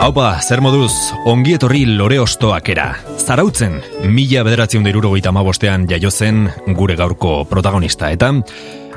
Haupa, 0.00 0.38
zer 0.40 0.62
moduz, 0.64 1.12
ongi 1.28 1.58
etorri 1.58 1.82
lore 1.84 2.16
ostoak 2.22 2.70
era. 2.72 2.86
Zarautzen, 3.20 3.74
mila 4.08 4.40
bederatzen 4.46 4.86
diruro 4.86 5.10
gita 5.12 5.28
mabostean 5.28 5.84
jaio 5.90 6.08
gure 6.74 6.96
gaurko 6.96 7.44
protagonista. 7.44 8.10
Eta 8.10 8.32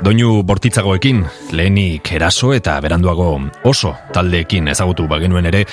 doinu 0.00 0.42
bortitzagoekin, 0.42 1.22
lehenik 1.52 2.10
eraso 2.10 2.54
eta 2.54 2.80
beranduago 2.80 3.38
oso 3.64 3.94
taldeekin 4.14 4.68
ezagutu 4.68 5.06
bagenuen 5.06 5.44
ere, 5.44 5.66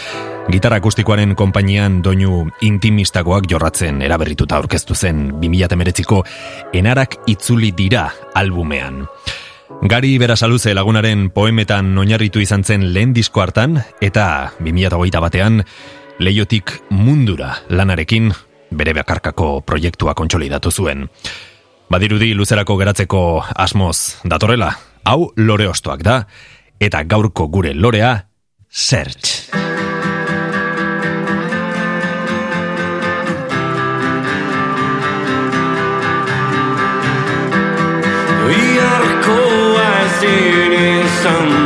Gitarra 0.51 0.81
akustikoaren 0.81 1.35
konpainian 1.35 2.01
doinu 2.03 2.49
intimistagoak 2.61 3.45
jorratzen 3.47 4.01
eraberrituta 4.01 4.57
aurkeztu 4.57 4.95
zen 4.95 5.29
2008ko 5.39 6.25
enarak 6.73 7.21
itzuli 7.27 7.71
dira 7.71 8.09
albumean. 8.35 9.05
Gari 9.81 10.19
Berasaluze 10.21 10.75
lagunaren 10.77 11.31
poemetan 11.33 11.95
oinarritu 11.97 12.37
izan 12.43 12.61
zen 12.61 12.83
lehen 12.93 13.15
disko 13.17 13.41
hartan 13.41 13.79
eta 13.97 14.53
2008 14.59 15.21
batean 15.23 15.63
leiotik 16.21 16.75
mundura 16.93 17.55
lanarekin 17.69 18.29
bere 18.69 18.93
bakarkako 18.93 19.63
proiektua 19.65 20.13
kontsolidatu 20.13 20.69
zuen. 20.69 21.07
Badirudi 21.89 22.35
luzerako 22.37 22.77
geratzeko 22.77 23.23
asmoz 23.57 24.21
datorrela, 24.23 24.69
hau 25.03 25.31
lore 25.35 25.67
ostoak 25.67 26.05
da, 26.05 26.21
eta 26.79 27.01
gaurko 27.03 27.49
gure 27.49 27.73
lorea, 27.73 28.27
Search. 28.69 29.40
Ezin 41.21 41.60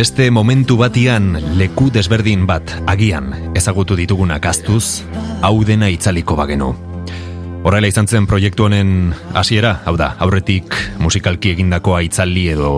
Beste 0.00 0.30
momentu 0.32 0.78
batian 0.80 1.34
leku 1.60 1.90
desberdin 1.92 2.46
bat 2.48 2.70
agian 2.88 3.26
ezagutu 3.52 3.92
ditugunak 3.98 4.46
astuz, 4.48 5.02
hau 5.44 5.58
dena 5.68 5.90
itzaliko 5.92 6.38
bagenu. 6.38 6.70
Horrela 7.68 7.90
izan 7.90 8.08
zen 8.08 8.24
proiektu 8.24 8.64
honen 8.64 9.10
hasiera, 9.36 9.74
hau 9.84 9.92
da, 10.00 10.14
aurretik 10.24 10.72
musikalki 11.04 11.52
egindakoa 11.52 11.98
itzaldi 12.06 12.46
edo 12.54 12.70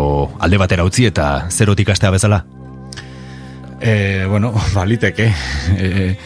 alde 0.42 0.58
batera 0.58 0.82
utzi 0.82 1.06
eta 1.12 1.28
zerotik 1.46 1.92
astea 1.94 2.10
bezala? 2.10 2.40
E, 3.78 4.26
bueno, 4.26 4.50
baliteke. 4.74 5.28
E, 5.78 6.16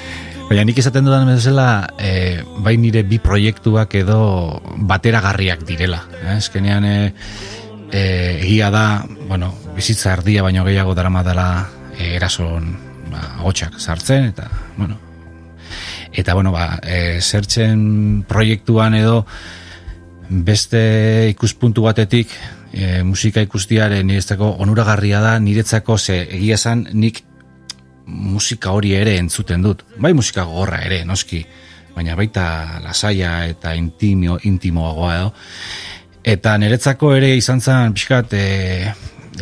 baina 0.49 0.65
nik 0.65 0.81
esaten 0.81 1.05
dudan 1.05 1.29
bezala, 1.29 1.91
e, 2.01 2.41
bai 2.65 2.79
nire 2.81 3.05
bi 3.05 3.21
proiektuak 3.21 3.99
edo 4.01 4.23
bateragarriak 4.89 5.69
direla. 5.69 6.07
Eh? 6.23 6.39
Eskenean, 6.39 6.89
e, 6.89 7.13
e, 7.93 8.41
egia 8.43 8.71
da, 8.71 9.05
bueno, 9.29 9.53
bizitza 9.77 10.13
erdia 10.15 10.43
baino 10.43 10.65
gehiago 10.65 10.95
darama 10.95 11.23
dela 11.27 11.49
e, 11.97 12.15
erason 12.17 12.73
ba, 13.11 13.23
hotxak 13.45 13.79
sartzen, 13.81 14.31
eta, 14.33 14.49
bueno, 14.77 14.99
eta, 16.13 16.35
bueno, 16.35 16.53
ba, 16.53 16.79
e, 16.83 17.21
zertzen 17.21 18.25
proiektuan 18.29 18.95
edo 18.95 19.25
beste 20.29 21.29
ikuspuntu 21.31 21.87
batetik 21.87 22.33
e, 22.73 23.03
musika 23.07 23.43
ikustiaren 23.45 24.07
niretzako 24.07 24.57
onuragarria 24.65 25.21
da 25.21 25.39
niretzako 25.39 25.99
ze 25.99 26.23
egia 26.27 26.55
esan 26.55 26.87
nik 26.93 27.23
musika 28.07 28.71
hori 28.71 28.95
ere 28.95 29.17
entzuten 29.19 29.63
dut. 29.63 29.83
Bai 29.99 30.13
musika 30.15 30.45
gogorra 30.47 30.81
ere, 30.87 31.05
noski, 31.05 31.43
baina 31.95 32.15
baita 32.17 32.81
lasaia 32.85 33.47
eta 33.51 33.75
intimio, 33.75 34.39
intimoagoa 34.45 35.15
edo. 35.17 35.33
Eta 36.27 36.57
niretzako 36.59 37.13
ere 37.15 37.29
izan 37.39 37.61
zen 37.63 37.93
pixkat 37.95 38.33
e, 38.35 38.47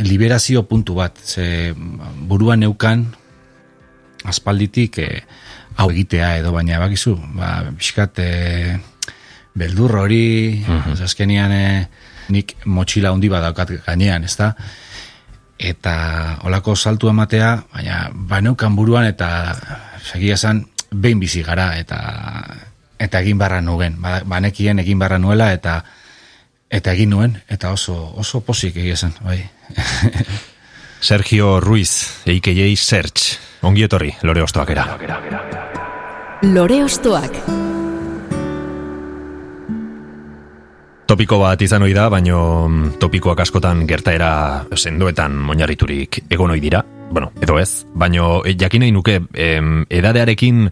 liberazio 0.05 0.67
puntu 0.69 0.99
bat, 0.99 1.17
ze 1.17 1.73
buruan 2.29 2.61
neukan 2.61 3.07
aspalditik 4.29 4.99
e, 5.01 5.09
hau 5.81 5.89
egitea 5.95 6.35
edo 6.43 6.53
baina 6.53 6.83
bakizu, 6.83 7.15
ba, 7.39 7.71
pixkat 7.79 8.21
e, 8.21 8.29
beldur 9.57 9.97
hori, 10.03 10.61
mm 10.61 11.01
azkenian 11.09 11.57
e, 11.57 11.65
nik 12.37 12.55
motxila 12.69 13.15
handi 13.17 13.33
badaukat 13.33 13.75
gainean, 13.89 14.29
ez 14.29 14.37
da? 14.37 14.53
Eta 15.57 15.97
olako 16.45 16.77
saltu 16.77 17.09
ematea, 17.09 17.57
baina 17.73 18.05
baneukan 18.13 18.77
buruan 18.77 19.09
eta 19.09 19.57
segia 20.05 20.37
zan, 20.37 20.67
behin 20.93 21.21
bizi 21.21 21.43
gara 21.43 21.73
eta 21.81 21.99
eta 23.01 23.21
egin 23.25 23.41
barra 23.41 23.65
nugen, 23.65 24.03
ba, 24.05 24.19
banekien 24.21 24.85
egin 24.85 25.01
barra 25.01 25.19
nuela 25.19 25.53
eta 25.57 25.81
eta 26.75 26.93
egin 26.95 27.13
nuen, 27.15 27.37
eta 27.49 27.71
oso, 27.75 27.95
oso 28.19 28.41
posik 28.43 28.77
egia 28.83 28.97
zen, 28.97 29.15
bai. 29.23 29.39
Sergio 31.05 31.61
Ruiz, 31.61 32.23
EIKJ 32.27 32.75
Search, 32.81 33.37
ongi 33.63 33.85
etorri, 33.87 34.11
lore 34.25 34.43
ostoak 34.43 34.73
era. 34.75 34.87
Lore 36.49 36.81
ostoak. 36.85 37.39
Topiko 41.05 41.39
bat 41.43 41.61
izan 41.61 41.85
ohi 41.85 41.93
da, 41.93 42.09
baino 42.09 42.41
mm, 42.67 42.95
topikoak 42.99 43.45
askotan 43.45 43.85
gertaera 43.87 44.65
sendoetan 44.75 45.37
moinarriturik 45.37 46.23
egon 46.33 46.57
ohi 46.57 46.65
dira. 46.65 46.81
Bueno, 47.13 47.31
edo 47.45 47.59
ez, 47.61 47.85
baino 47.95 48.39
eh, 48.43 48.57
jakin 48.59 48.87
nahi 48.87 48.95
nuke 48.97 49.19
em, 49.21 49.85
edadearekin 49.93 50.65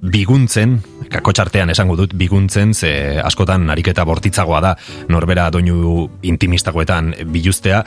biguntzen, 0.00 0.78
kakotxartean 1.12 1.70
esango 1.70 1.96
dut, 1.98 2.14
biguntzen, 2.16 2.74
ze 2.74 3.20
askotan 3.20 3.68
ariketa 3.70 4.04
bortitzagoa 4.08 4.60
da, 4.64 4.74
norbera 5.08 5.50
doinu 5.50 6.08
intimistagoetan 6.22 7.14
biluztea, 7.32 7.84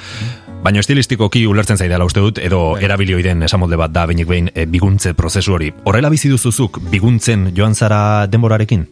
Baina 0.64 0.80
estilistikoki 0.80 1.42
ulertzen 1.44 1.76
zaidala 1.76 2.06
uste 2.08 2.22
dut, 2.24 2.38
edo 2.40 2.60
bai. 2.72 2.86
erabilioiden 2.88 3.44
esamolde 3.44 3.76
bat 3.80 3.92
da 3.92 4.06
benik 4.08 4.30
behin 4.30 4.48
e, 4.56 4.64
biguntze 4.64 5.12
prozesu 5.14 5.58
hori. 5.58 5.74
Horrela 5.84 6.08
bizi 6.14 6.30
duzuzuk 6.32 6.80
biguntzen 6.92 7.50
joan 7.58 7.76
zara 7.76 8.28
denborarekin? 8.32 8.86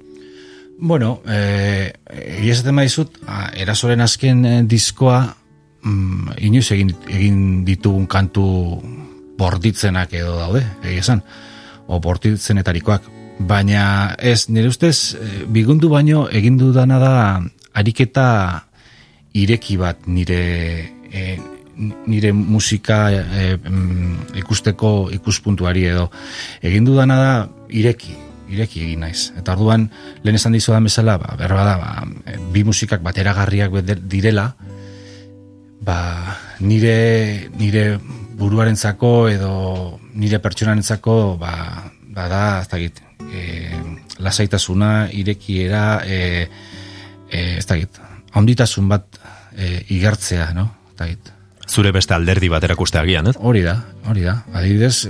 Bueno, 0.82 1.22
eh, 1.30 1.94
egiazaten 2.10 2.76
maizut, 2.76 3.22
erasoren 3.56 4.02
azken 4.02 4.44
eh, 4.50 4.58
diskoa 4.68 5.22
mm, 5.84 6.36
inoiz 6.50 6.66
egin, 6.76 6.92
egin 7.08 7.40
ditugun 7.64 8.08
kantu 8.10 8.44
bortitzenak 9.40 10.12
edo 10.18 10.36
daude, 10.42 10.66
egiazan, 10.84 11.22
o 11.22 11.51
bortitzenetarikoak. 12.00 13.10
Baina 13.40 14.16
ez, 14.20 14.50
nire 14.50 14.70
ustez, 14.70 15.16
eh, 15.16 15.44
bigundu 15.48 15.90
baino 15.90 16.28
egin 16.30 16.58
dudana 16.58 17.00
da 17.00 17.14
ariketa 17.74 18.28
ireki 19.34 19.78
bat 19.78 20.08
nire 20.08 20.42
eh, 21.12 21.40
nire 21.82 22.32
musika 22.34 23.10
e, 23.12 23.58
ikusteko 24.38 25.10
ikuspuntuari 25.16 25.86
edo 25.90 26.10
egin 26.62 26.86
dudana 26.86 27.16
da 27.18 27.32
ireki 27.70 28.14
ireki 28.52 28.84
egin 28.86 29.06
naiz. 29.06 29.32
Eta 29.40 29.56
orduan 29.56 29.88
lehen 30.24 30.38
esan 30.38 30.56
dizu 30.56 30.76
da 30.76 30.82
bezala, 30.84 31.18
ba, 31.22 31.36
berba 31.40 31.64
da, 31.66 31.76
ba, 31.80 32.38
bi 32.52 32.66
musikak 32.68 33.04
bateragarriak 33.06 33.78
direla, 34.12 34.50
ba, 35.82 35.98
nire, 36.60 37.50
nire 37.58 37.86
buruarentzako 38.38 39.30
edo 39.30 39.52
nire 40.14 40.40
pertsonarentzako 40.40 41.38
ba, 41.42 41.54
ba 42.12 42.28
da, 42.32 42.46
ez 42.62 42.70
dakit, 42.72 43.02
e, 43.32 43.72
lasaitasuna, 44.20 45.10
irekiera, 45.12 46.02
e, 46.06 46.48
e, 47.30 47.44
ez 47.58 47.66
dakit, 47.68 48.02
onditasun 48.36 48.90
bat 48.92 49.22
e, 49.56 49.86
igertzea, 49.98 50.52
no? 50.58 50.70
Ez 50.94 50.98
dakit 51.04 51.38
zure 51.72 51.92
beste 51.96 52.16
alderdi 52.16 52.50
bat 52.52 52.64
erakuste 52.68 53.00
agian, 53.00 53.32
ez? 53.32 53.36
Hori 53.40 53.64
da, 53.66 53.78
hori 54.12 54.26
da. 54.28 54.36
Adibidez, 54.58 55.08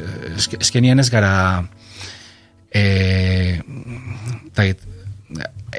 eskenian 0.59 1.01
ez 1.01 1.09
gara 1.13 1.33
e, 2.69 2.83
tagit, 4.57 4.83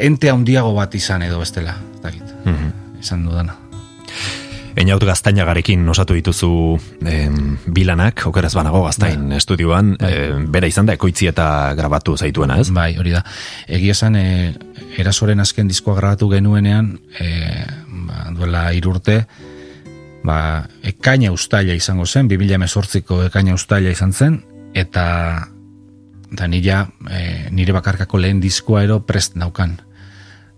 ente 0.08 0.32
handiago 0.32 0.74
bat 0.76 0.94
izan 0.98 1.22
edo 1.28 1.40
bestela, 1.42 1.76
tagit, 2.02 2.24
mm 2.44 2.54
-hmm. 2.54 3.00
izan 3.00 3.26
dudana. 3.28 3.56
Einaut 4.72 5.04
gaztainagarekin 5.04 5.84
osatu 5.92 6.14
dituzu 6.16 6.50
em, 7.04 7.58
bilanak, 7.69 8.22
okeraz 8.30 8.54
banago 8.56 8.80
gaztain 8.86 9.28
bai. 9.28 9.36
estudioan, 9.36 9.90
bai. 10.00 10.12
bera 10.48 10.70
izan 10.70 10.88
da 10.88 10.96
ekoitzi 10.96 11.28
eta 11.28 11.46
grabatu 11.76 12.16
zaituena, 12.16 12.56
ez? 12.62 12.70
Bai, 12.72 12.94
hori 12.96 13.12
da. 13.12 13.20
Egia 13.69 13.92
esan, 13.92 14.16
e, 14.16 14.54
erasoren 14.98 15.44
azken 15.44 15.69
diskoa 15.69 15.98
grabatu 15.98 16.30
genuenean, 16.32 16.94
e, 17.20 17.66
ba, 18.08 18.24
duela 18.32 18.64
irurte, 18.72 19.19
ba, 20.24 20.38
ekaina 20.88 21.34
ustaila 21.36 21.76
izango 21.76 22.08
zen, 22.08 22.30
2018ko 22.32 23.26
ekaina 23.28 23.58
ustaila 23.58 23.92
izan 23.92 24.16
zen, 24.16 24.40
eta 24.72 25.04
da 26.32 26.48
nila, 26.48 26.86
e, 27.10 27.50
nire 27.52 27.76
bakarkako 27.76 28.24
lehen 28.24 28.40
diskoa 28.40 28.86
ero 28.88 29.02
prest 29.04 29.36
naukan. 29.36 29.76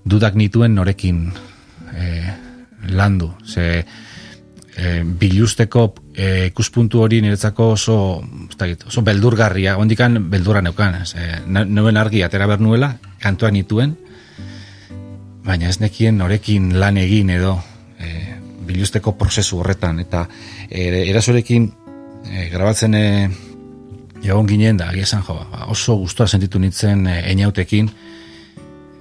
Dudak 0.07 0.39
nituen 0.39 0.75
norekin 0.79 1.27
e, 1.97 2.44
landu, 2.89 3.33
ze 3.47 3.85
e, 4.77 5.03
bilusteko 5.05 5.95
e, 6.15 6.47
ikuspuntu 6.47 7.03
hori 7.03 7.21
niretzako 7.23 7.71
oso, 7.75 7.99
oso 8.87 9.03
beldurgarria, 9.03 9.77
ondikan 9.79 10.31
beldurra 10.31 10.63
neukan, 10.63 11.05
ze, 11.07 11.41
neuen 11.47 11.97
argi 11.97 12.23
atera 12.23 12.47
bernuela, 12.51 12.97
kantuak 13.23 13.53
nituen, 13.53 13.97
baina 15.45 15.69
ez 15.69 15.79
nekien 15.81 16.19
norekin 16.19 16.73
lan 16.81 16.97
egin 16.97 17.31
edo, 17.31 17.59
bilusteko 18.65 19.15
prozesu 19.19 19.61
horretan. 19.61 20.01
Eta 20.05 20.25
e, 20.69 21.05
erasorekin 21.11 21.69
e, 21.69 22.49
grabatzen 22.53 22.97
e, 22.99 23.05
egon 24.25 24.49
ginen 24.49 24.81
da 24.81 24.91
esan 24.97 25.23
jo 25.27 25.37
ba, 25.37 25.67
oso 25.73 25.97
gustoa 26.01 26.27
sentitu 26.27 26.59
nintzen 26.59 27.07
e, 27.07 27.21
einautekin 27.31 27.91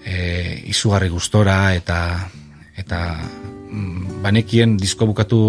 e, 0.05 0.15
izugarri 0.71 1.09
gustora 1.09 1.73
eta 1.75 1.99
eta 2.77 2.99
banekien 4.23 4.77
disko 4.77 5.07
bukatu 5.09 5.39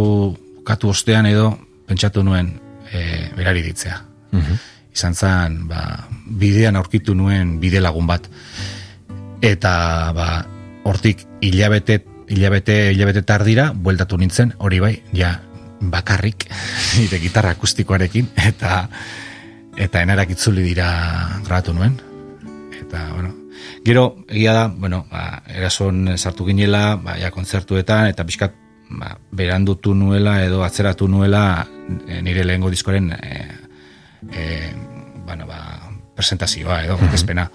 bukatu 0.61 0.89
ostean 0.91 1.27
edo 1.27 1.53
pentsatu 1.87 2.23
nuen 2.25 2.55
e, 2.93 3.31
berari 3.37 3.63
ditzea 3.63 4.01
mm 4.33 4.63
izan 4.95 5.15
zen 5.19 5.55
ba, 5.67 6.07
bidean 6.39 6.77
aurkitu 6.79 7.17
nuen 7.19 7.57
bide 7.59 7.81
lagun 7.83 8.07
bat. 8.07 8.29
Eta 9.43 9.73
ba, 10.15 10.27
hortik 10.87 11.25
hilabete 11.43 11.99
hilabete, 12.29 12.93
hilabete 12.93 13.23
tardira, 13.23 13.73
bueltatu 13.75 14.17
nintzen, 14.19 14.55
hori 14.59 14.81
bai, 14.81 14.95
ja, 15.13 15.35
bakarrik, 15.81 16.47
nire 16.99 17.21
gitarra 17.21 17.55
akustikoarekin, 17.57 18.31
eta 18.49 18.85
eta 19.75 20.05
enarak 20.07 20.31
itzuli 20.37 20.63
dira 20.63 20.89
grabatu 21.45 21.75
nuen. 21.75 21.99
Eta, 22.81 23.09
bueno, 23.13 23.35
gero, 23.85 24.25
egia 24.29 24.53
da, 24.53 24.67
bueno, 24.69 25.05
ba, 25.11 25.43
erason 25.49 26.17
sartu 26.19 26.47
ginela, 26.47 26.97
ba, 26.97 27.19
ja, 27.21 27.31
kontzertuetan, 27.35 28.09
eta 28.13 28.27
pixkat, 28.27 28.57
ba, 28.91 29.15
berandutu 29.33 29.95
nuela, 29.95 30.39
edo 30.45 30.65
atzeratu 30.65 31.09
nuela, 31.09 31.67
e, 32.09 32.23
nire 32.23 32.45
lehengo 32.45 32.71
diskoren, 32.71 33.13
e, 33.13 33.49
e, 34.33 34.73
bueno, 35.27 35.47
ba, 35.47 35.61
presentazioa, 36.15 36.85
edo, 36.85 36.97
mm 36.99 37.09
-hmm. 37.09 37.49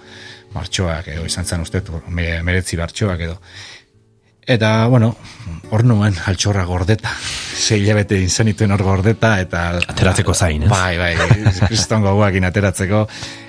martxoak, 0.54 1.08
edo, 1.08 1.26
izan 1.26 1.44
zen 1.44 1.60
uste, 1.60 1.82
meretzi 2.08 2.76
martxoak, 2.76 3.20
edo. 3.20 3.40
Eta, 4.50 4.86
bueno, 4.90 5.12
hor 5.70 5.84
nuen 5.86 6.16
altxorra 6.26 6.64
gordeta. 6.66 7.12
Zei 7.54 7.84
hilabete 7.84 8.16
izanituen 8.18 8.74
hor 8.74 8.82
gordeta, 8.82 9.36
eta... 9.38 9.60
Ateratzeko 9.92 10.34
zain, 10.34 10.64
ez? 10.66 10.70
Bai, 10.72 10.96
bai, 10.98 11.12
kriston 11.68 12.02
goguak 12.02 12.34
ateratzeko. 12.48 13.04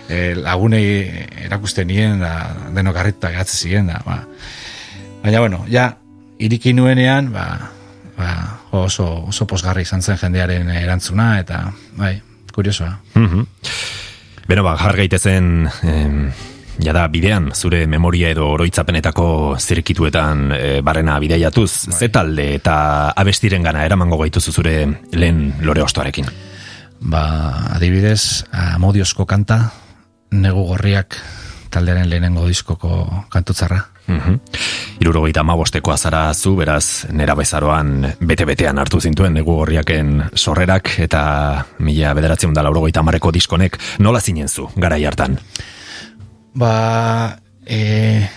E, 0.05 0.35
lagunei 0.37 0.83
erakusten 1.47 1.89
nien, 1.89 2.21
da, 2.21 2.35
denok 2.75 2.99
garrita 2.99 3.31
gatze 3.33 3.57
ziren, 3.57 3.89
da, 3.89 4.03
ba. 4.05 4.19
Baina, 5.23 5.41
bueno, 5.41 5.63
ja, 5.73 5.87
iriki 6.37 6.75
nuenean, 6.77 7.31
ba, 7.33 7.47
ba, 8.19 8.31
oso, 8.77 9.09
oso 9.33 9.49
posgarri 9.49 9.87
izan 9.87 10.05
zen 10.05 10.21
jendearen 10.21 10.69
erantzuna, 10.69 11.31
eta, 11.41 11.63
bai, 11.97 12.19
kuriosoa. 12.53 12.93
Mm 13.15 13.25
-hmm. 13.25 13.47
Beno, 14.47 14.63
ba, 14.69 14.77
jargaitezen... 14.77 15.69
Eh, 15.81 16.50
Jada, 16.79 17.07
bidean, 17.11 17.51
zure 17.53 17.83
memoria 17.87 18.31
edo 18.31 18.47
oroitzapenetako 18.53 19.57
zirkituetan 19.59 20.51
e, 20.55 20.81
barrena 20.81 21.19
bideiatuz, 21.19 21.87
bai. 21.87 21.97
ze 21.99 22.09
talde 22.09 22.47
eta 22.55 22.75
abestiren 23.11 23.63
gana 23.63 23.85
eramango 23.85 24.17
gaituzu 24.23 24.51
zure 24.51 24.75
lehen 25.11 25.53
lore 25.61 25.83
ostoarekin? 25.83 26.31
Ba, 27.01 27.23
adibidez, 27.75 28.45
amodiosko 28.51 29.25
kanta, 29.25 29.71
negu 30.31 30.65
gorriak 30.69 31.17
taldearen 31.71 32.09
lehenengo 32.09 32.47
diskoko 32.47 33.25
kantutzarra. 33.29 33.85
-hmm. 34.07 34.39
Irurogeita 34.99 35.43
mabosteko 35.43 35.91
azara 35.91 36.33
zu, 36.33 36.55
beraz, 36.55 37.07
nera 37.11 37.35
bezaroan 37.35 38.05
bete-betean 38.19 38.77
hartu 38.77 39.01
zintuen 39.01 39.33
negu 39.33 39.55
gorriaken 39.55 40.29
sorrerak, 40.35 40.93
eta 40.99 41.65
mila 41.79 42.13
bederatzen 42.17 42.53
da 42.53 42.63
laurogeita 42.63 43.03
mareko 43.03 43.31
diskonek, 43.31 43.77
nola 43.99 44.21
zinen 44.21 44.49
zu, 44.49 44.69
gara 44.75 44.99
hartan? 45.07 45.39
Ba, 46.53 47.39
e, 47.65 48.27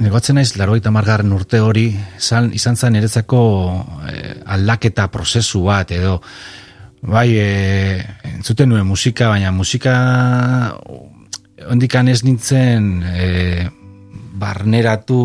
negoatzen 0.00 0.38
naiz, 0.38 0.54
laroita 0.56 0.92
margarren 0.94 1.34
urte 1.36 1.60
hori, 1.60 1.90
izan, 2.16 2.48
izan 2.56 2.78
zen 2.80 2.96
eretzako 2.96 3.40
e, 4.08 4.14
aldaketa 4.56 5.08
prozesu 5.12 5.66
bat, 5.66 5.92
edo, 5.92 6.18
bai, 7.02 7.28
e, 7.36 7.48
entzuten 8.38 8.72
nuen 8.72 8.86
musika, 8.88 9.28
baina 9.34 9.52
musika 9.52 9.98
ondikan 11.68 12.08
ez 12.08 12.22
nintzen 12.24 12.88
e, 13.04 13.68
barneratu 14.38 15.20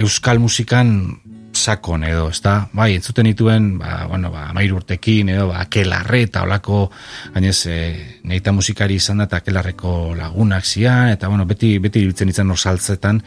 euskal 0.00 0.40
musikan 0.40 1.19
sakon 1.60 2.04
edo, 2.08 2.28
ezta? 2.32 2.54
Bai, 2.72 2.94
entzuten 2.96 3.28
dituen, 3.28 3.70
ba, 3.78 4.06
bueno, 4.08 4.30
ba, 4.32 4.48
amairu 4.50 4.80
urtekin 4.80 5.28
edo, 5.34 5.50
ba, 5.52 5.60
akelarre 5.66 6.24
eta 6.26 6.44
olako, 6.46 6.86
gainez, 7.34 7.58
e, 7.68 7.78
nahita 8.24 8.54
musikari 8.56 8.96
izan 9.00 9.20
da, 9.20 9.28
eta 9.28 9.42
akelarreko 9.42 10.14
lagunak 10.18 10.64
zian, 10.64 11.12
eta, 11.14 11.28
bueno, 11.28 11.46
beti, 11.46 11.76
beti 11.78 12.04
ibiltzen 12.06 12.32
itzen 12.32 12.56
saltzetan, 12.56 13.22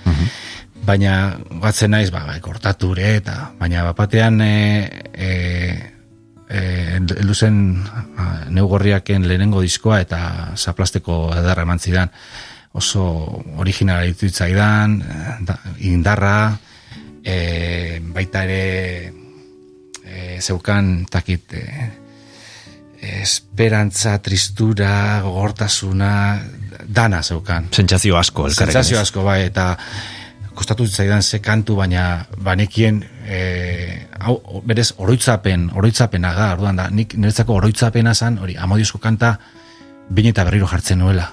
baina, 0.86 1.38
batzen 1.62 1.94
naiz, 1.94 2.10
ba, 2.12 2.26
ba, 2.28 2.40
kortature, 2.42 3.16
eta, 3.22 3.54
baina, 3.60 3.86
bapatean, 3.88 4.42
e, 4.42 4.54
e, 5.14 5.32
e, 6.50 6.62
heldu 6.98 7.34
zen 7.34 7.58
a, 8.18 8.28
neugorriaken 8.54 9.28
lehenengo 9.28 9.62
diskoa 9.64 10.02
eta 10.04 10.20
zaplasteko 10.56 11.26
edarra 11.38 11.66
eman 11.68 11.80
zidan. 11.80 12.12
Oso 12.74 13.04
originala 13.62 14.08
ditzaidan 14.10 14.98
da, 15.46 15.60
indarra 15.86 16.56
e, 17.24 18.00
baita 18.14 18.44
ere 18.44 19.14
e, 20.04 20.40
zeukan 20.42 21.06
takit 21.10 21.54
e, 21.58 21.64
esperantza, 23.22 24.18
tristura, 24.24 25.22
gogortasuna, 25.24 26.14
dana 26.88 27.24
zeukan. 27.24 27.68
Sentsazio 27.72 28.18
asko, 28.18 28.48
elkarrekin. 28.48 28.74
Sentsazio 28.74 29.00
asko, 29.02 29.24
bai, 29.28 29.42
eta 29.50 29.74
kostatu 30.54 30.86
zaidan 30.88 31.24
ze 31.24 31.40
kantu, 31.42 31.76
baina 31.82 32.26
banekien 32.46 33.02
e, 33.26 33.40
hau, 34.20 34.38
berez 34.66 34.94
oroitzapen, 34.98 35.70
oroitzapena 35.76 36.34
ga, 36.38 36.52
orduan 36.58 36.80
da, 36.80 36.90
nik 36.94 37.18
niretzako 37.18 37.58
oroitzapena 37.60 38.14
zan, 38.14 38.38
hori, 38.40 38.56
amodiozko 38.60 39.02
kanta, 39.04 39.36
bine 40.10 40.34
eta 40.34 40.46
berriro 40.48 40.70
jartzen 40.70 41.02
nuela. 41.04 41.32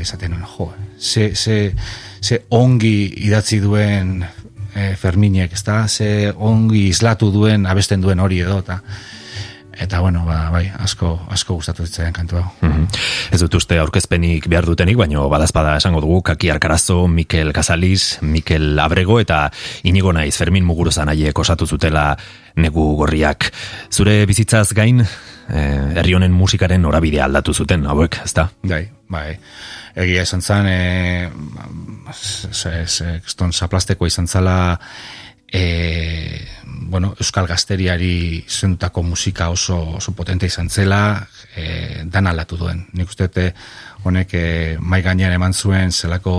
Esaten 0.00 0.32
jo, 0.56 0.70
ze, 0.98 1.34
ze, 1.36 1.74
ze 2.20 2.38
ongi 2.56 3.12
idatzi 3.26 3.60
duen 3.60 4.22
e, 4.74 4.94
Ferminek, 5.00 5.52
ez 5.52 5.62
da, 5.64 5.84
ze 5.88 6.32
ongi 6.36 6.88
islatu 6.90 7.30
duen, 7.32 7.66
abesten 7.66 8.02
duen 8.04 8.20
hori 8.20 8.40
edo, 8.44 8.58
eta 8.64 8.80
eta 9.78 10.00
bueno, 10.00 10.24
ba, 10.24 10.50
bai, 10.54 10.68
asko, 10.78 11.16
asko 11.34 11.56
gustatu 11.58 11.86
zitzaidan 11.86 12.12
kantu 12.14 12.38
hau. 12.38 12.44
Mhm. 12.62 12.84
Ez 13.34 13.40
dut 13.42 13.56
uste 13.58 13.78
aurkezpenik 13.82 14.46
behar 14.50 14.66
dutenik, 14.66 14.96
baino 14.96 15.26
badazpada 15.32 15.76
esango 15.76 16.00
dugu 16.00 16.22
Kaki 16.22 16.50
Arkarazo, 16.50 17.08
Mikel 17.08 17.52
Casaliz, 17.52 18.18
Mikel 18.22 18.78
Abrego 18.78 19.18
eta 19.20 19.50
inigo 19.82 20.12
naiz 20.12 20.36
Fermin 20.36 20.64
Muguruzan 20.64 21.08
aiek 21.08 21.38
osatu 21.38 21.66
zutela 21.66 22.16
negu 22.56 22.94
gorriak. 22.96 23.50
Zure 23.90 24.24
bizitzaz 24.26 24.72
gain, 24.72 25.02
herri 25.48 26.14
honen 26.16 26.32
musikaren 26.32 26.82
norabidea 26.82 27.24
aldatu 27.26 27.54
zuten, 27.54 27.86
hauek, 27.86 28.20
ezta? 28.24 28.48
Bai, 28.62 28.84
bai. 29.08 29.38
Egia 29.94 30.24
esan 30.26 30.42
zan, 30.42 30.66
e, 30.66 31.30
keston 33.24 33.52
zaplasteko 33.52 34.06
izan 34.06 34.26
zala, 34.26 34.56
e, 35.54 36.46
bueno, 36.64 37.14
Euskal 37.20 37.46
Gazteriari 37.46 38.44
zentako 38.48 39.02
musika 39.02 39.50
oso, 39.50 39.78
oso 40.00 40.12
potente 40.12 40.46
izan 40.46 40.68
zela, 40.70 41.28
e, 41.54 42.02
dan 42.04 42.26
aldatu 42.26 42.58
duen. 42.58 42.84
Nik 42.92 43.08
uste 43.08 43.28
te, 43.28 43.44
honek 44.02 44.34
e, 44.34 44.44
mai 44.80 45.00
gainean 45.02 45.32
eman 45.32 45.54
zuen 45.54 45.92
zelako 45.92 46.34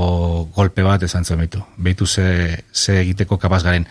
golpe 0.55 0.83
bat 0.83 1.03
esan 1.07 1.23
zuen 1.25 1.39
behitu. 1.45 1.63
Behitu 1.77 2.05
ze, 2.05 2.27
ze 2.73 2.99
egiteko 2.99 3.37
kapaz 3.37 3.63
garen. 3.63 3.87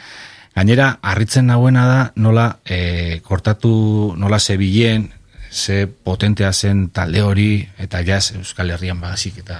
Gainera, 0.54 0.98
harritzen 1.02 1.48
nagoena 1.50 1.84
da, 1.88 2.00
nola 2.16 2.46
e, 2.64 3.20
kortatu, 3.26 4.14
nola 4.16 4.38
zebilen, 4.38 5.08
ze 5.50 5.86
potentea 5.86 6.52
zen 6.52 6.88
talde 6.94 7.22
hori, 7.22 7.68
eta 7.78 8.02
jaz 8.06 8.32
Euskal 8.38 8.70
Herrian 8.70 9.00
bazik, 9.00 9.40
eta 9.42 9.58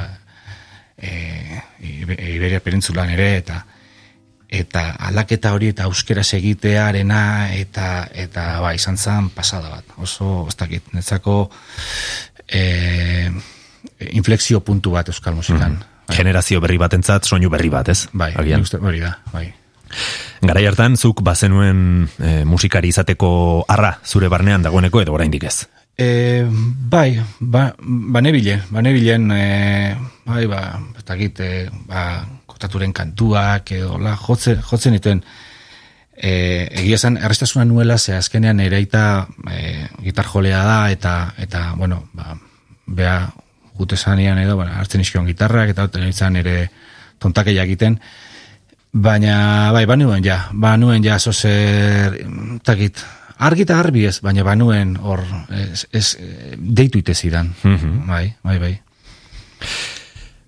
e, 0.99 1.61
Iberia 1.83 2.61
Perentzulan 2.61 3.11
ere, 3.15 3.37
eta 3.43 3.65
eta 4.55 4.85
aldaketa 5.09 5.51
hori 5.55 5.73
eta 5.73 5.89
euskeraz 5.89 6.29
egitearena 6.37 7.51
eta 7.57 8.07
eta 8.13 8.45
ba 8.63 8.71
izan 8.77 8.99
zen 8.99 9.31
pasada 9.35 9.73
bat. 9.73 9.97
Oso 9.99 10.47
ez 10.47 10.55
dakit, 10.61 10.93
netzako 10.95 11.49
e, 12.47 13.33
inflexio 14.13 14.61
puntu 14.61 14.95
bat 14.95 15.11
euskal 15.11 15.35
musikan. 15.35 15.81
Mm. 15.81 16.15
Generazio 16.15 16.61
berri 16.61 16.79
batentzat 16.79 17.25
soinu 17.25 17.51
berri 17.51 17.73
bat, 17.73 17.89
ez? 17.89 18.07
Bai, 18.13 18.31
uste 18.61 18.79
hori 18.79 19.01
da, 19.01 19.17
bai. 19.33 19.49
Garai 20.45 20.67
hartan 20.67 20.97
zuk 20.97 21.23
bazenuen 21.25 22.09
e, 22.19 22.45
musikari 22.45 22.91
izateko 22.93 23.65
arra 23.69 23.99
zure 24.05 24.29
barnean 24.29 24.63
dagoeneko 24.63 25.01
edo 25.03 25.15
oraindik 25.17 25.47
ez. 25.49 25.57
E, 25.97 26.45
bai, 26.91 27.23
ba, 27.39 27.69
banebile, 27.79 28.59
banebilen, 28.75 29.31
e, 29.31 29.95
bai, 30.27 30.47
ba, 30.51 30.81
ez 30.99 31.05
dakit, 31.07 31.41
e, 31.41 31.69
ba, 31.87 32.25
kotaturen 32.51 32.93
kantuak, 32.93 33.71
edo, 33.77 33.95
la, 34.03 34.17
jotzen, 34.19 34.59
jotzen 34.67 34.97
dituen, 34.99 35.23
e, 36.17 36.33
egia 36.83 36.99
zen, 36.99 37.17
errestasuna 37.17 37.65
nuela, 37.65 37.99
ze 37.99 38.17
azkenean 38.19 38.61
ereita 38.61 39.29
e, 39.51 39.87
gitar 40.03 40.27
jolea 40.27 40.65
da, 40.67 40.81
eta, 40.91 41.15
eta 41.39 41.73
bueno, 41.79 42.09
ba, 42.13 42.35
bea, 42.87 43.31
gute 43.79 43.97
zanean 43.97 44.39
edo, 44.43 44.59
ba, 44.59 44.67
hartzen 44.81 45.03
iskion 45.03 45.31
gitarrak, 45.31 45.77
eta 45.77 45.89
izan 46.09 46.43
ere 46.43 46.71
tontakeia 47.23 47.63
egiten, 47.63 48.01
baina, 48.95 49.73
bai, 49.75 49.85
banuen 49.91 50.23
ja, 50.25 50.49
banuen 50.55 51.03
ja, 51.05 51.19
zozer, 51.19 52.15
takit, 52.63 53.03
argi 53.43 53.67
eta 53.67 53.81
garbi 53.81 54.07
ez, 54.07 54.21
baina 54.23 54.45
banuen 54.47 54.95
hor, 55.03 55.25
ez, 55.51 55.85
ez, 55.93 56.07
deitu 56.57 56.99
ite 57.03 57.15
zidan, 57.15 57.55
Mhm. 57.63 58.07
bai, 58.07 58.35
bai, 58.43 58.59
bai. 58.59 58.75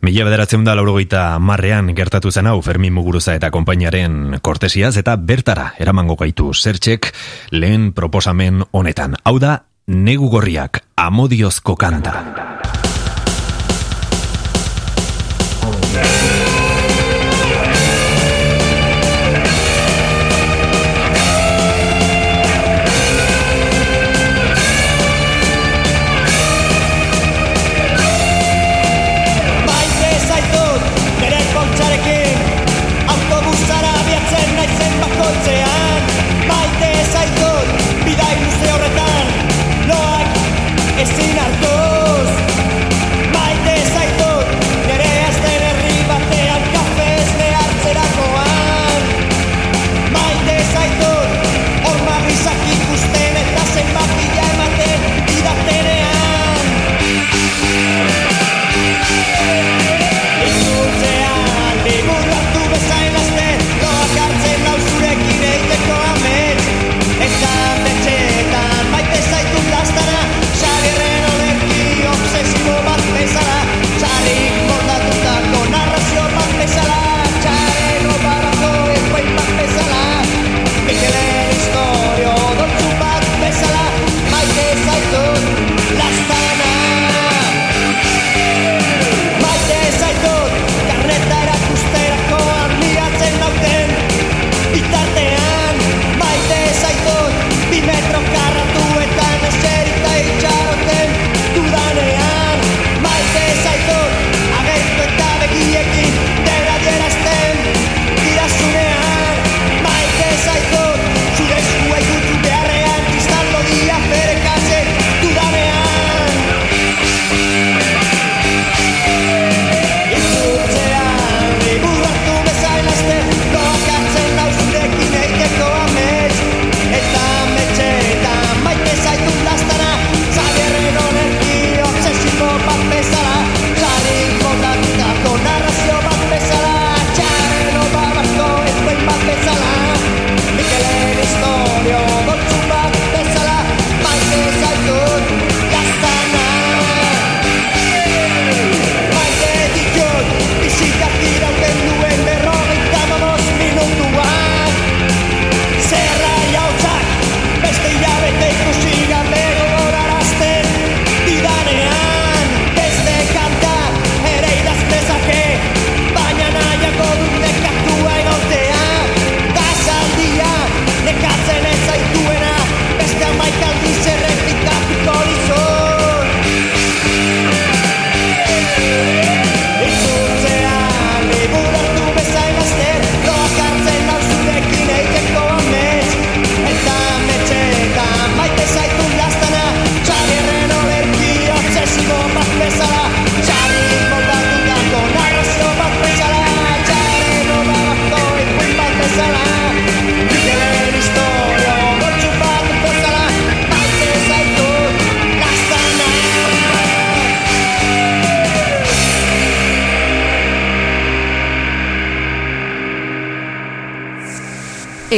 Mila 0.07 0.25
bederatzen 0.29 0.63
da 0.63 0.75
laurogeita 0.77 1.39
marrean 1.43 1.89
gertatu 1.97 2.31
zen 2.31 2.47
hau 2.47 2.61
Fermin 2.63 2.93
Muguruza 2.95 3.35
eta 3.35 3.51
konpainaren 3.51 4.39
kortesiaz 4.43 4.95
eta 5.01 5.17
bertara 5.17 5.73
eramango 5.83 6.15
gaitu 6.21 6.53
zertxek 6.55 7.13
lehen 7.51 7.93
proposamen 7.93 8.63
honetan. 8.71 9.17
Hau 9.25 9.39
da, 9.41 9.65
negu 9.87 10.29
gorriak 10.31 10.85
amodiozko 10.97 11.75
kanta. 11.75 12.56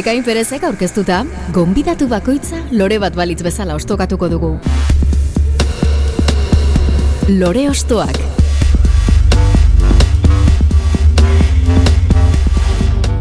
Ekain 0.08 0.24
perezek 0.24 0.62
aurkeztuta, 0.64 1.18
gonbidatu 1.52 2.06
bakoitza 2.08 2.62
lore 2.72 2.96
bat 2.96 3.12
balitz 3.12 3.42
bezala 3.44 3.74
ostokatuko 3.76 4.30
dugu. 4.32 4.48
Lore 7.28 7.66
ostoak. 7.68 8.16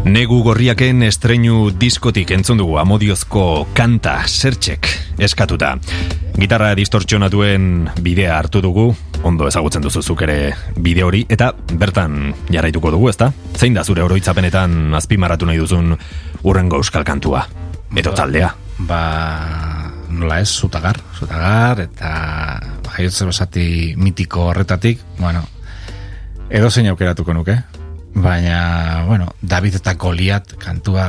Negu 0.08 0.38
gorriaken 0.46 1.04
estreinu 1.10 1.66
diskotik 1.76 2.32
entzun 2.32 2.64
dugu 2.64 2.78
amodiozko 2.80 3.66
kanta 3.76 4.22
sertxek 4.24 4.88
eskatuta. 5.28 5.74
Gitarra 6.40 6.72
distortzionatuen 6.78 7.90
bidea 8.00 8.38
hartu 8.38 8.64
dugu, 8.64 8.94
ondo 9.28 9.48
ezagutzen 9.50 9.84
duzu 9.84 10.00
zuk 10.00 10.22
ere 10.24 10.54
bide 10.78 11.04
hori, 11.04 11.24
eta 11.28 11.50
bertan 11.74 12.32
jarraituko 12.48 12.92
dugu, 12.94 13.08
ezta? 13.12 13.32
Zein 13.58 13.74
da 13.74 13.84
zure 13.84 14.04
oroitzapenetan 14.06 14.94
azpimarratu 14.94 15.48
nahi 15.50 15.58
duzun 15.58 15.96
urrengo 16.48 16.80
euskal 16.80 17.04
kantua? 17.04 17.44
Edo 17.96 18.14
taldea? 18.16 18.50
Ba, 18.88 19.00
nola 20.08 20.40
ez, 20.40 20.48
zutagar, 20.48 21.00
zutagar, 21.18 21.82
eta 21.84 22.12
jaiotze 22.94 23.28
basati 23.28 23.66
mitiko 23.98 24.48
horretatik, 24.52 25.02
bueno, 25.18 25.42
edo 26.50 26.70
zein 26.70 26.88
aukeratuko 26.90 27.34
nuke, 27.36 27.58
baina, 28.14 29.04
bueno, 29.06 29.28
David 29.42 29.80
eta 29.80 29.94
Goliat 30.00 30.56
kantua, 30.62 31.08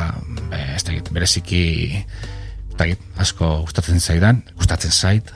be, 0.50 0.60
ez 0.76 0.84
dakit, 0.84 1.14
bereziki, 1.16 1.64
ez 1.96 2.76
dakit, 2.80 3.06
asko 3.18 3.60
gustatzen 3.64 4.02
zaidan, 4.02 4.44
gustatzen 4.58 4.92
zait, 4.92 5.32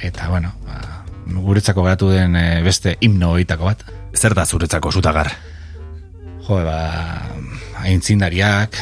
eta, 0.00 0.28
bueno, 0.30 0.54
ba, 0.66 1.04
guretzako 1.28 1.84
geratu 1.84 2.12
den 2.12 2.36
eh, 2.36 2.62
beste 2.64 2.96
himno 3.00 3.34
horietako 3.34 3.68
bat. 3.68 3.84
Zer 4.16 4.34
da 4.34 4.46
zuretzako 4.46 4.92
zutagar? 4.92 5.30
Jo, 6.46 6.62
ba, 6.64 6.78
aintzindariak, 7.84 8.78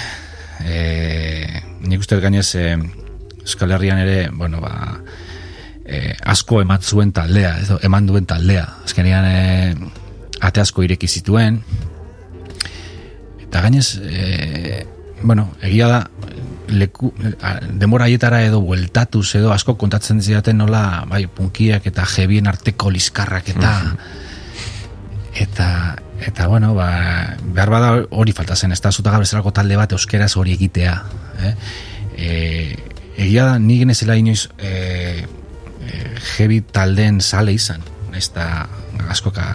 e, 0.67 1.63
nik 1.87 2.03
uste 2.03 2.19
gainez, 2.21 2.49
e, 2.59 2.75
Euskal 3.47 3.73
Herrian 3.77 4.01
ere, 4.03 4.29
bueno, 4.35 4.61
ba, 4.61 5.01
e, 5.85 6.17
asko 6.27 6.61
eman 6.65 6.83
zuen 6.83 7.13
taldea, 7.15 7.57
edo 7.63 7.79
eman 7.87 8.09
duen 8.11 8.27
taldea. 8.27 8.67
Azkenean, 8.85 9.29
e, 9.31 10.41
ate 10.43 10.61
asko 10.61 10.83
ireki 10.83 11.09
zituen, 11.09 11.63
eta 13.47 13.63
gainez, 13.63 13.89
e, 14.03 14.85
bueno, 15.23 15.53
egia 15.63 15.89
da, 15.89 16.01
leku, 16.69 17.13
a, 17.41 17.57
demora 17.71 18.07
haietara 18.11 18.43
edo 18.47 18.61
bueltatuz 18.61 19.29
edo 19.39 19.53
asko 19.55 19.77
kontatzen 19.79 20.21
zidaten 20.23 20.59
nola, 20.59 21.05
bai, 21.09 21.27
punkiak 21.31 21.87
eta 21.87 22.07
jebien 22.11 22.51
arteko 22.51 22.91
liskarrak 22.91 23.55
eta 23.55 23.73
eta 25.37 25.69
eta 26.27 26.47
bueno, 26.49 26.75
ba, 26.75 27.37
behar 27.57 27.73
bada 27.73 27.91
hori 28.11 28.35
falta 28.37 28.57
zen, 28.57 28.75
ez 28.77 28.81
da 28.85 28.93
zutagar 28.93 29.23
bezalako 29.25 29.53
talde 29.57 29.79
bat 29.81 29.93
euskeraz 29.97 30.35
hori 30.37 30.53
egitea. 30.57 30.95
Eh? 31.41 31.55
E, 32.17 32.31
egia 33.25 33.49
da, 33.49 33.59
nik 33.63 33.85
genezela 33.85 34.17
inoiz 34.21 34.47
e, 34.59 34.73
e, 35.87 36.03
heavy 36.37 36.61
taldeen 36.61 37.23
sale 37.25 37.57
izan, 37.57 37.85
ez 38.17 38.29
da 38.35 38.67
askoka 39.13 39.47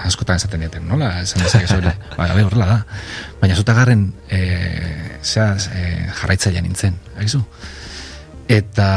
askotan 0.00 0.38
esaten 0.40 0.62
dieten, 0.64 0.86
nola? 0.88 1.10
Esan 1.24 1.42
dezak 1.44 1.66
ez 1.66 1.74
hori, 1.74 1.90
ba, 2.18 2.30
bai, 2.30 2.44
horrela 2.46 2.68
da. 2.70 2.78
Baina 3.42 3.58
zutagarren 3.58 4.06
e, 4.30 4.40
zea, 5.22 5.52
e, 5.74 5.82
jarraitzailean 6.22 6.66
nintzen, 6.68 6.96
egizu? 7.18 7.42
Eta 8.50 8.88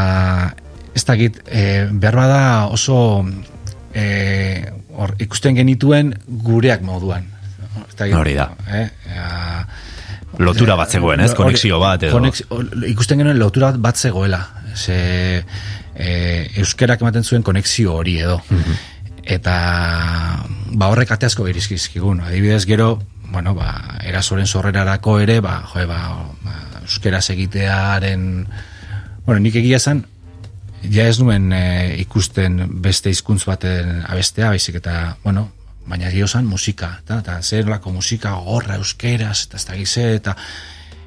ez 0.94 1.04
dakit, 1.10 1.42
e, 1.50 1.90
behar 1.92 2.18
bada 2.22 2.42
oso 2.74 2.98
e, 3.94 4.06
hor, 4.94 5.16
ikusten 5.24 5.58
genituen 5.58 6.14
gureak 6.46 6.86
moduan. 6.86 7.33
Hori 8.20 8.34
da. 8.38 8.50
Eh? 8.68 8.90
Ja, 9.16 9.66
Lotura 10.42 10.76
bat 10.76 10.90
zegoen, 10.90 11.20
ez? 11.22 11.34
Konexio 11.38 11.78
bat 11.80 12.04
edo. 12.04 12.18
konex- 12.18 12.44
ikusten 12.90 13.20
genuen 13.22 13.38
lotura 13.40 13.72
bat 13.78 13.98
zegoela. 13.98 14.40
Ze, 14.76 15.44
e, 15.96 16.50
euskerak 16.58 17.02
ematen 17.02 17.24
zuen 17.24 17.44
konexio 17.44 17.94
hori 17.94 18.18
edo. 18.20 18.40
Eta 19.24 19.56
ba 20.74 20.88
horrek 20.90 21.12
ate 21.12 21.28
asko 21.30 21.48
irizkizkigun. 21.48 22.22
Adibidez 22.26 22.66
gero, 22.66 23.00
bueno, 23.30 23.54
ba, 23.54 24.00
erasoren 24.04 24.48
sorrerarako 24.48 25.20
ere, 25.20 25.40
ba, 25.42 25.62
joe, 25.74 25.86
ba, 25.86 26.00
ba, 26.44 26.58
euskeraz 26.84 27.30
egitearen 27.30 28.48
bueno, 29.26 29.40
nik 29.40 29.56
egia 29.56 29.78
esan 29.80 30.04
ja 30.92 31.06
ez 31.08 31.20
nuen 31.22 31.54
e, 31.56 31.96
ikusten 32.02 32.58
beste 32.84 33.10
hizkuntz 33.14 33.46
baten 33.48 34.02
abestea, 34.04 34.50
baizik 34.52 34.82
eta, 34.82 35.16
bueno, 35.24 35.48
baina 35.88 36.10
giozan 36.12 36.46
musika, 36.46 36.98
eta, 37.04 37.20
eta 37.20 37.42
zer 37.42 37.68
lako 37.68 37.92
musika 37.92 38.32
gorra 38.46 38.76
euskeraz, 38.80 39.46
eta 39.48 39.58
ez 39.58 39.66
da 39.66 39.76
gize, 39.76 40.06
eta 40.16 40.36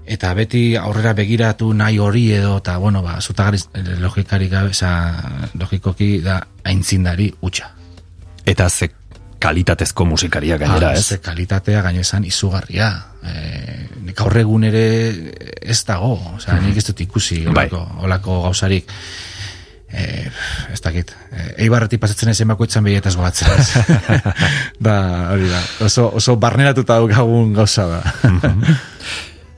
eta 0.06 0.34
beti 0.38 0.76
aurrera 0.78 1.12
begiratu 1.18 1.72
nahi 1.74 1.98
hori 1.98 2.28
edo, 2.32 2.58
eta, 2.58 2.76
bueno, 2.78 3.02
ba, 3.02 3.16
zutagari 3.20 3.58
logikari 3.98 4.48
gabe, 4.48 4.70
oza, 4.70 4.90
logikoki 5.58 6.20
da 6.22 6.36
aintzindari 6.64 7.32
utxa. 7.42 7.72
Eta 8.46 8.68
ze 8.70 8.90
kalitatezko 9.38 10.04
musikaria 10.06 10.56
gainera, 10.58 10.90
Ah, 10.90 10.94
ez? 10.94 11.06
ze 11.06 11.18
kalitatea 11.20 11.82
gainezan 11.82 12.24
izugarria. 12.24 12.92
E, 13.26 13.88
nik 14.06 14.20
aurre 14.20 14.40
egun 14.46 14.64
ere 14.64 14.84
ez 15.60 15.80
dago, 15.84 16.14
osea, 16.36 16.60
nik 16.62 16.76
ez 16.76 16.84
dut 16.86 17.00
ikusi 17.00 17.42
Bai. 17.44 17.66
olako, 17.66 17.82
olako 18.06 18.42
gauzarik. 18.42 18.92
E, 19.92 20.26
ez 20.72 20.80
dakit. 20.82 21.12
E, 21.30 21.46
eibarretik 21.66 22.00
pasatzen 22.02 22.32
ezen 22.32 22.50
bakoitzan 22.50 22.84
behietaz 22.86 23.14
gogatzen. 23.16 23.48
da, 24.86 24.96
hori 25.32 25.50
da. 25.52 25.62
Oso, 25.86 26.08
oso 26.20 26.36
barneratuta 26.42 26.98
daukagun 26.98 27.54
gauza 27.56 27.86
da. 27.92 28.02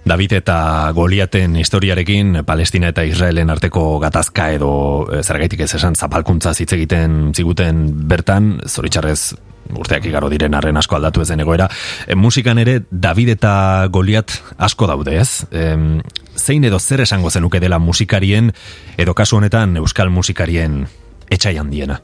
David 0.08 0.32
eta 0.32 0.90
Goliaten 0.96 1.56
historiarekin 1.60 2.40
Palestina 2.46 2.88
eta 2.88 3.04
Israelen 3.04 3.50
arteko 3.52 3.98
gatazka 4.00 4.48
edo 4.56 4.70
eh, 5.12 5.20
zergaitik 5.22 5.60
ez 5.66 5.74
esan 5.76 5.96
zapalkuntza 5.96 6.54
hitz 6.56 6.72
egiten 6.72 7.34
ziguten 7.36 7.84
bertan, 8.08 8.54
zoritxarrez 8.66 9.34
urteak 9.76 10.06
igaro 10.08 10.30
diren 10.32 10.56
arren 10.56 10.80
asko 10.80 10.96
aldatu 10.96 11.20
ezen 11.20 11.44
egoera. 11.44 11.68
E, 12.06 12.16
musikan 12.16 12.58
ere 12.58 12.78
David 12.90 13.34
eta 13.36 13.52
Goliat 13.92 14.32
asko 14.56 14.88
daude, 14.88 15.18
ez? 15.20 15.44
Em, 15.52 16.00
zein 16.36 16.64
edo 16.64 16.80
zer 16.80 17.04
esango 17.04 17.30
zenuke 17.30 17.60
dela 17.60 17.78
musikarien 17.78 18.52
edo 18.96 19.14
kasu 19.14 19.36
honetan 19.36 19.76
euskal 19.76 20.08
musikarien 20.10 20.86
etxai 21.28 21.58
handiena? 21.60 22.00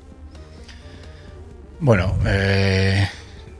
Bueno, 1.80 2.14
e, 2.26 3.08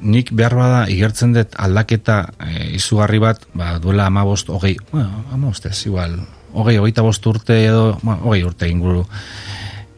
nik 0.04 0.30
behar 0.36 0.54
bada 0.58 0.80
igertzen 0.92 1.32
dut 1.34 1.56
aldaketa 1.60 2.18
e, 2.44 2.70
izugarri 2.76 3.18
bat, 3.22 3.46
ba, 3.56 3.78
duela 3.82 4.06
amabost, 4.06 4.50
hogei, 4.52 4.76
bueno, 4.92 5.24
amabost 5.32 5.66
ez, 5.70 5.78
igual, 5.88 6.18
hogei, 6.52 6.76
hogeita 6.78 7.02
bost 7.02 7.26
urte 7.26 7.58
edo, 7.64 7.98
bueno, 8.02 8.20
hogei 8.28 8.44
urte 8.44 8.68
inguru. 8.70 9.04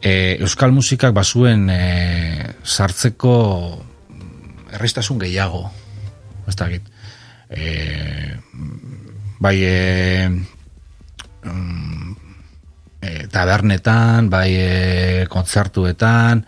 E, 0.01 0.37
Euskal 0.45 0.71
musikak 0.71 1.13
bazuen 1.13 1.67
e, 1.73 1.81
sartzeko 2.63 3.33
errestasun 4.77 5.19
gehiago, 5.19 5.65
ez 6.47 6.55
dakit. 6.55 6.87
E, 7.49 8.37
bai, 9.43 9.57
e, 9.63 10.29
mm, 11.43 12.15
e, 13.01 13.11
tabernetan, 13.33 14.31
bai 14.31 14.49
e, 14.55 14.71
kontzertuetan, 15.31 16.45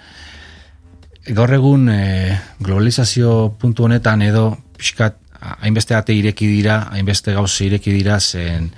gaur 1.35 1.53
egun 1.53 1.89
e, 1.93 2.37
globalizazio 2.59 3.55
puntu 3.59 3.85
honetan 3.85 4.21
edo 4.25 4.51
pixkat 4.77 5.17
hainbeste 5.39 5.95
ate 5.95 6.13
ireki 6.15 6.47
dira, 6.51 6.81
hainbeste 6.93 7.33
gauze 7.35 7.65
ireki 7.65 7.93
dira 7.95 8.19
zen 8.19 8.69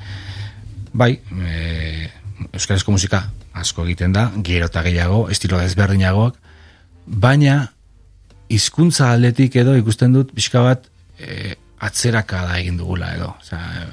bai, 0.94 1.14
e, 1.16 2.10
euskarazko 2.52 2.94
musika 2.94 3.24
asko 3.54 3.86
egiten 3.86 4.14
da, 4.16 4.30
gero 4.44 4.68
eta 4.70 4.84
gehiago, 4.86 5.26
estilo 5.34 5.60
desberdinagoak, 5.62 6.38
baina 7.06 7.56
hizkuntza 8.52 9.12
aldetik 9.12 9.56
edo 9.62 9.76
ikusten 9.80 10.14
dut 10.16 10.34
pixka 10.36 10.64
bat 10.66 10.88
e, 11.20 11.56
atzeraka 11.82 12.46
da 12.48 12.60
egin 12.60 12.78
dugula 12.78 13.14
edo. 13.16 13.32
Osea, 13.42 13.88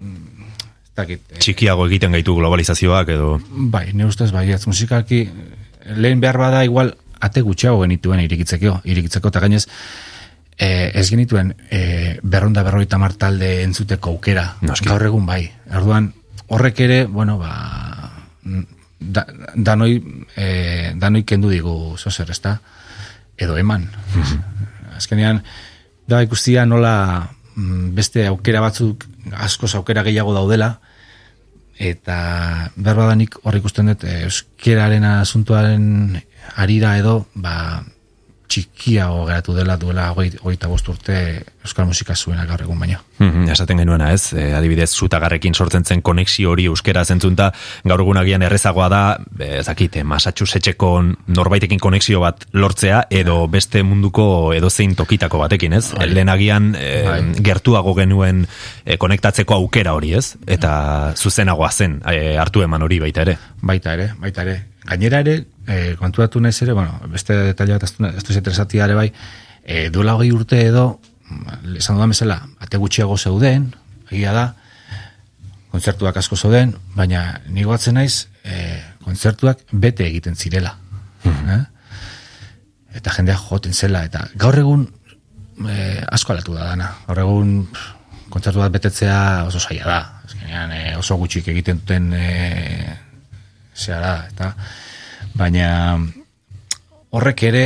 mm, 0.00 0.48
ez 0.90 0.96
dakit, 0.98 1.22
e, 1.30 1.38
Txikiago 1.42 1.86
egiten 1.88 2.18
gaitu 2.18 2.34
globalizazioak 2.36 3.14
edo 3.16 3.36
Bai, 3.48 3.90
ne 3.94 4.06
ustez 4.08 4.30
bai, 4.34 4.48
musikaki 4.66 5.22
lehen 5.96 6.20
behar 6.20 6.38
bada 6.38 6.64
igual 6.66 6.94
ate 7.20 7.42
gutxiago 7.44 7.82
genituen 7.84 8.22
irikitzeko, 8.24 8.80
irikitzeko 8.84 9.28
eta 9.28 9.42
gainez 9.44 9.64
eh, 10.58 10.90
ez 10.94 11.08
genituen 11.10 11.54
eh, 11.70 12.18
berronda 12.22 12.62
berroita 12.62 12.98
martalde 12.98 13.62
entzuteko 13.64 14.16
aukera. 14.16 14.46
Noski. 14.62 14.88
Gaur 14.88 15.06
egun 15.08 15.26
bai. 15.26 15.42
Orduan 15.76 16.12
horrek 16.50 16.80
ere, 16.84 17.04
bueno, 17.06 17.38
ba, 17.38 17.52
da, 19.00 19.24
danoi, 19.54 19.94
eh, 20.36 20.92
danoi 20.98 21.24
kendu 21.24 21.50
digu 21.50 21.96
zozer, 21.98 22.30
ezta? 22.30 22.58
Edo 23.40 23.56
eman. 23.56 23.86
Azkenean, 24.96 25.42
da 26.10 26.20
ikustia 26.26 26.66
nola 26.66 27.30
mm, 27.54 27.94
beste 27.96 28.26
aukera 28.28 28.60
batzuk, 28.60 29.06
askoz 29.32 29.74
aukera 29.78 30.04
gehiago 30.04 30.34
daudela, 30.36 30.74
eta 31.80 32.16
berbadanik 32.76 33.38
hor 33.42 33.56
ikusten 33.56 33.88
dut 33.88 34.04
eh, 34.04 34.26
euskeraren 34.26 35.06
asuntuaren 35.08 36.20
arira 36.60 36.96
edo 37.00 37.24
ba, 37.34 37.80
txikiago 38.50 39.24
geratu 39.28 39.54
dela 39.54 39.76
duela 39.78 40.08
hogei, 40.10 40.32
hogeita 40.42 40.68
bost 40.70 40.88
urte 40.90 41.16
euskal 41.62 41.86
musika 41.86 42.16
zuena 42.16 42.46
gaur 42.48 42.64
egun 42.64 42.78
baino. 42.80 42.98
Mhm, 43.20 43.48
esaten 43.52 43.78
genuena 43.82 44.10
ez, 44.14 44.32
e, 44.32 44.50
adibidez 44.56 44.88
zutagarrekin 44.90 45.54
sortzen 45.54 45.84
zen 45.84 46.02
konexio 46.02 46.50
hori 46.54 46.66
euskera 46.70 47.04
zentzunta, 47.04 47.50
gaur 47.84 48.02
egun 48.02 48.18
agian 48.18 48.42
errezagoa 48.42 48.88
da, 48.90 49.02
e, 49.38 49.60
ezakit, 49.60 50.00
Massachusettsko 50.10 50.90
norbaitekin 51.36 51.78
konexio 51.82 52.22
bat 52.24 52.46
lortzea, 52.52 53.04
edo 53.10 53.44
beste 53.52 53.84
munduko 53.86 54.26
edozein 54.56 54.96
tokitako 54.98 55.44
batekin 55.44 55.76
ez, 55.78 55.84
Bai. 55.94 56.08
lehen 56.10 56.32
agian 56.32 56.72
e, 56.78 56.90
gertuago 57.44 57.94
genuen 57.98 58.46
e, 58.84 58.96
konektatzeko 58.96 59.60
aukera 59.60 59.94
hori 59.94 60.14
ez, 60.18 60.34
eta 60.46 61.14
zuzenagoa 61.16 61.70
zen 61.70 62.00
e, 62.08 62.34
hartu 62.40 62.66
eman 62.66 62.82
hori 62.82 62.98
baita 63.04 63.28
ere. 63.28 63.38
Baita 63.62 63.94
ere, 63.94 64.10
baita 64.18 64.46
ere. 64.48 64.58
Gainera 64.90 65.20
ere, 65.20 65.44
e, 65.70 65.94
kontuatu 66.00 66.40
naiz 66.42 66.56
ere, 66.64 66.74
bueno, 66.74 66.98
beste 67.12 67.36
detaile 67.52 67.78
bat 67.78 67.86
ez 67.86 67.92
du- 67.96 68.10
ez 68.10 68.24
du 68.26 68.34
interesatia 68.34 68.84
ere 68.88 68.96
bai, 68.98 69.08
e, 69.62 69.88
duela 69.94 70.16
hogei 70.18 70.32
urte 70.34 70.58
edo, 70.66 71.00
mm, 71.28 71.76
esan 71.78 71.96
dudan 71.96 72.10
bezala, 72.10 72.40
ate 72.58 72.80
gutxiago 72.82 73.16
zeuden, 73.18 73.70
egia 74.10 74.32
da, 74.34 74.46
kontzertuak 75.70 76.16
asko 76.16 76.36
zeuden, 76.36 76.74
baina 76.96 77.40
nigo 77.48 77.72
atzen 77.72 77.94
naiz, 77.94 78.26
e, 78.42 78.80
kontzertuak 79.04 79.62
bete 79.72 80.06
egiten 80.06 80.34
zirela. 80.36 80.76
Eh? 81.24 81.60
Eta 82.98 83.12
jendea 83.14 83.36
joten 83.38 83.74
zela, 83.74 84.02
eta 84.08 84.24
gaur 84.34 84.58
egun 84.58 84.88
e, 85.68 86.02
asko 86.10 86.32
alatu 86.32 86.56
da 86.56 86.72
dana. 86.72 86.88
Gaur 87.06 87.20
egun 87.22 87.52
kontzertu 88.30 88.62
bat 88.62 88.72
betetzea 88.74 89.44
oso 89.46 89.60
zaila 89.60 89.86
da. 89.86 90.00
Azkenean 90.26 90.72
e, 90.74 90.80
oso 90.98 91.16
gutxik 91.20 91.48
egiten 91.52 91.82
duten 91.82 92.10
e, 92.16 92.96
zea 93.76 94.00
da, 94.02 94.14
eta 94.32 94.54
baina 95.40 95.96
horrek 97.16 97.42
ere 97.48 97.64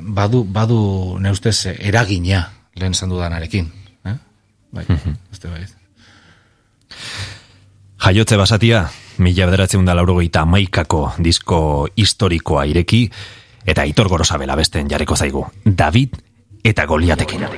badu, 0.00 0.44
badu 0.44 1.16
ne 1.20 1.32
ustez 1.32 1.56
eragina 1.78 2.44
lehen 2.78 2.94
esan 2.94 3.10
dudanarekin. 3.10 3.66
Eh? 4.06 4.16
Bai, 4.72 4.84
uste 5.32 5.50
bai. 5.50 5.64
Jaiotze 7.98 8.38
basatia, 8.38 8.84
mila 9.18 9.48
bederatzen 9.48 9.88
da 9.88 9.96
laurogeita 9.98 10.44
maikako 10.46 11.02
disko 11.18 11.60
historikoa 11.96 12.64
ireki, 12.70 13.02
eta 13.66 13.82
Aitor 13.82 14.08
Gorosabela 14.08 14.56
besten 14.56 14.88
jarriko 14.90 15.16
zaigu. 15.16 15.46
David 15.64 16.14
eta 16.64 16.86
Goliatekin. 16.86 17.48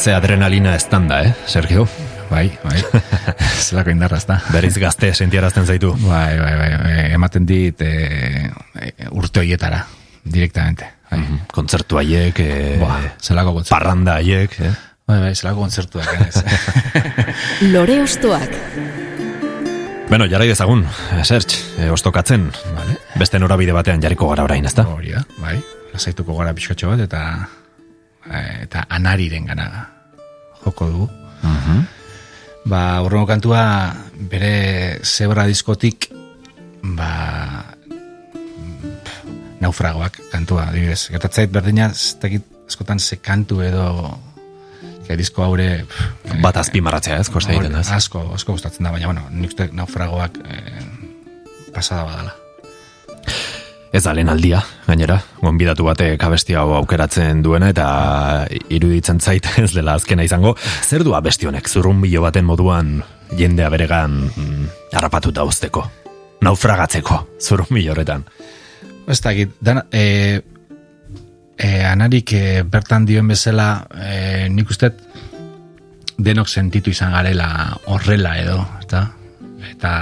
Haze 0.00 0.14
adrenalina 0.14 0.74
estanda, 0.76 1.22
eh, 1.22 1.34
Sergio? 1.44 1.86
Bai, 2.30 2.50
bai. 2.64 2.78
Zelako 3.68 3.92
indarra 3.92 4.16
ez 4.16 4.24
da. 4.24 4.38
Berriz 4.48 4.78
gazte 4.80 5.10
sentiarazten 5.12 5.66
zaitu. 5.68 5.90
Bai, 6.06 6.38
bai, 6.40 6.54
bai, 6.56 6.68
e, 6.88 6.94
ematen 7.18 7.44
dit 7.44 7.82
e, 7.84 8.48
urte 9.10 9.42
hoietara, 9.42 9.82
direktamente. 10.24 10.88
Bai, 11.10 11.18
Mhm. 11.20 11.42
Kontzertu 11.52 12.00
haiek, 12.00 12.40
e, 12.40 12.80
zelako 13.20 13.52
kontzertu. 13.58 13.74
parranda 13.74 14.14
haiek, 14.22 14.56
eh? 14.62 14.72
Bai, 15.06 15.20
bai, 15.26 15.34
zelako 15.34 15.66
kontzertuak, 15.66 16.16
ez. 16.30 16.44
Lore 17.74 18.00
ostoak. 18.00 18.56
Bueno, 20.08 20.24
jarrai 20.32 20.48
dezagun, 20.48 20.86
Serge, 21.24 21.60
e, 21.76 21.90
ostokatzen. 21.90 22.48
Vale. 22.72 22.96
Beste 23.20 23.38
norabide 23.38 23.76
batean 23.76 24.00
jarriko 24.00 24.32
gara 24.32 24.48
orain, 24.48 24.64
ezta? 24.64 24.88
Hori 24.88 25.12
da, 25.12 25.26
bai. 25.44 25.60
Lasaituko 25.92 26.40
gara 26.40 26.56
pixkatxo 26.56 26.88
bat, 26.88 27.00
eta 27.04 27.48
eta 28.30 28.84
anariren 28.88 29.46
gana 29.48 29.89
joko 30.80 30.90
dugu. 30.92 31.10
Mhm. 31.42 31.84
Ba, 32.64 33.00
urrengo 33.04 33.26
kantua 33.26 33.62
bere 34.30 35.00
zebra 35.04 35.46
diskotik 35.48 36.10
ba, 36.96 37.64
naufragoak 39.60 40.20
kantua, 40.32 40.68
adibidez. 40.68 41.08
Gertatzait 41.12 41.50
berdina, 41.52 41.90
ez 41.92 42.16
dakit 42.20 42.44
askotan 42.68 43.00
ze 43.00 43.16
kantu 43.20 43.62
edo 43.62 44.18
ke 45.06 45.16
disko 45.16 45.42
haure 45.42 45.84
pff, 45.88 46.36
Bat 46.40 46.56
azpimarratzea 46.62 47.18
ez, 47.18 47.28
koste 47.28 47.52
egiten 47.52 47.74
ez. 47.80 47.88
asko, 47.90 48.30
asko 48.34 48.52
gustatzen 48.52 48.84
da, 48.86 48.92
baina 48.92 49.06
bueno, 49.10 49.26
nik 49.30 49.50
uste 49.50 49.68
naufragoak 49.72 50.38
eh, 50.44 50.84
pasada 51.74 52.04
badala. 52.04 52.34
Ez 53.92 54.04
da 54.04 54.12
lehen 54.14 54.28
aldia, 54.30 54.62
gainera, 54.86 55.18
gonbidatu 55.40 55.86
batek 55.86 56.22
abesti 56.22 56.54
hau 56.58 56.74
aukeratzen 56.78 57.42
duena 57.42 57.70
eta 57.72 57.86
iruditzen 58.68 59.20
zait 59.20 59.46
ez 59.62 59.72
dela 59.74 59.96
azkena 59.98 60.26
izango. 60.26 60.54
Zer 60.86 61.04
du 61.06 61.14
abesti 61.16 61.48
honek, 61.50 61.68
zurrumbilo 61.68 62.22
baten 62.26 62.46
moduan 62.48 63.00
jendea 63.36 63.70
beregan 63.72 64.16
mm, 64.28 64.70
harrapatuta 64.96 65.44
uzteko, 65.48 65.84
naufragatzeko, 66.44 67.20
zurrumbilo 67.40 67.94
horretan. 67.94 68.24
Ez 69.10 69.20
dakit, 69.24 69.56
dana, 69.64 69.84
e, 69.92 70.40
e, 71.58 71.68
anarik 71.84 72.32
e, 72.36 72.62
bertan 72.62 73.06
dioen 73.08 73.30
bezala, 73.30 73.70
e, 73.90 74.48
nik 74.52 74.70
uste 74.70 74.92
denok 76.20 76.48
sentitu 76.48 76.92
izan 76.92 77.14
garela 77.16 77.48
horrela 77.90 78.36
edo, 78.42 78.58
eta, 78.82 79.06
eta 79.70 79.92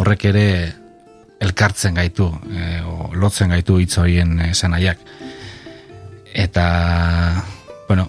horrek 0.00 0.28
ere 0.30 0.46
elkartzen 1.40 1.96
gaitu, 1.96 2.28
e, 2.52 2.80
o, 2.84 2.99
lotzen 3.14 3.50
gaitu 3.54 3.78
hitz 3.80 3.96
horien 3.98 4.38
esanaiak. 4.50 4.98
Eta, 6.30 6.66
bueno, 7.88 8.06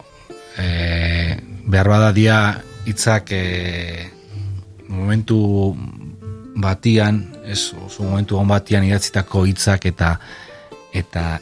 e, 0.57 1.37
behar 1.65 1.89
bada 1.89 2.11
dia 2.13 2.37
hitzak 2.85 3.31
e, 3.33 4.09
momentu 4.89 5.75
batian, 6.61 7.23
ez 7.45 7.73
oso 7.73 8.03
momentu 8.03 8.37
on 8.37 8.47
batian 8.47 8.85
idatzitako 8.85 9.45
hitzak 9.49 9.87
eta 9.89 10.15
eta 10.93 11.39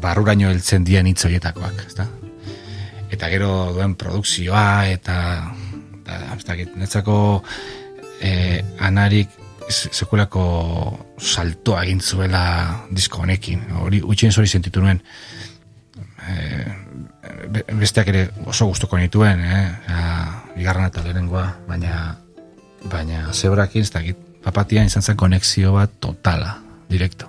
barruraino 0.00 0.48
heltzen 0.48 0.84
dien 0.86 1.06
hitz 1.06 1.24
horietakoak, 1.26 1.84
ezta? 1.86 2.06
Eta 3.12 3.28
gero 3.28 3.72
duen 3.74 3.96
produkzioa 4.00 4.88
eta 4.88 5.16
eta 6.02 6.18
ez 6.36 6.44
dakit, 6.46 6.74
netzako 6.80 7.16
eh, 8.22 8.62
anarik 8.80 9.41
sekulako 9.72 10.44
saltoa 11.18 11.82
egin 11.84 12.00
zuela 12.00 12.42
disko 12.94 13.22
honekin. 13.24 13.64
Hori 13.82 14.02
utxien 14.02 14.32
hori 14.36 14.48
sentitu 14.48 14.80
nuen. 14.80 15.02
Be- 17.52 17.64
besteak 17.80 18.08
ere 18.12 18.28
oso 18.46 18.66
gustuko 18.70 18.98
nituen, 18.98 19.40
eh? 19.40 19.64
Ja, 19.88 20.02
bigarren 20.56 20.86
eta 20.86 21.02
lehenengoa, 21.02 21.46
baina 21.68 22.18
baina 22.90 23.32
zebrakin, 23.32 23.82
ez 23.82 23.90
dakit, 23.94 24.18
papatian 24.42 24.86
izan 24.86 25.02
zen 25.02 25.16
konexio 25.16 25.74
bat 25.76 25.92
totala, 26.00 26.56
direkto. 26.90 27.28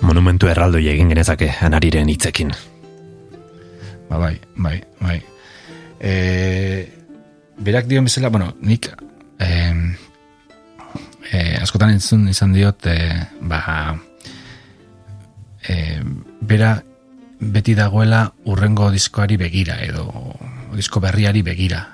Monumentu 0.00 0.48
erraldoi 0.48 0.86
egin 0.92 1.08
genezake 1.10 1.50
anariren 1.64 2.08
hitzekin. 2.08 2.52
Ba, 4.08 4.18
bai, 4.18 4.36
bai, 4.56 4.76
bai. 5.00 5.18
E, 6.00 6.12
berak 7.58 7.88
dion 7.90 8.06
bezala, 8.06 8.30
bueno, 8.30 8.52
nik 8.62 8.90
e, 9.40 9.48
e, 11.32 11.56
askotan 11.60 11.94
entzun 11.96 12.28
izan 12.30 12.52
diot, 12.56 12.86
e, 12.86 12.98
ba, 13.40 13.96
e, 15.68 16.00
bera 16.40 16.76
beti 17.38 17.74
dagoela 17.78 18.24
urrengo 18.50 18.90
diskoari 18.90 19.38
begira, 19.38 19.78
edo 19.84 20.08
disko 20.74 21.00
berriari 21.00 21.42
begira. 21.46 21.84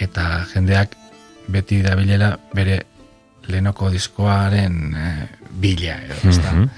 Eta 0.00 0.44
jendeak 0.52 0.96
beti 1.50 1.80
dabilela 1.82 2.34
bere 2.54 2.80
lehenoko 3.48 3.90
diskoaren 3.90 4.94
e, 4.94 5.10
bila, 5.60 5.98
edo, 6.04 6.20
ezta? 6.30 6.52
Mhm. 6.52 6.70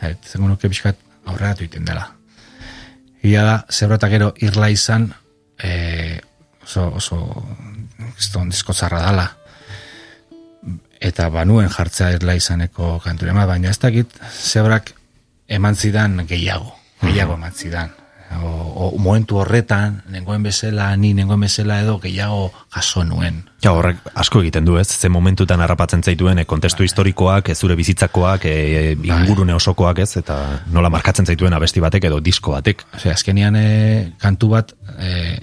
Eta, 0.00 0.14
zengo 0.26 0.48
nuke 0.48 0.68
pixkat 0.68 0.98
aurreratu 1.26 1.66
iten 1.66 1.84
dela. 1.84 2.06
Ia 3.26 3.42
da, 3.44 3.56
zebra 3.68 3.98
eta 4.00 4.08
gero 4.08 4.30
irla 4.40 4.70
izan, 4.72 5.10
e, 5.60 6.20
oso, 6.64 6.86
oso, 6.96 7.18
kriston 8.16 8.48
disko 8.48 8.72
zarra 8.72 9.02
dala. 9.04 9.26
Eta 11.00 11.30
banuen 11.32 11.70
jartzea 11.72 12.10
irla 12.18 12.34
izaneko 12.36 12.98
kanturema, 13.00 13.46
baina 13.48 13.70
ez 13.70 13.78
dakit 13.80 14.12
zebrak 14.30 14.92
eman 15.48 15.76
zidan 15.76 16.26
gehiago, 16.28 16.74
gehiago 17.00 17.38
eman 17.38 17.56
zidan. 17.56 17.96
O, 18.30 18.46
o, 18.46 18.98
momentu 19.02 19.40
horretan, 19.42 19.96
nengoen 20.06 20.44
bezala, 20.46 20.92
ni 20.96 21.10
nengoen 21.18 21.40
bezala 21.42 21.80
edo 21.82 21.96
gehiago 21.98 22.52
jaso 22.70 23.02
nuen. 23.02 23.40
Ja, 23.64 23.72
horrek 23.74 24.04
asko 24.14 24.44
egiten 24.44 24.68
du 24.68 24.76
ez, 24.78 24.86
ze 24.86 25.08
momentutan 25.10 25.60
harrapatzen 25.64 26.04
zaituen 26.06 26.38
e, 26.38 26.44
kontestu 26.46 26.86
historikoak, 26.86 27.50
e, 27.50 27.56
zure 27.56 27.74
bizitzakoak, 27.80 28.46
e, 28.46 28.92
ingurune 28.94 29.56
osokoak 29.56 29.98
ez, 30.04 30.12
eta 30.20 30.36
nola 30.70 30.92
markatzen 30.94 31.26
zaituen 31.26 31.56
abesti 31.58 31.82
batek 31.82 32.06
edo 32.06 32.20
disko 32.22 32.54
batek. 32.54 32.86
Ose, 33.00 33.10
azkenian 33.10 33.58
e, 33.58 33.66
kantu 34.22 34.52
bat 34.54 34.76
e, 35.00 35.40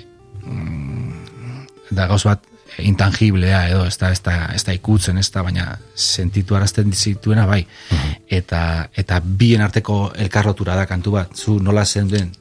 da 1.92 2.08
gauz 2.08 2.24
bat 2.30 2.46
intangiblea 2.78 3.68
edo 3.70 3.86
ez 3.86 3.98
da, 3.98 4.12
ez 4.12 4.22
da, 4.22 4.36
ez 4.54 4.64
da 4.66 4.74
ikutzen 4.74 5.18
ez 5.18 5.30
da, 5.34 5.44
baina 5.44 5.78
sentitu 5.96 6.56
arazten 6.56 6.94
zituena 6.94 7.46
bai. 7.50 7.64
Eta, 8.28 8.90
eta 8.96 9.22
bien 9.24 9.62
arteko 9.62 10.12
elkarrotura 10.16 10.76
da 10.76 10.86
kantu 10.86 11.16
bat. 11.18 11.34
Zu 11.36 11.60
nola 11.64 11.86
zen 11.86 12.12
den 12.12 12.32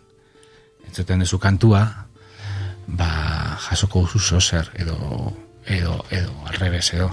entzuten 0.86 1.20
duzu 1.24 1.38
kantua 1.38 1.82
ba 2.86 3.58
jasoko 3.68 4.06
duzu 4.12 4.40
zer 4.40 4.70
edo 4.78 4.96
edo, 5.66 6.04
edo 6.10 6.32
alrebes 6.46 6.92
edo. 6.94 7.10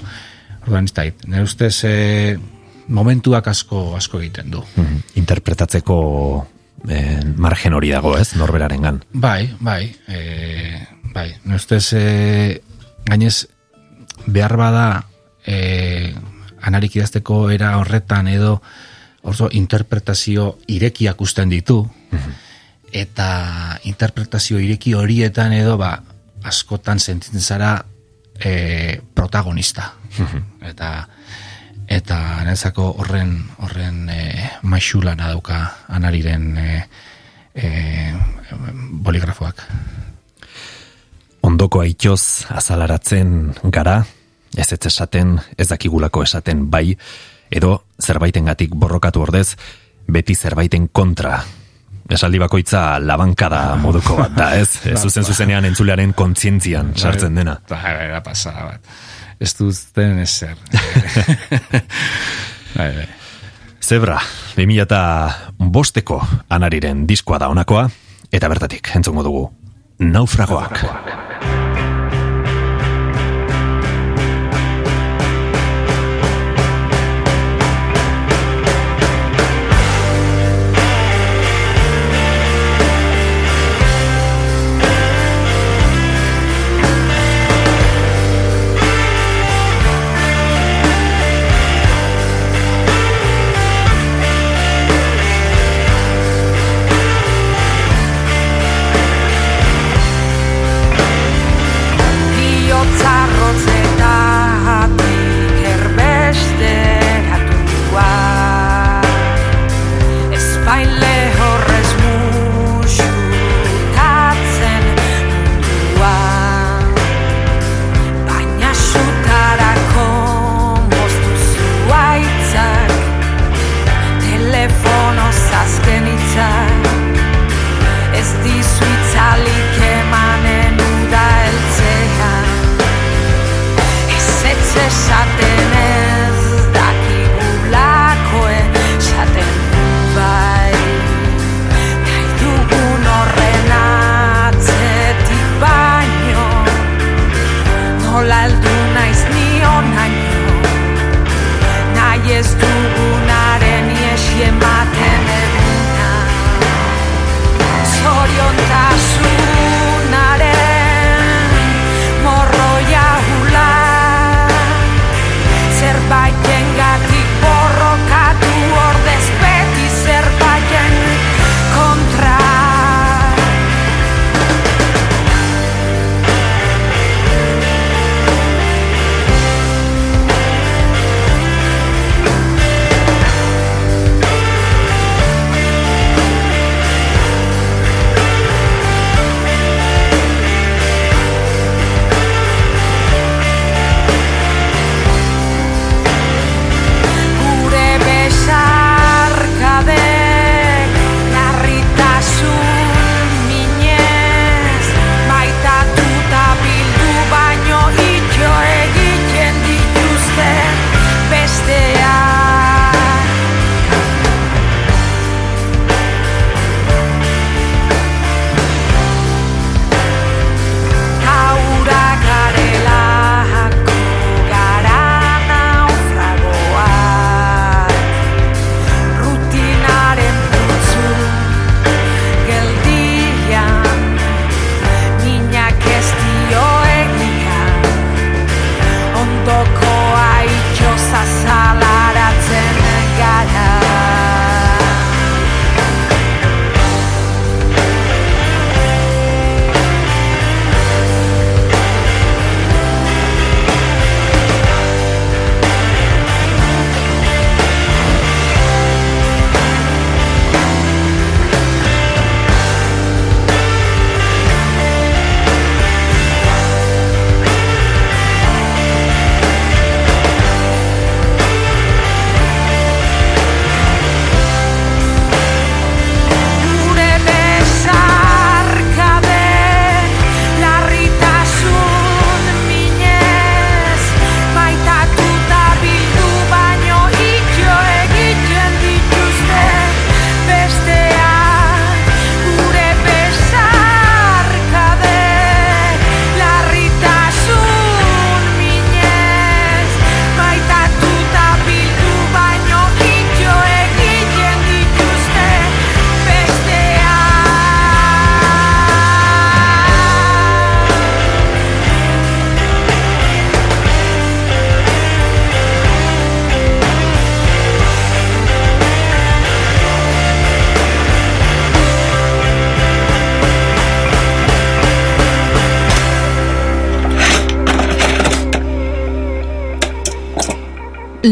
Orduan 0.63 0.87
ez 0.87 0.93
da, 0.95 1.05
nire 1.27 1.43
ustez 1.43 1.83
e, 1.89 2.37
momentuak 2.87 3.47
asko 3.51 3.95
asko 3.97 4.21
egiten 4.21 4.51
du. 4.53 4.63
Mhm. 4.75 4.99
Interpretatzeko 5.19 5.97
e, 6.87 6.99
margen 7.35 7.73
hori 7.73 7.91
dago 7.91 8.15
ez, 8.17 8.35
norberarengan. 8.39 9.01
Bai, 9.13 9.49
bai, 9.59 9.89
e, 10.07 10.79
bai, 11.13 11.29
nire 11.43 11.59
ustez, 11.59 11.85
e, 11.97 12.61
gainez, 13.05 13.47
behar 14.25 14.55
bada, 14.57 15.05
e, 15.45 16.13
anarik 16.61 16.95
idazteko 16.95 17.49
era 17.51 17.77
horretan 17.77 18.27
edo, 18.31 18.61
orzo, 19.23 19.49
interpretazio 19.51 20.57
irekiak 20.67 21.21
usten 21.21 21.51
ditu, 21.51 21.83
eta 22.93 23.79
interpretazio 23.89 24.59
ireki 24.59 24.93
horietan 24.93 25.53
edo, 25.55 25.77
ba, 25.77 25.97
askotan 26.43 26.99
sentitzen 26.99 27.41
zara 27.41 27.85
e, 28.39 29.01
protagonista. 29.13 29.93
eta, 30.61 31.07
eta 31.87 32.17
nezako 32.45 32.91
horren, 33.01 33.37
horren 33.65 34.09
e, 34.09 34.49
maixulana 34.61 35.31
dauka 35.33 35.59
anariren 35.87 36.57
e, 36.57 36.69
e, 37.55 38.13
boligrafoak. 39.03 39.65
Ondoko 41.43 41.81
aitoz 41.83 42.45
azalaratzen 42.55 43.53
gara, 43.67 43.97
ez 44.55 44.69
ez 44.71 44.79
esaten, 44.87 45.35
ez 45.57 45.67
dakigulako 45.67 46.23
esaten 46.23 46.69
bai, 46.71 46.93
edo 47.51 47.83
zerbaitengatik 47.99 48.71
borrokatu 48.79 49.25
ordez, 49.25 49.57
beti 50.07 50.35
zerbaiten 50.35 50.87
kontra. 50.87 51.41
Esaldi 52.13 52.39
bakoitza 52.39 52.99
labankada 52.99 53.75
moduko 53.79 54.15
bat 54.21 54.35
da, 54.37 54.47
ez? 54.59 54.69
Ez 54.91 55.01
zuzen 55.01 55.23
zuzenean 55.23 55.65
entzulearen 55.65 56.13
kontzientzian 56.13 56.93
sartzen 56.95 57.35
dena. 57.35 57.57
Ba, 57.69 57.79
era 57.91 58.21
pasada 58.23 58.65
bat. 58.67 58.93
Ez 59.39 59.53
duzten 59.57 60.19
ezer. 60.23 60.55
bai, 62.77 62.89
bai. 62.99 63.07
Zebra, 63.83 64.19
2000 64.55 64.85
eta 64.85 65.01
bosteko 65.59 66.21
anariren 66.55 67.03
diskoa 67.07 67.41
da 67.43 67.51
honakoa, 67.51 67.89
eta 68.31 68.51
bertatik, 68.51 68.93
entzungo 68.95 69.27
dugu, 69.27 69.45
naufragoak. 69.99 70.79
Naufragoak 70.79 71.32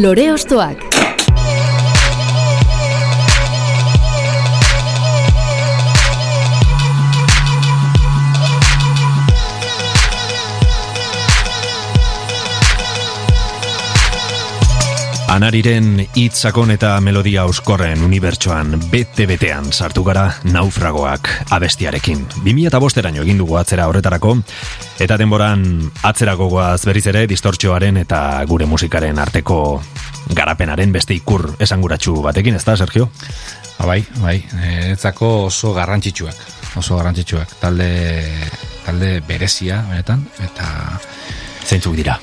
Lore 0.01 0.31
Ostoak. 0.33 0.79
Anariren 15.31 16.01
hitzakon 16.17 16.73
eta 16.73 16.95
melodia 16.99 17.45
auskorren 17.45 18.01
unibertsoan 18.03 18.73
bete-betean 18.91 19.69
sartu 19.71 20.03
gara 20.03 20.25
naufragoak 20.51 21.29
abestiarekin. 21.55 22.25
2005 22.43 22.99
eraino 22.99 23.23
egin 23.23 23.39
dugu 23.39 23.55
atzera 23.55 23.85
horretarako, 23.87 24.33
eta 25.01 25.17
denboran 25.17 25.63
atzerako 26.05 26.47
goaz 26.51 26.83
berriz 26.85 27.07
ere 27.09 27.23
distortxoaren 27.29 27.97
eta 28.03 28.19
gure 28.49 28.67
musikaren 28.69 29.17
arteko 29.19 29.57
garapenaren 30.37 30.93
beste 30.93 31.15
ikur 31.17 31.55
esanguratsu 31.59 32.19
batekin, 32.21 32.55
ez 32.55 32.63
da, 32.67 32.77
Sergio? 32.77 33.09
Ba, 33.79 33.87
bai, 33.89 33.99
bai, 34.21 34.37
etzako 34.91 35.31
oso 35.47 35.73
garrantzitsuak, 35.73 36.45
oso 36.77 36.99
garrantzitsuak, 36.99 37.57
talde, 37.59 37.89
talde 38.85 39.13
berezia, 39.27 39.81
benetan, 39.89 40.27
eta 40.45 40.67
Zeintzuk 41.65 41.97
dira? 41.97 42.19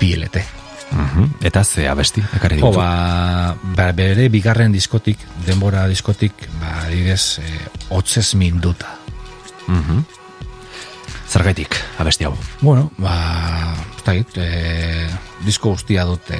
PLT. 0.00 0.44
Mhm. 0.92 1.28
Eta 1.48 1.64
ze 1.64 1.88
abesti, 1.88 2.20
ekarri 2.36 2.58
dituzu? 2.60 2.76
ba, 2.76 3.56
ba, 3.76 3.92
bere 3.96 4.28
bigarren 4.28 4.72
diskotik, 4.72 5.18
denbora 5.46 5.86
diskotik, 5.88 6.48
ba, 6.60 6.82
adibidez, 6.86 7.38
eh, 7.40 7.68
otzez 7.96 8.34
minduta. 8.34 8.98
Mhm. 9.66 10.21
Zergaitik, 11.42 11.74
abesti 11.98 12.22
hau. 12.22 12.36
Bueno, 12.60 12.92
ba, 13.02 13.74
dakit, 14.06 14.36
e, 14.38 15.08
disko 15.42 15.72
guztia 15.72 16.04
dut 16.06 16.28
e, 16.30 16.38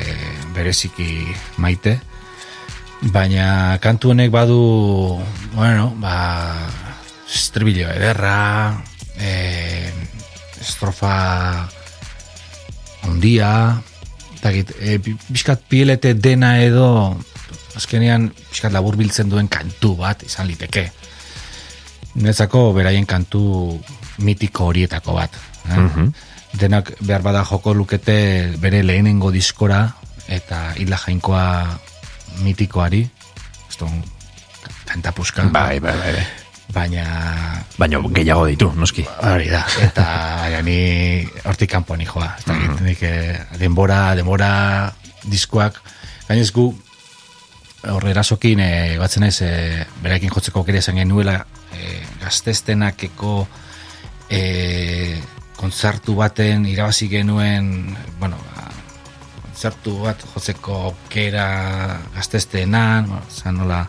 bereziki 0.55 1.25
maite, 1.59 1.97
baina 3.11 3.81
kantu 3.83 4.13
honek 4.13 4.31
badu, 4.31 4.61
bueno, 5.57 5.89
ba, 5.99 6.15
estribillo 7.27 7.89
ederra, 7.91 8.79
e, 9.19 9.91
estrofa 10.63 11.17
ondia, 13.11 13.83
ez 14.37 14.41
dakit, 14.45 14.71
e, 14.79 15.01
pixkat 15.03 15.67
pielete 15.67 16.13
dena 16.15 16.61
edo, 16.63 17.17
azkenean 17.75 18.31
pixkat 18.53 18.71
labur 18.71 18.95
biltzen 19.03 19.35
duen 19.35 19.51
kantu 19.51 19.97
bat 20.05 20.23
izan 20.23 20.47
liteke. 20.47 20.93
Netzako 22.23 22.69
beraien 22.79 23.11
kantu 23.11 23.43
mitiko 24.19 24.67
horietako 24.71 25.15
bat. 25.15 25.39
Eh? 25.69 25.77
Mhm. 25.77 26.13
Denak 26.61 26.93
behar 27.01 27.23
bada 27.23 27.45
joko 27.49 27.73
lukete 27.75 28.53
bere 28.61 28.83
lehenengo 28.83 29.31
diskora 29.33 29.95
eta 30.29 30.75
hila 30.77 30.99
jainkoa 31.07 31.79
mitikoari. 32.45 33.09
Eston, 33.71 34.03
kanta 34.85 35.13
puska. 35.13 35.49
Bai, 35.49 35.81
bai, 35.81 35.97
bai. 35.97 36.13
bai. 36.13 36.27
Baina 36.73 37.05
Baina 37.77 37.99
gehiago 38.17 38.47
ditu, 38.49 38.71
noski. 38.77 39.05
hori 39.29 39.51
da. 39.53 39.61
Eta 39.83 40.05
baina 40.41 40.63
ni 40.63 40.77
hortik 41.45 41.71
kanpo 41.71 41.97
ni 41.97 42.07
joa. 42.09 42.31
Ez 42.39 42.47
dakit, 42.47 42.81
nik, 42.81 43.03
eh, 43.03 43.41
denbora, 43.61 44.15
denbora 44.17 44.93
diskoak. 45.29 45.81
Gainez 46.29 46.51
gu 46.53 46.71
horre 47.91 48.13
erasokin 48.15 48.61
e, 48.63 48.71
batzen 49.01 49.27
ez 49.27 49.41
e, 49.43 49.51
berakin 50.03 50.31
jotzeko 50.31 50.63
aukera 50.63 50.79
izan 50.79 51.01
genuela 51.01 51.41
e, 51.75 51.99
gazteztenakeko 52.23 53.47
e, 54.33 55.21
kontzertu 55.57 56.17
baten 56.19 56.67
irabazi 56.67 57.09
genuen 57.13 57.97
bueno, 58.19 58.39
ba, 58.51 58.69
kontzertu 59.45 59.99
bat 60.07 60.25
jotzeko 60.33 60.79
aukera 60.91 61.47
gazteztenan 62.17 63.11
bueno, 63.11 63.25
zan 63.31 63.61
nola 63.61 63.83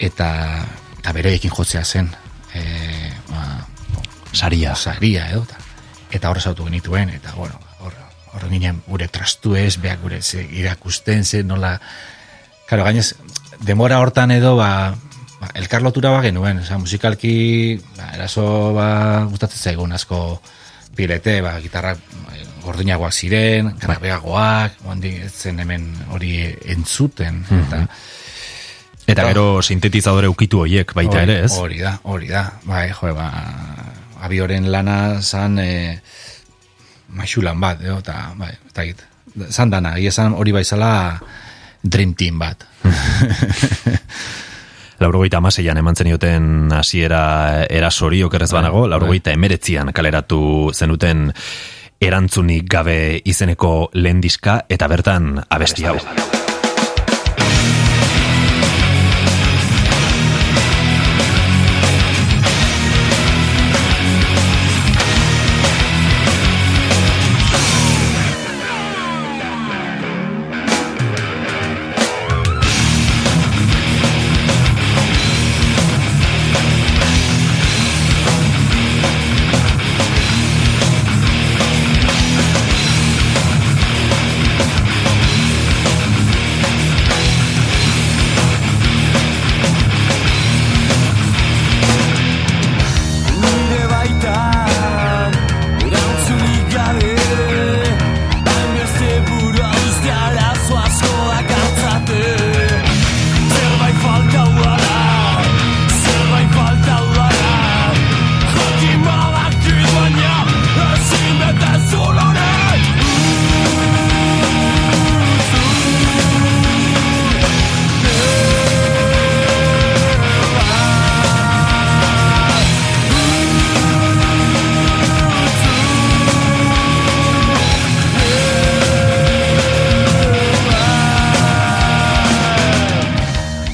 eta, 0.00 0.30
eta 0.98 1.16
bereekin 1.16 1.52
jotzea 1.54 1.84
zen 1.84 2.08
e, 2.54 2.64
ba, 3.28 3.66
Saria. 4.32 4.76
saria 4.78 5.26
edo 5.30 5.42
eta, 5.42 5.58
eta 6.10 6.30
horrez 6.30 6.46
autu 6.46 6.68
genituen 6.70 7.10
eta 7.10 7.34
bueno, 7.36 7.58
hor, 7.84 7.94
hor 8.32 8.48
ginen 8.48 8.80
gure 8.86 9.08
trastu 9.08 9.56
ez, 9.58 9.76
beak 9.82 10.00
gure 10.02 10.22
ze, 10.22 10.46
irakusten 10.62 11.24
ze 11.24 11.42
nola 11.44 11.78
Claro, 12.70 12.84
gainez, 12.86 13.16
demora 13.66 13.96
hortan 13.98 14.30
edo, 14.30 14.52
ba, 14.54 14.94
ba 15.40 15.48
elkar 15.56 15.82
lotura 15.82 16.12
ba 16.12 16.22
genuen, 16.22 16.60
oza, 16.60 16.78
musikalki, 16.78 17.80
ba, 17.96 18.12
eraso, 18.14 18.72
ba, 18.76 19.24
gustatzen 19.30 19.70
zaigun 19.70 19.92
asko 19.96 20.40
pilete, 20.96 21.40
ba, 21.40 21.56
gitarrak 21.64 22.00
eh, 22.34 22.44
gordinagoak 22.60 23.14
ziren, 23.14 23.72
grabeagoak, 23.80 24.82
oandi 24.90 25.14
ez 25.24 25.32
zen 25.32 25.62
hemen 25.64 25.88
hori 26.12 26.34
entzuten, 26.76 27.44
eta, 27.64 27.86
Eta 29.10 29.24
gero 29.26 29.44
sintetizadore 29.58 30.28
ukitu 30.30 30.60
hoiek 30.62 30.92
baita 30.94 31.16
hori, 31.22 31.24
ere, 31.24 31.46
ez? 31.48 31.54
Hori 31.58 31.80
da, 31.82 31.96
hori 32.12 32.28
da. 32.30 32.44
Bai, 32.62 32.84
jo, 32.94 33.10
ba, 33.16 33.26
abioren 34.22 34.68
lana 34.70 34.98
zan 35.18 35.58
e, 35.58 35.96
maixulan 37.18 37.58
bat, 37.58 37.82
edo, 37.82 37.98
eta, 38.04 38.30
bai, 38.38 38.52
eta 38.70 38.86
git. 38.86 39.02
Zan 39.48 39.72
dana, 39.72 39.96
egia 39.98 40.12
zan 40.12 40.36
hori 40.38 40.54
baizala 40.54 40.92
Dream 41.82 42.14
Team 42.14 42.38
bat. 42.38 42.66
Laurogeita 45.00 45.38
amaseian 45.40 45.78
eman 45.80 45.96
zenioten 45.96 46.72
hasiera 46.76 47.64
erasori 47.72 48.20
okerrez 48.26 48.50
banago, 48.52 48.84
laurogeita 48.90 49.32
emeretzian 49.32 49.94
kaleratu 49.96 50.42
zenuten 50.74 51.30
erantzunik 52.00 52.68
gabe 52.68 52.98
izeneko 53.24 53.90
lehen 53.96 54.20
diska 54.20 54.60
eta 54.68 54.88
bertan 54.92 55.40
abesti 55.48 55.88
hau. 55.88 55.96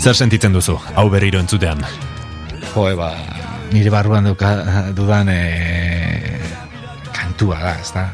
Zer 0.07 0.15
sentitzen 0.15 0.53
duzu, 0.55 0.77
hau 0.95 1.09
berriro 1.11 1.41
entzutean? 1.43 1.81
Jo, 2.69 2.85
ba, 2.95 3.09
nire 3.73 3.91
barruan 3.91 4.29
duka, 4.29 4.53
dudan 4.95 5.27
e, 5.33 5.41
kantua 7.11 7.57
da, 7.59 7.73
ez 7.83 7.91
da? 7.91 8.05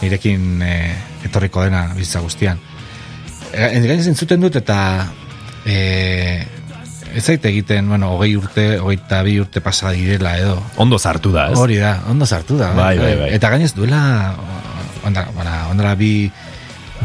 Nirekin 0.00 0.64
e, 0.66 0.72
etorriko 1.28 1.62
dena 1.62 1.84
bizitza 1.94 2.24
guztian. 2.24 2.58
E, 3.52 3.68
Gainez 3.84 4.08
entzuten 4.10 4.42
dut 4.42 4.58
eta 4.58 4.80
e, 5.62 5.76
ez 7.14 7.22
zait 7.22 7.46
egiten, 7.52 7.94
bueno, 7.94 8.10
hogei 8.16 8.32
urte, 8.34 8.66
hogeita 8.82 9.22
bi 9.22 9.36
urte 9.44 9.62
pasa 9.62 9.94
direla 9.94 10.34
edo. 10.42 10.58
Ondo 10.82 10.98
zartu 10.98 11.30
da, 11.36 11.52
ez? 11.52 11.60
Hori 11.60 11.78
da, 11.78 12.00
ondo 12.10 12.26
sartu 12.26 12.58
da. 12.58 12.72
Bai, 12.74 12.96
bai, 12.98 13.14
bai. 13.22 13.30
Eta 13.38 13.54
gainez 13.54 13.76
duela, 13.78 14.02
onda, 15.06 15.28
bueno, 15.38 15.54
ondala 15.70 15.94
bi, 15.94 16.16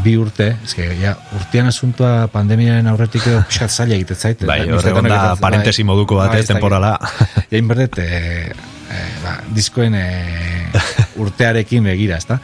bi 0.04 0.16
urte, 0.20 0.50
eske, 0.64 0.86
ja, 1.00 1.14
urtean 1.36 1.70
asuntua 1.70 2.26
pandemiaren 2.32 2.88
aurretik 2.90 3.26
edo 3.28 3.42
pixkat 3.48 3.72
zaila 3.72 3.96
egiten 3.98 4.18
zait. 4.18 4.42
Bai, 4.48 4.62
horre 4.72 4.94
bai, 4.96 5.20
parentesi 5.40 5.84
moduko 5.86 6.18
bat, 6.20 6.32
bai, 6.34 6.40
ez, 6.42 6.48
ez 6.48 6.54
temporala. 6.54 6.96
Jain 7.52 7.70
berdet, 7.70 7.98
e, 8.02 8.50
e, 8.50 9.06
ba, 9.24 9.38
diskoen 9.56 9.96
e, 9.98 10.04
urtearekin 11.22 11.88
begira, 11.90 12.20
ezta? 12.20 12.40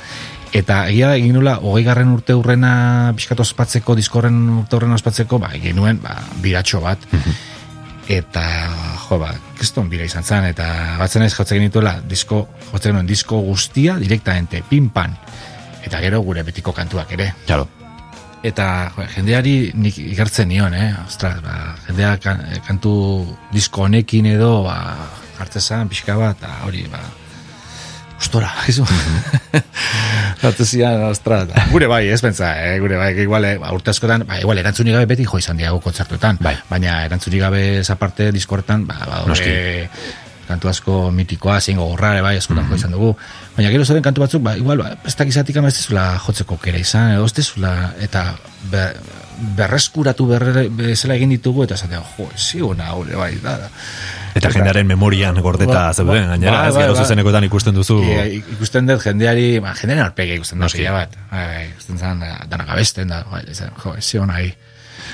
Eta 0.57 0.85
egia 0.89 1.11
da 1.11 1.19
egin 1.19 1.35
nula, 1.37 1.59
hogei 1.65 1.85
garren 1.85 2.13
urte 2.15 2.37
urrena 2.39 3.13
pixkatu 3.17 3.45
ospatzeko, 3.45 3.97
diskorren 3.99 4.39
urte 4.63 4.79
urrena 4.79 4.97
ospatzeko, 4.97 5.41
ba, 5.43 5.53
egin 5.59 5.77
nuen, 5.81 6.01
ba, 6.03 6.17
biratxo 6.43 6.81
bat. 6.85 7.03
eta, 8.09 8.45
jo, 9.09 9.19
ba, 9.21 9.33
kriston 9.59 9.91
bira 9.91 10.07
izan 10.07 10.25
zen, 10.25 10.47
eta 10.53 10.69
batzen 11.01 11.27
ez 11.27 11.33
jotzen 11.35 11.61
genituela, 11.61 11.97
disko, 12.07 12.45
jotzen 12.71 12.93
genuen 12.93 13.09
disko 13.09 13.41
guztia, 13.49 13.99
direktamente, 14.03 14.63
pinpan. 14.71 15.17
Eta 15.87 16.01
gero 16.03 16.21
gure 16.27 16.43
betiko 16.47 16.75
kantuak 16.75 17.13
ere. 17.17 17.33
Claro. 17.47 17.69
Eta 18.47 18.93
jo, 18.95 19.05
jendeari 19.17 19.55
nik 19.75 19.99
igartzen 20.03 20.51
nion, 20.51 20.75
eh? 20.77 20.91
Ostras, 21.07 21.39
ba, 21.43 21.77
jendea 21.87 22.17
kan, 22.23 22.43
kantu 22.67 22.93
disko 23.55 23.87
honekin 23.87 24.29
edo, 24.35 24.61
ba, 24.67 24.77
jartzezan, 25.39 25.89
pixka 25.91 26.19
bat, 26.19 26.43
eta 26.43 26.67
hori, 26.67 26.85
ba, 26.93 27.01
Ustora, 28.17 28.49
izu. 28.71 28.85
Zatu 30.41 30.65
zian, 30.65 31.03
ostras. 31.11 31.51
Gure 31.71 31.89
bai, 31.91 32.07
ez 32.09 32.21
pentsa, 32.25 32.55
eh? 32.65 32.79
gure 32.81 32.97
bai, 32.97 33.11
igual, 33.21 33.45
eh, 33.45 33.57
ba, 33.61 33.73
urte 33.77 33.93
askotan, 33.93 34.25
ba, 34.29 34.39
igual, 34.41 34.59
erantzunik 34.63 34.97
gabe 34.97 35.11
beti 35.13 35.27
jo 35.29 35.41
izan 35.41 35.61
diago 35.61 35.83
kontzertuetan. 35.85 36.41
Bai. 36.41 36.55
Baina 36.71 37.03
erantzunik 37.05 37.45
gabe 37.45 37.65
esa 37.83 37.99
parte 38.01 38.31
diskortan, 38.33 38.87
ba, 38.89 38.97
ba, 39.05 39.25
kantu 40.47 40.71
asko 40.71 41.11
mitikoa, 41.11 41.61
zein 41.61 41.81
gogorra, 41.83 42.15
bai, 42.23 42.37
askotan 42.41 42.69
jo 42.71 42.81
izan 42.81 42.97
dugu. 42.97 43.13
Baina 43.57 43.71
gero 43.73 43.85
zoren 43.89 44.03
kantu 44.05 44.21
batzuk, 44.21 44.43
ba, 44.45 44.53
igual, 44.59 44.79
ba, 44.83 44.91
ez 45.09 45.15
dakizatik 45.17 45.57
ama 45.57 45.69
ez 45.73 45.79
dizula 45.79 46.19
jotzeko 46.21 46.59
kera 46.61 46.79
izan, 46.83 47.15
edo 47.15 47.25
ez 47.25 47.33
dizula, 47.39 47.71
eta 48.05 48.27
be, 48.71 48.83
berreskuratu 49.57 50.27
berre, 50.29 50.67
bezala 50.73 51.17
egin 51.17 51.33
ditugu, 51.33 51.65
eta 51.65 51.77
esatea, 51.79 52.03
jo, 52.17 52.27
zi 52.37 52.61
hona, 52.65 52.91
hori, 52.97 53.17
bai, 53.17 53.31
da, 53.43 53.57
da. 53.65 53.71
Eta 54.37 54.51
jendearen 54.53 54.87
memorian 54.89 55.37
gordeta 55.41 55.73
Ba, 55.73 55.95
zeuden, 55.97 56.27
ba, 56.27 56.35
gainera, 56.35 56.59
bai, 56.59 56.69
ez 56.69 56.75
bai, 56.75 56.83
gero 56.85 56.95
bai. 56.99 57.05
zuzenekoetan 57.05 57.45
ikusten 57.49 57.75
duzu. 57.75 57.97
I- 58.05 58.43
ikusten 58.57 58.87
dut 58.93 59.05
jendeari, 59.05 59.47
ba, 59.65 59.73
jendearen 59.81 60.05
arpege 60.05 60.37
ikusten 60.37 60.61
dut 60.61 60.73
pila 60.77 60.93
bat. 60.93 61.17
Bai, 61.31 61.47
bai, 61.55 61.65
ikusten 61.71 61.99
zen, 61.99 62.21
da, 62.21 62.35
dana 62.51 62.65
gabesten 62.69 63.09
da, 63.09 63.23
bai, 63.31 63.43
jo, 63.83 63.95
ez 63.97 64.05
zion 64.05 64.29
nahi. 64.29 64.53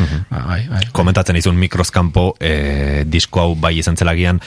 Mhm. 0.01 0.24
Ba, 0.30 0.43
bai, 0.49 0.61
bai. 0.70 0.82
komentatzen 0.97 1.36
izun 1.36 1.57
mikroskampo 1.61 2.32
eh, 2.40 3.03
disko 3.07 3.40
hau 3.43 3.55
bai 3.55 3.74
izan 3.78 3.97
zelagian 3.97 4.40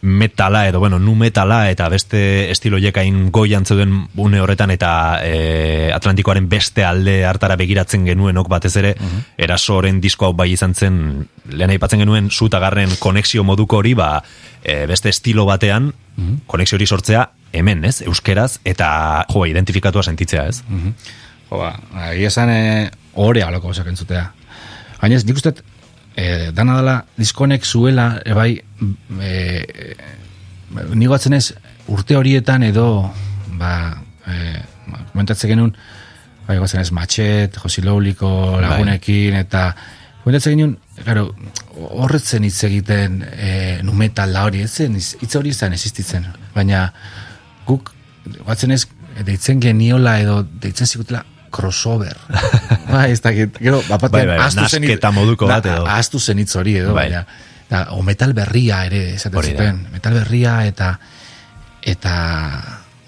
metala 0.00 0.66
edo 0.68 0.80
bueno, 0.80 0.98
nu 0.98 1.14
metala 1.14 1.70
eta 1.70 1.88
beste 1.88 2.50
estilo 2.50 2.78
hain 2.96 3.30
goian 3.30 3.64
zeuden 3.64 4.08
une 4.16 4.40
horretan 4.40 4.70
eta 4.70 5.20
eh, 5.22 5.90
Atlantikoaren 5.94 6.48
beste 6.48 6.84
alde 6.84 7.24
hartara 7.24 7.56
begiratzen 7.56 8.04
genuenok 8.04 8.48
batez 8.48 8.76
ere 8.76 8.94
erasoren 9.36 10.00
disko 10.00 10.26
hau 10.26 10.32
bai 10.32 10.52
izan 10.52 10.74
zen 10.74 11.28
lehen 11.48 11.70
aipatzen 11.70 12.00
genuen 12.00 12.30
zutagarren 12.30 12.96
konexio 12.98 13.44
moduko 13.44 13.78
hori 13.78 13.94
ba 13.94 14.22
eh, 14.64 14.86
beste 14.86 15.08
estilo 15.08 15.46
batean 15.46 15.92
konexio 16.46 16.76
hori 16.76 16.86
sortzea 16.86 17.28
hemen, 17.52 17.84
ez? 17.84 18.00
Euskeraz 18.06 18.58
eta 18.64 18.88
jo, 19.30 19.44
identifikatua 19.48 20.04
sentitzea, 20.06 20.46
ez? 20.50 20.62
Jo, 21.50 21.60
ba, 21.60 21.72
egia 22.10 22.32
esan, 22.32 22.50
e, 22.50 22.90
osak 23.14 23.86
entzutea. 23.92 24.30
Gainez, 25.00 25.24
nik 25.28 25.36
uste, 25.36 25.52
e, 26.16 26.50
dana 26.52 26.78
dela, 26.80 26.96
diskonek 27.16 27.64
zuela, 27.64 28.22
e, 28.24 28.32
bai, 28.32 28.50
e, 29.20 29.30
e, 29.30 29.96
nik 30.94 31.12
batzen 31.12 31.36
ez, 31.36 31.50
urte 31.92 32.16
horietan 32.16 32.64
edo, 32.66 32.88
ba, 33.60 33.74
e, 34.24 34.56
ba, 34.88 35.04
komentatzen 35.12 35.52
genuen, 35.52 35.76
bai, 36.48 36.58
batzen 36.62 36.80
ez, 36.80 36.90
matxet, 36.96 37.60
Josi 37.62 37.84
Louliko 37.84 38.32
lagunekin, 38.64 39.36
eta 39.44 39.68
komentatzen 40.24 40.56
genuen, 40.56 40.76
Claro, 40.96 41.26
horretzen 42.00 42.46
hitz 42.48 42.62
egiten 42.64 43.18
e, 43.36 43.48
numetal 43.84 44.30
da 44.32 44.46
hori, 44.48 44.62
ez 44.64 45.10
hitz 45.20 45.34
hori 45.36 45.52
zen 45.52 45.76
existitzen, 45.76 46.24
baina 46.54 46.86
guk, 47.68 47.90
batzen 48.46 48.72
ez, 48.72 48.86
deitzen 49.28 49.60
geniola 49.60 50.14
edo 50.22 50.38
deitzen 50.62 50.88
zigutela 50.88 51.20
crossover. 51.56 52.16
bai, 52.92 53.08
ez 53.16 53.20
dakit, 53.24 53.56
gero, 53.58 53.80
bapatean, 53.88 54.26
Bai, 54.26 54.36
bai, 54.36 54.38
ahaztu 54.44 54.68
zen 54.68 54.84
hitz- 54.84 55.12
moduko 55.16 55.48
bat 55.48 55.64
edo. 55.66 55.86
Ahaztu 55.88 56.20
zen 56.20 56.38
hitz 56.44 56.52
hori 56.60 56.76
edo, 56.82 56.92
Bai. 56.94 57.06
baina, 57.08 57.24
da, 57.70 57.86
o 57.96 58.02
metal 58.06 58.34
berria 58.36 58.84
ere, 58.86 59.14
esaten 59.16 59.42
zuten, 59.42 59.80
metal 59.96 60.14
berria 60.20 60.58
eta, 60.68 60.92
eta, 61.82 62.14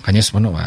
gainez, 0.06 0.30
bueno, 0.32 0.52
ba, 0.56 0.64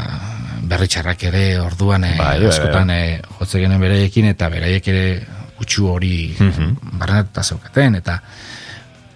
berri 0.72 0.88
txarrak 0.88 1.24
ere 1.32 1.44
orduan 1.60 2.04
eh, 2.06 2.16
Bai, 2.18 2.38
bai, 2.38 2.40
bai. 2.46 2.50
askotan 2.54 2.90
eh, 2.94 3.22
jotze 3.40 3.60
genen 3.60 3.82
beraiekin 3.82 4.28
eta 4.30 4.48
beraiek 4.54 4.88
ere 4.94 5.06
kutsu 5.58 5.88
hori 5.92 6.36
Mhm. 6.40 6.98
barrenatuta 7.00 7.44
zeukaten 7.44 7.96
eta 8.00 8.22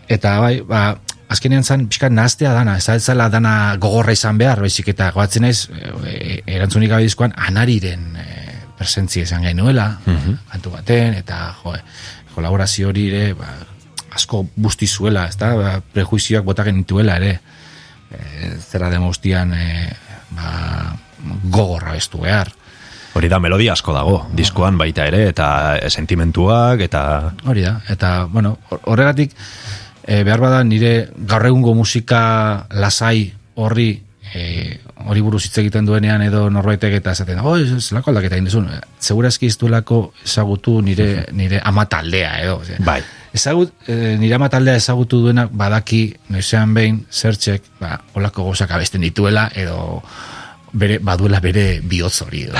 eta 0.09 0.39
bai, 0.39 0.59
ba, 0.61 0.97
azkenean 1.29 1.63
zan 1.63 1.87
pixkat 1.89 2.11
nahaztea 2.13 2.51
dana, 2.53 2.75
ez 2.77 2.85
da 2.85 2.97
zela 2.99 3.29
dana 3.29 3.75
gogorra 3.81 4.13
izan 4.13 4.37
behar, 4.37 4.59
baizik 4.61 4.87
eta 4.93 5.11
goatzen 5.15 5.41
naiz 5.47 5.67
e, 6.05 6.41
erantzunik 6.45 6.89
gabe 6.91 7.03
dizkoan 7.07 7.33
anariren 7.37 8.11
e, 8.17 8.25
presentzia 8.77 9.23
izan 9.23 9.43
genuela, 9.47 9.99
kantu 10.51 10.71
baten, 10.73 11.15
eta 11.21 11.53
jo, 11.61 11.75
kolaborazio 12.35 12.89
hori 12.89 13.07
ere, 13.11 13.33
ba, 13.33 13.53
asko 14.15 14.45
busti 14.55 14.87
zuela, 14.87 15.27
ez 15.27 15.37
da, 15.39 15.53
ba, 15.55 15.71
prejuizioak 15.93 16.43
bota 16.43 16.63
genituela 16.67 17.15
ere, 17.21 17.39
e, 18.11 18.51
zera 18.59 18.89
demostian 18.91 19.53
e, 19.55 19.89
ba, 20.35 20.95
gogorra 21.51 21.95
bestu 21.95 22.21
behar. 22.23 22.51
Hori 23.15 23.29
da, 23.31 23.39
melodia 23.39 23.73
asko 23.73 23.93
dago, 23.95 24.17
diskoan 24.35 24.77
baita 24.77 25.05
ere, 25.07 25.29
eta 25.31 25.77
eh, 25.79 25.89
sentimentuak, 25.89 26.81
eta... 26.83 27.01
Hori 27.47 27.63
da, 27.63 27.77
eta, 27.89 28.25
bueno, 28.27 28.57
hor- 28.69 28.81
horregatik, 28.91 29.31
e, 30.03 30.23
behar 30.23 30.43
bada 30.43 30.63
nire 30.67 31.09
gaur 31.15 31.47
egungo 31.47 31.73
musika 31.75 32.67
lasai 32.75 33.33
horri 33.55 34.04
e, 34.33 34.79
hori 35.05 35.21
buruz 35.21 35.43
hitz 35.45 35.57
egiten 35.61 35.85
duenean 35.85 36.21
edo 36.25 36.49
norbaitek 36.49 36.93
eta 36.97 37.11
esaten, 37.11 37.39
oh, 37.39 37.57
ez- 37.59 37.83
zelako 37.89 38.09
aldaketa 38.11 38.35
egin 38.35 38.45
duzun. 38.49 38.69
Segurazki 38.99 39.45
ez 39.51 39.57
duelako 39.61 40.13
ezagutu 40.25 40.79
nire, 40.81 41.25
nire 41.31 41.61
ama 41.63 41.85
taldea 41.85 42.39
edo. 42.41 42.57
Ose, 42.63 42.75
Bai. 42.79 43.01
Ezagut, 43.35 43.73
e, 43.87 44.15
nire 44.17 44.35
ama 44.35 44.49
taldea 44.49 44.75
ezagutu 44.79 45.19
duenak 45.25 45.49
badaki 45.51 46.15
noizean 46.29 46.73
behin 46.73 47.03
zertxek, 47.11 47.61
ba, 47.79 47.99
olako 48.15 48.43
gozak 48.49 48.71
abesten 48.71 49.01
dituela 49.01 49.49
edo 49.55 50.01
bere, 50.73 50.97
baduela 50.99 51.39
bere 51.39 51.81
bihotz 51.83 52.21
hori 52.25 52.43
edo. 52.47 52.55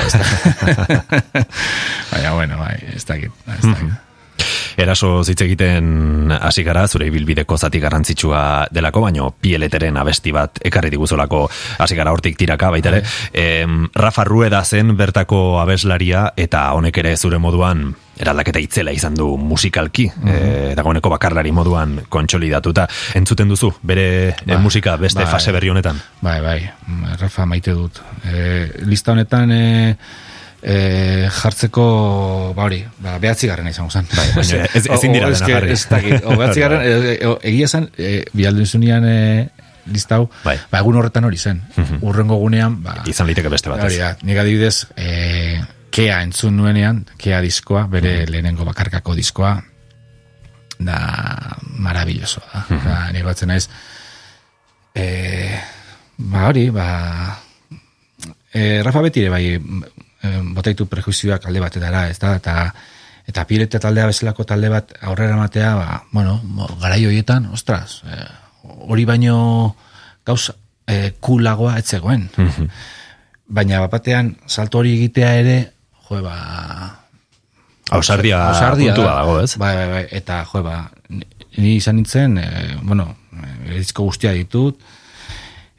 Baina, 2.12 2.32
bueno, 2.34 2.58
bai, 2.58 2.76
ez 2.94 3.04
dakit, 3.04 3.32
ez 3.58 3.64
dakit. 3.64 3.92
Eraso 4.76 5.24
zitz 5.24 5.40
egiten 5.46 6.32
hasi 6.36 6.62
gara 6.66 6.86
zure 6.88 7.06
ibilbideko 7.08 7.56
zati 7.56 7.80
garrantzitsua 7.80 8.68
delako, 8.70 9.00
baino 9.06 9.30
pieleteren 9.40 9.96
abesti 9.96 10.32
bat 10.36 10.60
ekarri 10.64 10.90
diguzolako 10.92 11.46
hasi 11.78 11.96
gara 11.96 12.12
hortik 12.12 12.36
tiraka 12.38 12.70
baita 12.70 12.92
ere. 12.92 13.02
Em, 13.32 13.86
Rafa 13.94 14.24
Rueda 14.24 14.64
zen 14.64 14.96
bertako 14.96 15.60
abeslaria 15.60 16.32
eta 16.36 16.72
honek 16.76 16.98
ere 17.04 17.16
zure 17.16 17.38
moduan 17.38 17.88
eraldaketa 18.16 18.60
itzela 18.62 18.92
izan 18.96 19.14
du 19.14 19.26
musikalki, 19.36 20.06
eh, 20.24 20.72
dagoeneko 20.76 21.10
bakarlari 21.12 21.52
moduan 21.52 21.98
kontsolidatuta. 22.08 22.86
Entzuten 23.14 23.48
duzu, 23.48 23.74
bere 23.82 24.34
Bai, 24.46 24.56
musika 24.62 24.96
beste 24.96 25.22
bai. 25.22 25.30
fase 25.30 25.52
berri 25.52 25.68
honetan. 25.68 26.00
Bai, 26.22 26.40
bai, 26.40 26.70
mm, 26.86 27.18
Rafa 27.20 27.44
maite 27.46 27.72
dut. 27.76 28.00
E, 28.24 28.70
lista 28.88 29.12
honetan 29.12 29.52
e, 29.52 29.96
e, 30.66 31.28
jartzeko, 31.30 31.84
ba 32.56 32.64
hori, 32.66 32.80
ba, 32.98 33.12
behatzi 33.22 33.46
garrena 33.46 33.70
izango 33.70 33.90
zen. 33.94 34.08
Bai, 34.10 34.24
baina 34.34 34.64
ez- 34.74 34.88
ezin 34.96 35.12
dira 35.14 35.28
dena 35.30 35.46
jarri. 35.52 35.70
Ez 35.76 35.84
dakit, 35.90 36.24
o, 36.26 36.34
behatzi 36.40 36.64
garren, 36.64 36.82
e, 36.82 37.12
e, 37.14 37.30
egia 37.52 37.68
zen, 37.70 37.86
e, 37.96 38.24
bialduzunean 38.34 39.06
e, 39.06 39.16
lista 39.94 40.16
hau, 40.18 40.26
Bai. 40.42 40.56
ba, 40.72 40.80
egun 40.82 40.96
horretan 40.98 41.24
hori 41.28 41.38
zen. 41.38 41.60
Urrengo 42.00 42.40
gunean, 42.42 42.80
ba, 42.82 42.96
Izan 43.06 43.28
liteke 43.30 43.48
beste 43.52 43.70
bat. 43.70 43.84
hori 43.86 44.00
da, 44.02 44.16
nik 44.26 44.40
adibidez, 44.42 44.88
e, 44.98 45.60
kea 45.94 46.18
entzun 46.26 46.56
nuenean, 46.58 47.04
kea 47.16 47.38
diskoa, 47.40 47.86
bere 47.88 48.24
lehenengo 48.26 48.66
bakarkako 48.66 49.14
diskoa, 49.14 49.54
da 50.82 50.96
marabillosoa 51.80 52.50
da. 52.52 52.80
Da, 52.84 52.96
nire 53.14 53.24
batzen 53.24 53.48
naiz, 53.54 53.68
e, 54.92 55.06
ba 56.18 56.48
hori, 56.50 56.66
ba, 56.74 56.88
e, 58.52 58.82
Rafa 58.82 59.00
beti 59.06 59.22
ere 59.22 59.30
bai, 59.32 59.44
e, 59.54 59.60
botaitu 60.56 60.86
prejuizioak 60.90 61.46
alde 61.46 61.60
batetara, 61.60 62.08
ez 62.10 62.18
da, 62.22 62.34
eta 62.36 62.74
eta 63.26 63.42
pilete 63.44 63.80
taldea 63.82 64.06
bezalako 64.06 64.44
talde 64.46 64.68
bat 64.70 64.92
aurrera 65.02 65.36
matea, 65.36 65.72
ba, 65.74 66.02
bueno, 66.12 66.36
garai 66.80 67.00
horietan, 67.08 67.48
ostras, 67.52 68.02
e, 68.06 68.20
hori 68.86 69.04
baino 69.04 69.74
gauz 70.26 70.52
e, 70.86 71.12
kulagoa 71.20 71.78
etzegoen. 71.80 72.28
Baina 73.48 73.80
bapatean 73.82 74.36
salto 74.46 74.78
hori 74.78 74.94
egitea 75.00 75.32
ere, 75.40 75.56
jo, 76.08 76.22
ba, 76.22 76.36
Ausardia, 77.90 78.40
ausardia 78.50 78.94
puntua 78.94 79.10
da. 79.10 79.18
dago, 79.20 79.40
ez? 79.42 79.52
Bai, 79.62 79.74
bai, 79.76 79.88
bai, 79.90 80.04
eta 80.18 80.40
jo, 80.50 80.62
ba, 80.62 80.78
ni- 81.56 81.76
izan 81.76 81.96
nintzen, 82.00 82.38
e, 82.38 82.76
bueno, 82.82 83.16
e, 83.66 83.76
disko 83.78 84.02
guztia 84.06 84.32
ditut, 84.34 84.78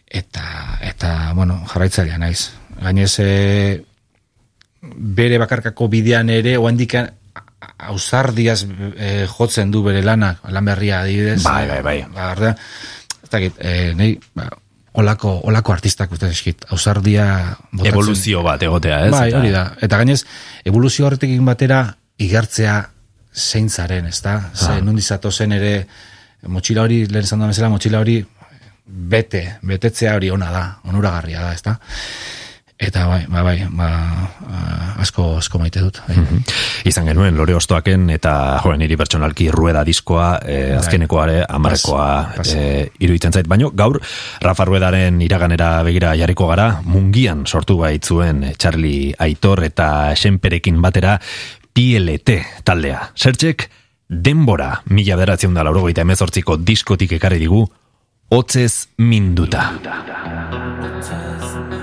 eta, 0.07 0.77
eta 0.81 1.31
bueno, 1.35 1.61
jarraitzailea 1.67 2.17
naiz. 2.17 2.49
Gainez, 2.79 3.13
e, 3.19 3.83
bere 4.82 5.39
bakarkako 5.41 5.88
bidean 5.91 6.30
ere, 6.30 6.57
oandikan 6.57 7.09
ausardiaz 7.89 8.61
e, 8.65 9.25
jotzen 9.32 9.71
du 9.73 9.82
bere 9.86 10.03
lanak, 10.05 10.43
lan 10.53 10.65
berria 10.65 11.01
adibidez. 11.01 11.41
Bai, 11.43 11.65
bai, 11.69 11.82
bai. 11.86 11.97
Ba, 12.13 12.32
ordea, 12.36 12.53
ez 13.23 13.30
dakit, 13.34 13.57
e, 13.59 13.93
nahi, 13.97 14.17
ba, 14.38 14.49
olako, 14.97 15.34
olako 15.49 15.73
artistak 15.73 16.11
uste 16.13 16.30
eskit, 16.34 16.67
ausardia 16.73 17.28
botatzen. 17.71 17.93
Evoluzio 17.93 18.43
bat 18.45 18.63
egotea, 18.65 19.01
ez? 19.07 19.11
Bai, 19.13 19.32
hori 19.38 19.53
da. 19.53 19.65
Eta 19.82 19.99
gainez, 20.01 20.21
evoluzio 20.65 21.07
horretekin 21.07 21.45
batera 21.45 21.82
igartzea 22.21 22.80
zein 23.38 23.69
zaren, 23.69 24.07
ez 24.09 24.21
da? 24.25 24.39
Ze, 24.55 24.80
nundi 24.82 25.03
zen 25.05 25.51
ere, 25.53 25.88
motxila 26.47 26.84
hori, 26.84 27.05
lehen 27.05 27.39
da 27.39 27.47
bezala, 27.47 27.69
motxila 27.69 27.99
hori 28.01 28.23
bete, 28.88 29.59
betetzea 29.61 30.15
hori 30.15 30.30
ona 30.32 30.51
da, 30.51 30.65
onuragarria 30.88 31.41
da, 31.41 31.53
ez 31.53 31.61
da? 31.61 31.78
Eta 32.78 33.07
bai, 33.09 33.23
bai, 33.25 33.41
bai, 33.41 33.55
ba, 33.73 33.86
ah, 34.53 35.01
asko, 35.01 35.38
asko 35.39 35.57
maite 35.57 35.82
dut. 35.82 35.97
Bai. 36.05 36.15
Izan 36.86 37.07
genuen 37.09 37.34
lore 37.36 37.55
ostoaken 37.57 38.03
eta 38.13 38.34
joen 38.61 38.78
niri 38.84 38.93
pertsonalki 38.99 39.47
rueda 39.51 39.82
diskoa 39.88 40.28
eh, 40.45 40.75
azkenekoare 40.78 41.39
amarekoa 41.49 42.05
Pas, 42.05 42.36
pas. 42.38 42.51
eh, 42.53 42.91
iruditzen 43.01 43.34
zait. 43.34 43.47
Baino 43.49 43.71
gaur 43.73 43.97
Rafa 44.45 44.65
Ruedaren 44.69 45.17
iraganera 45.25 45.71
begira 45.88 46.13
jarriko 46.19 46.45
gara 46.51 46.67
mungian 46.86 47.47
sortu 47.49 47.80
baitzuen 47.82 48.43
eh, 48.43 48.53
Charlie 48.61 49.09
Aitor 49.17 49.63
eta 49.65 50.13
Senperekin 50.15 50.78
batera 50.82 51.17
PLT 51.73 52.38
taldea. 52.63 53.09
Zertxek 53.17 53.71
denbora 54.07 54.84
mila 54.93 55.17
beratzen 55.17 55.57
da 55.57 55.65
laurogeita 55.65 56.05
emezortziko 56.05 56.57
diskotik 56.61 57.17
ekarri 57.17 57.41
digu 57.41 57.65
hotzez 58.30 58.88
minduta. 59.01 59.71
Berotasun 59.82 61.73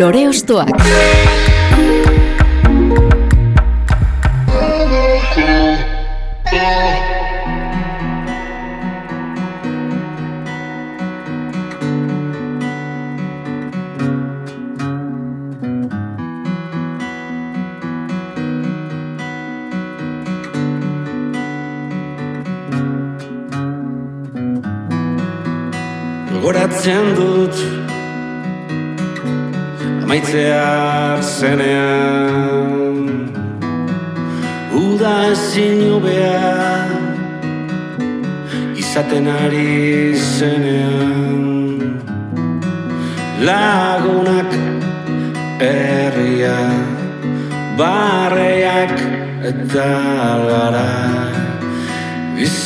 Lore 0.00 0.28
Ostoak. 0.28 1.29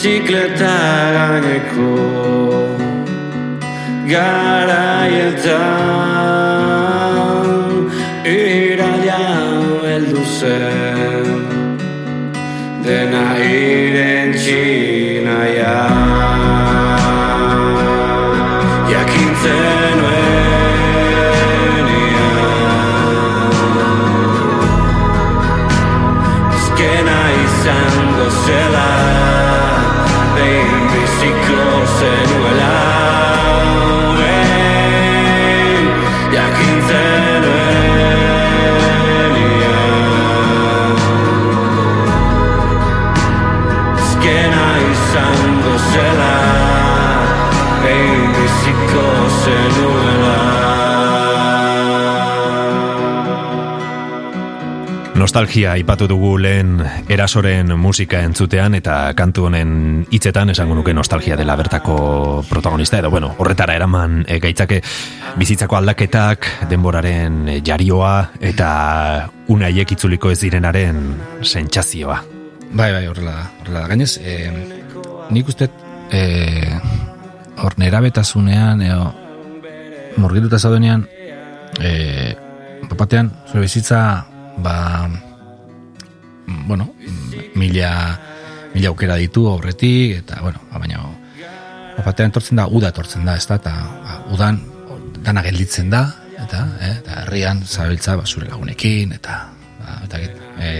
Bizikleta 0.04 0.72
gaineko 1.14 1.53
Nostalgia 55.34 55.72
aipatu 55.74 56.06
dugu 56.06 56.36
lehen 56.38 56.76
erasoren 57.10 57.72
musika 57.74 58.20
entzutean 58.22 58.76
eta 58.78 59.10
kantu 59.18 59.48
honen 59.48 59.70
hitzetan 60.14 60.52
esango 60.52 60.76
nuke 60.78 60.92
nostalgia 60.94 61.34
dela 61.34 61.56
bertako 61.58 62.44
protagonista 62.46 63.00
edo 63.00 63.08
bueno, 63.10 63.32
horretara 63.42 63.74
eraman 63.74 64.20
e, 64.30 64.36
gaitzake 64.38 64.76
bizitzako 65.34 65.74
aldaketak, 65.74 66.46
denboraren 66.70 67.48
eh, 67.48 67.56
jarioa 67.66 68.12
eta 68.38 68.68
unaiek 69.50 69.96
itzuliko 69.96 70.30
ez 70.30 70.38
direnaren 70.38 71.00
sentsazioa. 71.42 72.20
Bai, 72.70 72.92
bai, 72.94 73.08
horrela 73.10 73.32
da. 73.32 73.46
Horrela. 73.64 73.82
Gainez, 73.90 74.12
e, 74.22 74.36
nik 75.34 75.50
uste 75.50 75.66
e, 76.14 76.22
hor 77.58 77.74
nerabetasunean, 77.82 78.86
edo 78.86 79.10
murgituta 80.22 80.62
zaudenean, 80.62 81.02
e, 81.82 82.36
papatean, 82.86 83.32
zure 83.50 83.64
bizitza, 83.66 84.04
ba, 84.58 85.08
bueno, 86.66 86.90
mila, 87.54 87.90
mila 88.74 88.88
aukera 88.88 89.16
ditu 89.16 89.48
aurretik, 89.48 90.18
eta, 90.22 90.40
bueno, 90.42 90.60
ba, 90.72 90.78
baina, 90.82 91.02
papatean 91.96 92.32
etortzen 92.32 92.60
da, 92.60 92.68
uda 92.68 92.90
etortzen 92.94 93.24
da, 93.26 93.36
ez 93.36 93.46
da, 93.48 93.58
eta 93.60 93.74
ba, 94.04 94.20
udan, 94.34 94.60
dana 95.24 95.42
gelditzen 95.46 95.90
da, 95.90 96.04
eta, 96.44 96.64
eh, 96.80 96.94
eta 97.00 97.20
herrian 97.24 97.64
zabiltza 97.64 98.16
ba, 98.20 98.26
zure 98.26 98.48
lagunekin, 98.50 99.14
eta, 99.18 99.40
ba, 99.80 99.98
eta, 100.06 100.22
e, 100.60 100.70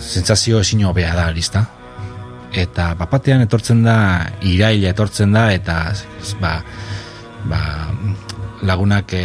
sentsazio 0.00 0.60
ezin 0.64 0.84
hobea 0.88 1.14
da, 1.14 1.28
arizta. 1.30 1.66
Eta 2.50 2.94
bapatean 2.98 3.44
etortzen 3.44 3.84
da, 3.84 3.96
iraila 4.42 4.90
etortzen 4.90 5.36
da, 5.36 5.44
eta 5.54 5.76
ba, 6.40 6.56
ba, 7.46 7.60
lagunak 8.66 9.12
e, 9.16 9.24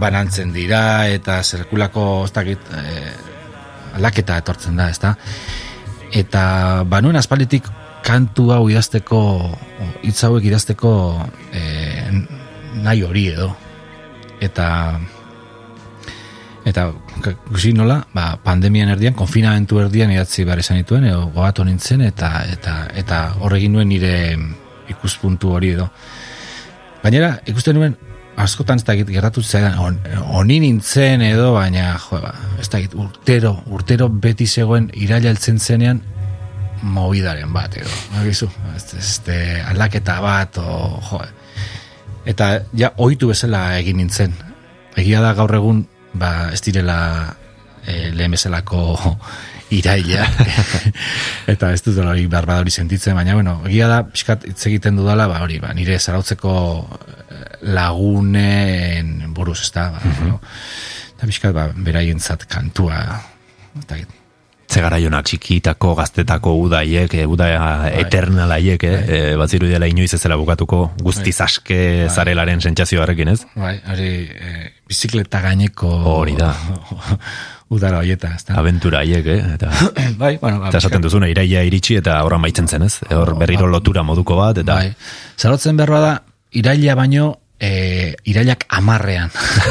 banantzen 0.00 0.52
dira, 0.52 1.08
eta 1.08 1.40
zerkulako, 1.42 2.24
ez 2.26 2.32
dakit, 2.36 2.70
e, 2.72 3.12
aldaketa 3.96 4.38
etortzen 4.42 4.76
da, 4.76 4.90
ezta? 4.92 5.14
Eta 6.16 6.84
banuen 6.88 7.16
aspalditik 7.18 7.68
kantu 8.06 8.50
hau 8.54 8.64
idazteko, 8.70 9.20
hitz 10.06 10.18
hauek 10.24 10.44
idazteko 10.46 10.92
e, 11.50 11.62
nahi 12.84 13.02
hori 13.02 13.28
edo. 13.34 13.52
Eta 14.40 14.66
Eta 16.66 16.88
guzi 17.46 17.70
nola, 17.70 18.00
ba, 18.10 18.40
pandemian 18.42 18.88
erdian, 18.90 19.14
konfinamentu 19.14 19.78
erdian 19.78 20.10
idatzi 20.10 20.42
behar 20.42 20.58
esan 20.58 20.80
dituen, 20.80 21.04
edo 21.06 21.28
gogatu 21.30 21.62
nintzen, 21.62 22.02
eta 22.02 22.40
eta 22.50 22.72
eta 22.98 23.20
horregin 23.38 23.76
nuen 23.76 23.86
nire 23.86 24.16
ikuspuntu 24.90 25.52
hori 25.54 25.70
edo. 25.76 25.86
Gainera, 27.04 27.36
ikusten 27.46 27.78
nuen, 27.78 27.94
askotan 28.36 28.80
ez 28.80 28.84
da 28.84 28.94
gertatu 28.96 29.42
zaidan, 29.42 29.78
on, 29.80 29.98
oni 30.40 30.58
nintzen 30.60 31.22
edo, 31.24 31.52
baina, 31.56 31.94
jo, 32.08 32.20
ba, 32.20 32.34
ez 32.60 32.68
da 32.72 32.80
urtero, 33.00 33.54
urtero 33.72 34.08
beti 34.08 34.46
zegoen 34.46 34.90
iraila 34.94 35.32
heltzen 35.32 35.58
zenean, 35.58 36.02
movidaren 36.82 37.52
bat 37.52 37.78
edo, 37.80 37.90
nagizu, 38.14 38.50
ez, 38.74 38.84
ez, 39.00 39.10
aldaketa 39.70 40.20
bat, 40.24 40.60
o, 40.60 41.00
jo, 41.10 41.22
eta 42.28 42.52
ja, 42.76 42.92
ohitu 42.96 43.32
bezala 43.32 43.70
egin 43.80 44.02
nintzen. 44.02 44.34
Egia 44.96 45.20
da 45.24 45.32
gaur 45.36 45.52
egun, 45.56 45.84
ba, 46.16 46.50
ez 46.52 46.60
direla 46.64 46.98
e, 47.86 48.10
lehen 48.16 48.34
bezalako 48.34 48.96
iraila 49.76 50.26
eta 51.52 51.72
ez 51.74 51.82
dut 51.82 51.98
hori 51.98 52.28
hori 52.30 52.70
sentitzen 52.70 53.16
baina 53.18 53.34
bueno, 53.34 53.60
egia 53.66 53.88
da 53.88 54.02
pixkat 54.06 54.46
hitz 54.46 54.66
egiten 54.66 54.96
dudala 54.96 55.26
ba, 55.26 55.40
hori, 55.42 55.58
ba, 55.58 55.72
nire 55.74 55.98
zarautzeko 55.98 56.52
lagunen 57.62 59.32
buruz 59.34 59.60
ez 59.62 59.72
da 59.74 59.90
ba, 59.94 60.04
bueno, 60.20 60.40
eta 61.16 61.30
pixkat 61.30 61.56
ba, 61.56 61.70
beraientzat 61.76 62.46
kantua 62.50 63.00
eta 63.82 63.98
Zegaraiona 64.66 65.20
txikitako, 65.22 65.92
gaztetako 65.96 66.52
udaiek, 66.64 67.12
e, 67.14 67.24
uda 67.30 67.46
eternalaiek, 68.00 68.82
eh? 68.84 68.94
Bai. 68.96 69.18
E, 69.18 69.36
batziru 69.38 69.70
dela 69.70 69.88
inoiz 69.88 70.10
ezela 70.18 70.38
bukatuko, 70.40 70.80
guztiz 71.06 71.36
aske 71.44 71.78
zarelaren 72.10 72.60
sentsazioarekin, 72.60 73.30
ez? 73.32 73.44
bai, 73.54 73.76
hori 73.92 74.10
e, 74.26 74.54
bizikleta 74.90 75.40
gaineko 75.44 75.90
Hori 76.16 76.34
da. 76.38 76.50
udara 77.76 78.02
hoieta, 78.02 78.34
ez 78.36 78.44
da 78.46 78.58
Aventura 78.60 79.00
haiek, 79.04 79.30
eh? 79.32 79.40
Eta, 79.54 79.70
bai, 80.22 80.36
bueno, 80.42 80.60
ba, 80.64 80.74
eta 80.74 80.82
esaten 80.82 81.04
duzuna, 81.06 81.30
iraia 81.30 81.62
iritsi 81.66 82.00
eta 82.02 82.18
horra 82.26 82.38
maitzen 82.42 82.68
zen, 82.68 82.86
ez? 82.90 82.98
Hor 83.14 83.36
berriro 83.38 83.70
lotura 83.70 84.04
moduko 84.06 84.38
bat, 84.38 84.64
eta... 84.64 84.80
Bai. 84.82 84.92
Zarotzen 85.38 85.78
berroa 85.78 86.02
da, 86.02 86.14
iraila 86.56 86.94
baino, 86.98 87.26
e, 87.60 88.14
irailak 88.24 88.66
amarrean. 88.68 89.30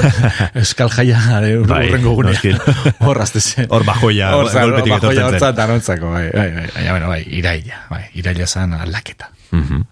Euskal 0.61 0.89
jaia 0.93 1.41
de 1.41 1.57
Bai, 1.65 1.89
urrengo 1.89 2.15
gunea. 2.17 2.33
noski. 2.33 2.53
Hor 3.05 3.21
azte 3.21 3.41
zen. 3.41 3.67
Hor 3.69 3.85
bajoia, 3.87 4.31
Hor 4.35 4.51
golpetik 4.51 4.97
etortzen 4.99 5.39
zen. 5.39 5.59
arontzako, 5.65 6.11
bai, 6.13 6.29
bai, 6.33 6.47
bai, 6.53 6.87
bueno, 6.89 7.09
bai, 7.09 7.21
iraila, 7.39 7.83
bai, 7.89 8.05
iraila 8.13 8.47
zan 8.47 8.73
aldaketa. 8.73 9.29
Mhm. 9.51 9.83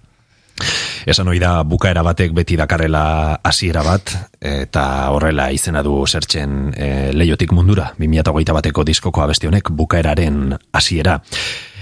Esan 1.10 1.28
hori 1.28 1.40
da 1.42 1.64
bukaera 1.68 2.04
batek 2.06 2.32
beti 2.32 2.56
dakarrela 2.56 3.40
hasiera 3.44 3.82
bat 3.84 4.14
eta 4.40 4.84
horrela 5.12 5.50
izena 5.52 5.82
du 5.84 5.98
zertzen 6.08 6.70
e, 6.78 7.10
leiotik 7.12 7.52
mundura 7.52 7.90
2008 7.98 8.54
bateko 8.56 8.86
diskoko 8.88 9.24
abesti 9.26 9.50
honek 9.50 9.72
bukaeraren 9.76 10.54
hasiera. 10.72 11.18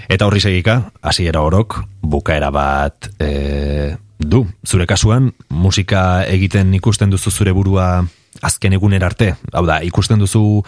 Eta 0.09 0.25
horri 0.25 0.41
segika, 0.41 0.79
hasiera 1.03 1.43
orok, 1.45 1.77
bukaera 2.01 2.49
bat 2.51 3.11
e, 3.19 3.93
du. 4.27 4.45
Zure 4.67 4.87
kasuan, 4.87 5.31
musika 5.49 6.23
egiten 6.29 6.73
ikusten 6.77 7.11
duzu 7.11 7.31
zure 7.31 7.53
burua 7.55 8.05
azken 8.41 8.73
eguner 8.73 9.03
arte. 9.03 9.33
Hau 9.53 9.65
da, 9.67 9.81
ikusten 9.83 10.19
duzu 10.19 10.63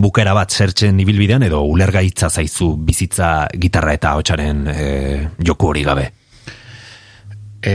bukaera 0.00 0.34
bat 0.34 0.50
zertzen 0.50 0.98
ibilbidean 1.00 1.44
edo 1.46 1.62
ulergaitza 1.70 2.30
zaizu 2.30 2.72
bizitza 2.86 3.46
gitarra 3.60 3.94
eta 3.94 4.14
hotsaren 4.18 4.64
e, 4.72 4.86
joku 5.38 5.70
hori 5.70 5.84
gabe. 5.86 6.08
E, 7.62 7.74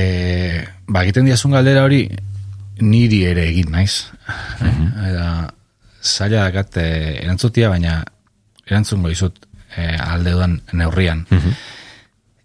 ba, 0.88 1.03
egiten 1.05 1.30
diazun 1.30 1.55
galdera 1.55 1.86
hori, 1.88 2.03
niri 2.82 3.23
ere 3.32 3.47
egin 3.49 3.71
naiz. 3.71 4.09
Mhm. 4.59 4.91
Eta, 5.09 5.30
zaila 6.03 6.45
dakat 6.49 6.77
e, 6.82 6.89
erantzutia, 7.23 7.71
baina 7.71 8.01
erantzungo 8.67 9.09
izut 9.11 9.39
e, 9.75 9.95
alde 9.95 10.36
dudan 10.36 10.59
neurrian. 10.73 11.25
Mhm. 11.30 11.59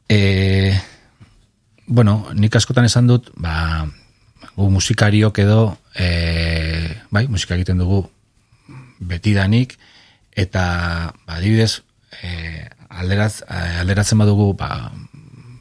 E, 0.09 0.21
bueno, 1.87 2.29
nik 2.35 2.57
askotan 2.57 2.87
esan 2.89 3.09
dut, 3.09 3.31
ba, 3.37 3.87
gu 4.55 4.69
musikariok 4.71 5.39
edo, 5.43 5.77
e, 5.95 6.09
bai, 7.11 7.27
musika 7.29 7.57
egiten 7.57 7.81
dugu 7.83 8.05
betidanik, 8.99 9.77
eta, 10.35 10.65
ba, 11.27 11.39
adibidez, 11.39 11.83
e, 12.23 12.65
alderaz, 12.89 13.43
alderatzen 13.81 14.21
badugu, 14.23 14.53
ba, 14.59 14.91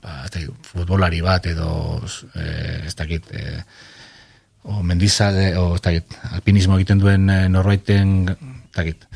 ba, 0.03 0.19
dakit, 0.29 0.51
futbolari 0.73 1.21
bat 1.25 1.47
edo 1.49 2.01
e, 2.35 2.45
ez 2.87 2.95
dakit 2.97 3.31
e, 3.33 3.63
o 4.63 4.81
mendizale 4.83 5.51
o 5.59 5.73
ez 5.75 5.81
dakit, 5.83 6.19
alpinismo 6.31 6.77
egiten 6.79 7.01
duen 7.01 7.29
e, 7.29 7.39
norbaiten 7.51 8.29
ez 8.29 8.37
dakit. 8.75 9.09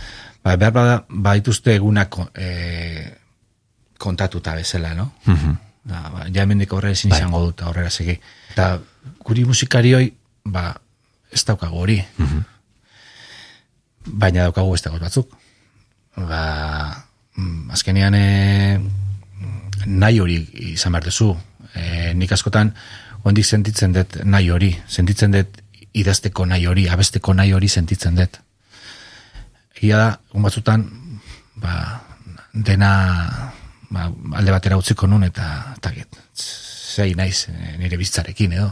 Ba, 0.44 0.56
behar 0.56 0.74
bada, 0.74 0.98
baituzte 1.08 1.76
egunak 1.76 2.20
e, 2.36 2.50
kontatuta 3.98 4.56
bezala, 4.58 4.94
no? 4.98 5.12
Da, 5.88 6.04
ba, 6.12 6.26
ja 6.28 6.44
hemendik 6.44 6.74
aurrera 6.76 6.96
ezin 6.98 7.14
Bai. 7.14 7.22
izango 7.22 7.46
dut 7.46 7.64
aurrera 7.64 7.90
segi. 7.90 8.18
Eta 8.52 8.68
guri 9.24 9.46
musikarioi, 9.48 10.10
ba, 10.52 10.74
ez 11.32 11.44
daukagu 11.48 11.80
hori. 11.84 11.98
Baina 14.08 14.48
daukagu 14.48 14.76
ez 14.76 14.82
dago 14.84 15.00
batzuk. 15.00 15.32
Ba, 16.18 16.42
mm, 17.38 17.70
azkenean 17.76 18.16
e, 18.16 18.26
nahi 19.86 20.20
hori 20.20 20.42
izan 20.74 20.96
behar 20.96 21.08
duzu. 21.08 21.30
E, 21.74 22.14
nik 22.18 22.32
askotan, 22.36 22.74
ondik 23.24 23.46
sentitzen 23.46 23.96
dut 23.96 24.20
nahi 24.26 24.52
hori. 24.52 24.74
Sentitzen 24.88 25.36
dut 25.36 25.62
idazteko 25.98 26.46
nahi 26.46 26.68
hori, 26.68 26.88
abesteko 26.92 27.34
nahi 27.38 27.54
hori 27.56 27.70
sentitzen 27.72 28.20
dut. 28.20 28.42
Egia 29.78 30.02
da, 30.02 30.10
egun 30.32 30.48
batzutan, 30.50 30.84
ba, 31.62 31.78
dena 32.54 32.92
ba, 33.90 34.08
alde 34.40 34.52
batera 34.52 34.78
utziko 34.78 35.08
nun 35.08 35.24
eta 35.24 35.74
eta 35.78 35.92
zei 36.34 37.14
naiz 37.16 37.48
nire 37.78 37.98
biztzarekin 37.98 38.54
edo. 38.58 38.72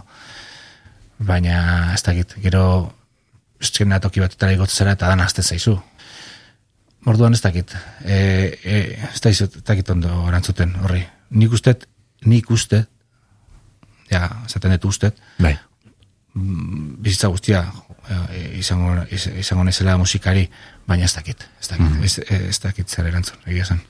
Baina 1.20 1.93
ez 1.93 2.01
dakit, 2.03 2.34
gero 2.43 2.63
eskena 3.61 3.99
toki 4.03 4.20
batetara 4.20 4.51
igotzen 4.55 4.78
zara 4.84 4.95
eta 4.97 5.07
dan 5.07 5.22
azte 5.24 5.41
zaizu. 5.43 5.78
Orduan 7.05 7.34
ez 7.38 7.41
dakit, 7.41 7.72
e, 8.03 8.16
e, 8.63 8.80
ez 9.13 9.22
dakit, 9.22 9.41
ez 9.55 9.63
dakit 9.63 9.89
ondo 9.93 10.28
erantzuten 10.28 10.74
horri. 10.84 11.03
Nik 11.30 11.53
ustet, 11.53 11.86
nik 12.26 12.49
ustet, 12.51 12.89
ja, 14.11 14.28
esaten 14.45 14.74
dut 14.76 14.86
ustet, 14.89 15.18
Bai. 15.39 15.53
bizitza 16.36 17.28
guztia 17.32 17.61
e, 18.09 18.57
izango, 18.59 18.95
iz- 19.13 19.32
izango 19.39 19.63
nezela 19.63 19.97
musikari, 19.97 20.49
baina 20.88 21.05
ez 21.05 21.13
dakit, 21.16 21.45
ez 21.61 21.70
dakit, 21.70 22.03
ez, 22.03 22.20
ez 22.49 22.59
dakit 22.59 22.89
zer 22.89 23.07
erantzun, 23.07 23.38
egia 23.45 23.63
esan. 23.63 23.82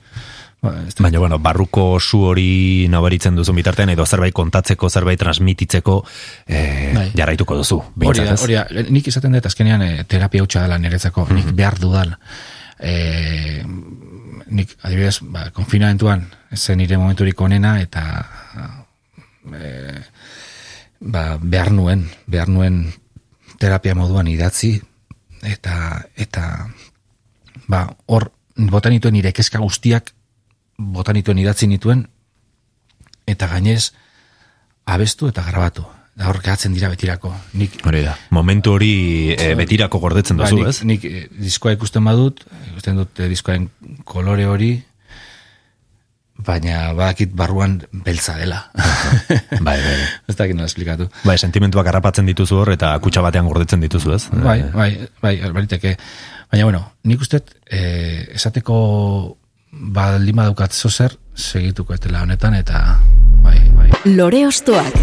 Ba. 0.61 0.73
Baina, 0.99 1.19
bueno, 1.19 1.37
barruko 1.37 1.99
su 1.99 2.23
hori 2.25 2.87
nabaritzen 2.89 3.35
duzu 3.35 3.53
bitartean, 3.53 3.91
edo 3.93 4.05
zerbait 4.05 4.33
kontatzeko, 4.33 4.89
zerbait 4.89 5.19
transmititzeko, 5.19 5.99
e, 6.47 6.61
jarraituko 7.15 7.59
duzu. 7.59 7.81
Hori 8.01 8.23
da, 8.25 8.37
hori 8.41 8.57
da, 8.57 8.65
nik 8.89 9.07
izaten 9.11 9.37
dut 9.37 9.45
azkenean 9.45 9.83
e, 9.85 9.91
terapia 10.09 10.41
hutsa 10.41 10.63
dela 10.65 10.79
niretzako, 10.81 11.27
nik 11.35 11.51
behar 11.53 11.77
dudan. 11.81 12.15
E, 12.79 13.61
nik 14.47 14.73
adibidez, 14.81 15.19
ba, 15.21 15.49
konfinamentuan 15.53 16.25
zen 16.55 16.79
nire 16.79 16.97
momenturik 16.97 17.39
onena 17.41 17.75
eta 17.81 18.03
e, 19.53 19.71
ba, 20.99 21.37
behar 21.41 21.71
nuen, 21.71 22.07
behar 22.27 22.49
nuen 22.49 22.85
terapia 23.59 23.95
moduan 23.95 24.27
idatzi 24.31 24.75
eta 25.45 26.01
eta 26.17 26.45
ba, 27.67 27.85
hor 28.07 28.31
bota 28.55 28.89
nituen 28.89 29.15
nire 29.17 29.33
kezka 29.35 29.61
guztiak 29.63 30.14
bota 30.77 31.13
nituen 31.13 31.39
idatzi 31.39 31.67
nituen 31.67 32.05
eta 33.27 33.47
gainez 33.47 33.91
abestu 34.85 35.29
eta 35.31 35.43
grabatu. 35.47 35.85
Da 36.15 36.29
hor 36.29 36.39
gehatzen 36.39 36.71
dira 36.71 36.87
betirako. 36.87 37.33
Nik 37.59 37.81
Hori 37.83 38.05
da. 38.05 38.13
Momentu 38.31 38.71
hori 38.77 39.33
e, 39.35 39.49
betirako 39.59 39.99
gordetzen 39.99 40.37
Ba, 40.39 40.47
duzu, 40.47 40.61
nik, 40.61 40.67
ez? 40.69 40.83
nik 40.87 41.05
eh, 41.09 41.23
diskoa 41.43 41.73
ikusten 41.75 42.05
badut, 42.07 42.45
ikusten 42.69 43.01
dut 43.01 43.19
eh, 43.19 43.27
diskoaren 43.27 43.65
kolore 44.07 44.45
hori, 44.47 44.69
baina 46.45 46.93
badakit 46.95 47.33
barruan 47.35 47.81
beltza 48.05 48.37
dela. 48.39 48.61
Bai, 49.59 49.75
bai. 49.75 49.97
ez 50.31 50.35
dakit 50.39 50.55
nola 50.55 50.69
esplikatu. 50.71 51.09
Bai, 51.27 51.35
sentimentuak 51.41 51.87
harrapatzen 51.91 52.27
dituzu 52.31 52.61
hor, 52.61 52.71
eta 52.75 52.93
kutsa 53.03 53.23
batean 53.25 53.47
gordetzen 53.51 53.83
dituzu, 53.83 54.15
ez? 54.15 54.23
Bai, 54.31 54.59
E, 54.61 54.71
bai, 54.71 54.91
bai, 55.21 55.35
baliteke. 55.51 55.97
Baina, 56.51 56.63
bueno, 56.63 56.83
nik 57.03 57.23
uste, 57.27 57.41
eh, 57.67 58.27
esateko 58.39 58.77
baldin 59.71 60.35
badaukat 60.35 60.73
zozer, 60.73 61.17
segituko 61.35 61.93
etela 61.93 62.21
honetan, 62.23 62.55
eta 62.55 62.99
bai, 63.43 63.59
bai. 63.75 63.89
Lore 64.15 64.45
Ostoak. 64.47 64.93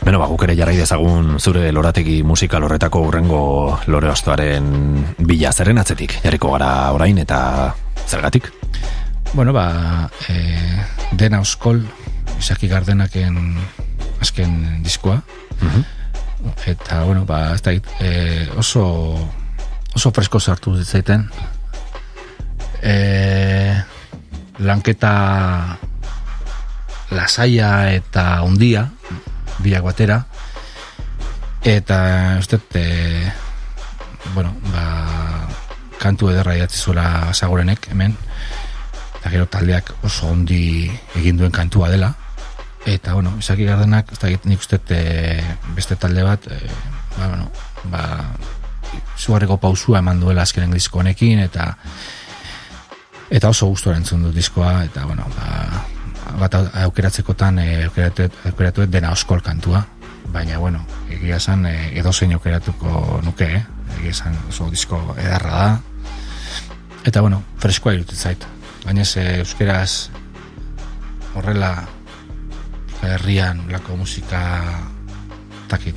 Beno, 0.00 0.16
ba, 0.18 0.26
guk 0.30 0.46
ere 0.46 0.54
jarrai 0.56 0.78
dezagun 0.80 1.34
zure 1.38 1.68
lorategi 1.76 2.22
musikal 2.24 2.64
horretako 2.64 3.02
urrengo 3.10 3.42
lore 3.92 4.08
ostoaren 4.08 4.70
bila 5.18 5.52
zerren 5.52 5.78
atzetik. 5.78 6.16
Jarriko 6.24 6.54
gara 6.54 6.70
orain 6.96 7.18
eta 7.20 7.40
zergatik? 8.06 8.48
Bueno, 9.34 9.52
ba, 9.52 10.08
e, 10.28 10.40
dena 11.12 11.42
oskol, 11.44 11.84
Isaki 12.40 12.66
Gardenaken 12.68 13.36
azken 14.24 14.82
diskoa. 14.82 15.20
Eta, 16.66 17.04
bueno, 17.04 17.26
ba, 17.28 17.52
ez 17.54 17.62
da, 17.62 17.76
e, 18.00 18.48
oso, 18.58 18.82
oso 19.94 20.12
fresko 20.16 20.40
sartu 20.40 20.74
zitzaiten. 20.80 21.28
E, 22.82 23.74
lanketa 24.58 25.12
lasaia 27.10 27.90
eta 27.92 28.42
ondia, 28.46 28.86
biak 29.60 29.84
batera. 29.84 30.22
Eta, 31.64 32.00
dut, 32.50 32.76
e, 32.76 33.32
bueno, 34.34 34.54
ba, 34.72 34.84
kantu 36.00 36.30
ederra 36.32 36.56
idatzi 36.56 36.80
zuela 36.80 37.32
zagorenek, 37.34 37.90
hemen 37.92 38.16
eta 39.20 39.30
gero 39.34 39.46
taldeak 39.52 39.92
oso 40.08 40.30
ondi 40.32 40.88
egin 41.20 41.36
duen 41.36 41.52
kantua 41.52 41.90
dela 41.92 42.14
eta 42.88 43.12
bueno, 43.12 43.34
Isaki 43.38 43.66
Gardenak 43.68 44.12
ez 44.12 44.18
dakit 44.18 44.46
nik 44.48 44.62
uste 44.62 44.80
e, 44.96 45.42
beste 45.76 45.96
talde 46.00 46.24
bat 46.24 46.46
e, 46.48 46.56
ba, 47.18 47.28
bueno, 47.28 47.50
ba, 47.92 48.04
zugarreko 49.20 49.58
pausua 49.60 50.00
eman 50.00 50.22
duela 50.22 50.42
azkenen 50.42 50.72
disko 50.72 51.02
honekin 51.02 51.44
eta 51.44 51.74
eta 53.30 53.48
oso 53.48 53.66
gustora 53.70 53.96
entzun 53.96 54.22
dut 54.26 54.34
diskoa 54.34 54.84
eta 54.84 55.04
bueno, 55.06 55.26
ba, 55.36 55.82
bat 56.40 56.54
au- 56.54 56.70
aukeratzekotan 56.86 57.58
e, 57.58 57.68
aukeratu, 57.86 58.86
dena 58.86 59.12
oskol 59.12 59.40
kantua 59.42 59.84
baina 60.32 60.58
bueno, 60.58 60.84
egia 61.10 61.36
esan 61.36 61.66
e, 61.66 61.92
edo 61.98 62.12
zein 62.12 62.32
aukeratuko 62.34 63.20
nuke 63.24 63.46
eh? 63.56 63.62
egia 63.98 64.10
esan 64.10 64.36
oso 64.48 64.70
disko 64.70 65.00
edarra 65.18 65.50
da 65.50 65.80
Eta 67.00 67.22
bueno, 67.24 67.38
freskoa 67.56 67.94
irutzen 67.96 68.18
zait. 68.18 68.42
Baina 68.84 69.00
ez 69.06 69.14
eh, 69.16 69.38
euskeraz 69.40 70.10
horrela 71.34 71.70
herrian 73.02 73.62
lako 73.72 73.96
musika 73.96 74.40
takit 75.70 75.96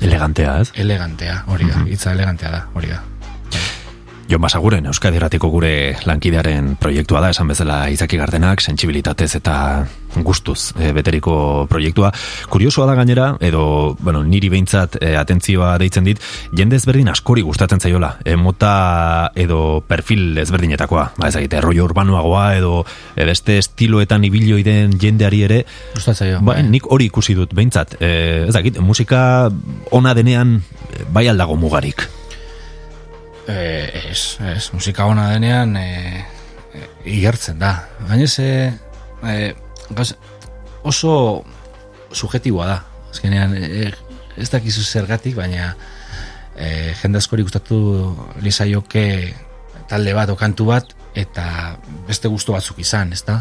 Elegantea, 0.00 0.54
ez? 0.62 0.70
elegantea, 0.80 1.42
hori 1.52 1.68
da, 1.68 1.82
hitza 1.84 2.14
elegantea 2.16 2.50
da, 2.54 2.62
hori 2.72 2.88
da. 2.88 3.02
Jon 4.30 4.38
Basaguren, 4.38 4.86
Euskadi 4.86 5.18
Erratiko 5.18 5.48
gure 5.50 5.96
lankidearen 6.06 6.76
proiektua 6.78 7.18
da, 7.18 7.32
esan 7.34 7.48
bezala 7.50 7.88
Izaki 7.90 8.14
Gardenak, 8.20 8.60
sentsibilitatez 8.62 9.32
eta 9.40 9.54
gustuz 10.22 10.70
e, 10.78 10.92
beteriko 10.94 11.66
proiektua. 11.70 12.12
Kuriosoa 12.52 12.86
da 12.86 12.94
gainera, 12.94 13.32
edo, 13.42 13.96
bueno, 13.98 14.20
niri 14.22 14.46
behintzat 14.52 15.00
e, 15.02 15.16
atentzioa 15.18 15.72
deitzen 15.82 16.06
dit, 16.06 16.22
jende 16.54 16.78
ezberdin 16.78 17.10
askori 17.10 17.42
gustatzen 17.42 17.82
zaiola, 17.82 18.12
e, 18.22 18.36
mota 18.38 19.32
edo 19.34 19.80
perfil 19.90 20.38
ezberdinetakoa, 20.44 21.08
ba 21.18 21.32
ez 21.32 21.34
egite, 21.42 21.58
rollo 21.66 21.88
urbanoagoa 21.88 22.46
edo 22.60 22.84
e, 23.16 23.26
beste 23.26 23.58
estiloetan 23.58 24.30
ibilioiden 24.30 24.94
jendeari 24.94 25.42
ere, 25.48 25.60
Gustatzaio. 25.96 26.38
Ba, 26.46 26.60
nik 26.62 26.86
hori 26.86 27.10
ikusi 27.10 27.34
dut, 27.34 27.58
behintzat, 27.58 27.98
e, 27.98 28.14
ez 28.46 28.54
dakit, 28.54 28.78
musika 28.78 29.50
ona 29.90 30.14
denean 30.14 30.60
bai 31.10 31.26
aldago 31.26 31.58
mugarik. 31.58 32.06
Eh, 33.48 34.10
ez, 34.10 34.38
ez, 34.56 34.70
musika 34.72 35.06
ona 35.06 35.30
denean 35.32 35.76
eh, 35.76 36.20
eh, 36.74 36.88
igertzen 37.16 37.58
da. 37.58 37.72
Gainez, 38.08 38.38
eh, 38.38 38.72
eh, 39.24 39.54
gauz, 39.90 40.12
oso 40.82 41.44
subjetiboa 42.12 42.66
da. 42.66 42.78
Azkenean, 43.10 43.56
eh, 43.56 43.92
ez 44.36 44.50
dakizu 44.52 44.84
zergatik, 44.84 45.34
baina 45.36 45.74
eh, 46.56 46.94
jende 47.02 47.18
askori 47.18 47.42
gustatu 47.46 47.80
lizaioke 48.44 49.04
talde 49.90 50.14
bat 50.14 50.30
o 50.30 50.36
kantu 50.38 50.68
bat 50.70 50.94
eta 51.18 51.76
beste 52.06 52.30
gustu 52.30 52.54
batzuk 52.54 52.78
izan, 52.78 53.12
ezta? 53.16 53.40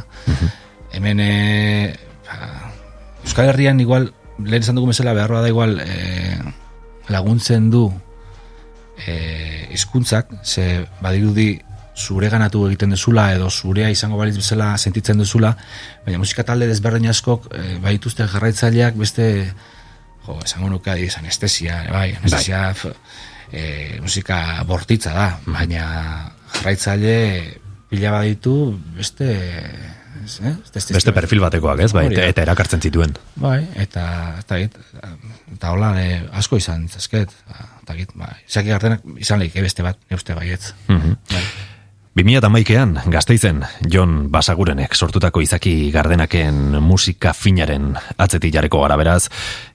Hemen 0.95 1.19
eh, 1.21 1.93
ba, 2.25 2.71
Euskal 3.23 3.51
Herrian 3.51 3.79
igual 3.83 4.09
lehen 4.39 4.63
esan 4.63 4.79
dugu 4.79 4.89
bezala 4.89 5.13
beharroa 5.13 5.43
da 5.43 5.51
igual 5.51 5.77
eh, 5.83 6.39
laguntzen 7.09 7.69
du 7.69 7.89
eh, 9.07 9.67
hizkuntzak 9.71 10.31
ze 10.43 10.85
badirudi 11.01 11.59
zure 11.99 12.29
ganatu 12.31 12.63
egiten 12.67 12.95
dezula 12.95 13.27
edo 13.35 13.49
zurea 13.49 13.89
izango 13.91 14.17
balitz 14.19 14.37
bezala 14.39 14.71
sentitzen 14.77 15.19
duzula, 15.19 15.51
baina 16.05 16.21
musika 16.21 16.45
talde 16.47 16.69
desberdin 16.69 17.09
askok 17.11 17.49
e, 17.51 17.75
baituzte 17.83 18.27
jarraitzaileak 18.31 18.95
beste 18.99 19.25
jo, 20.25 20.37
esango 20.45 20.69
nuke 20.71 20.93
adibidez 20.93 21.17
anestesia, 21.19 21.81
bai, 21.91 22.13
anestesia 22.21 22.69
f, 22.71 22.93
e, 23.51 23.99
musika 24.01 24.39
bortitza 24.69 25.15
da, 25.15 25.29
baina 25.45 25.85
jarraitzaile 26.55 27.15
pila 27.91 28.19
baditu 28.19 28.59
beste... 28.97 29.33
ez, 30.29 30.37
eh? 30.45 30.53
Beste, 30.73 30.93
Beste 30.93 31.13
perfil 31.15 31.41
batekoak, 31.43 31.81
ez? 31.85 31.91
Bai, 31.95 32.07
da. 32.13 32.27
eta 32.29 32.45
erakartzen 32.45 32.81
zituen. 32.85 33.15
Bai, 33.39 33.63
eta 33.81 34.05
eta 34.39 34.61
dit, 34.61 34.77
eta 35.55 35.73
hola 35.73 35.95
e, 36.01 36.21
asko 36.39 36.59
izan 36.61 36.87
zazket, 36.89 37.33
eta 37.81 37.97
git, 37.97 38.13
bai, 38.19 38.31
izaki 38.47 38.73
gardenak 38.75 39.03
izan 39.17 39.41
lehik 39.41 39.57
beste 39.65 39.85
bat, 39.85 39.99
ne 40.09 40.19
uste 40.19 40.37
baietz. 40.37 40.73
Mhm. 40.87 41.19
Bai. 41.33 41.43
2008an, 42.19 42.97
gazteizen, 43.13 43.61
Jon 43.87 44.25
Basagurenek 44.33 44.95
sortutako 44.95 45.39
izaki 45.45 45.91
gardenaken 45.93 46.79
musika 46.83 47.31
finaren 47.37 47.93
atzetik 48.17 48.51
jareko 48.53 48.81
gara 48.83 48.97
beraz, 48.99 49.29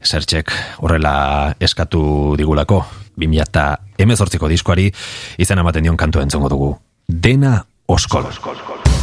zertxek 0.04 0.52
horrela 0.84 1.54
eskatu 1.62 2.34
digulako, 2.36 2.82
2018ko 3.16 4.50
diskoari 4.50 4.90
izan 5.38 5.62
ematen 5.62 5.86
dion 5.86 5.96
kantu 5.96 6.20
entzongo 6.20 6.50
dugu. 6.52 6.74
Dena 7.08 7.62
oskol. 7.86 8.28
Susmoa 8.28 8.93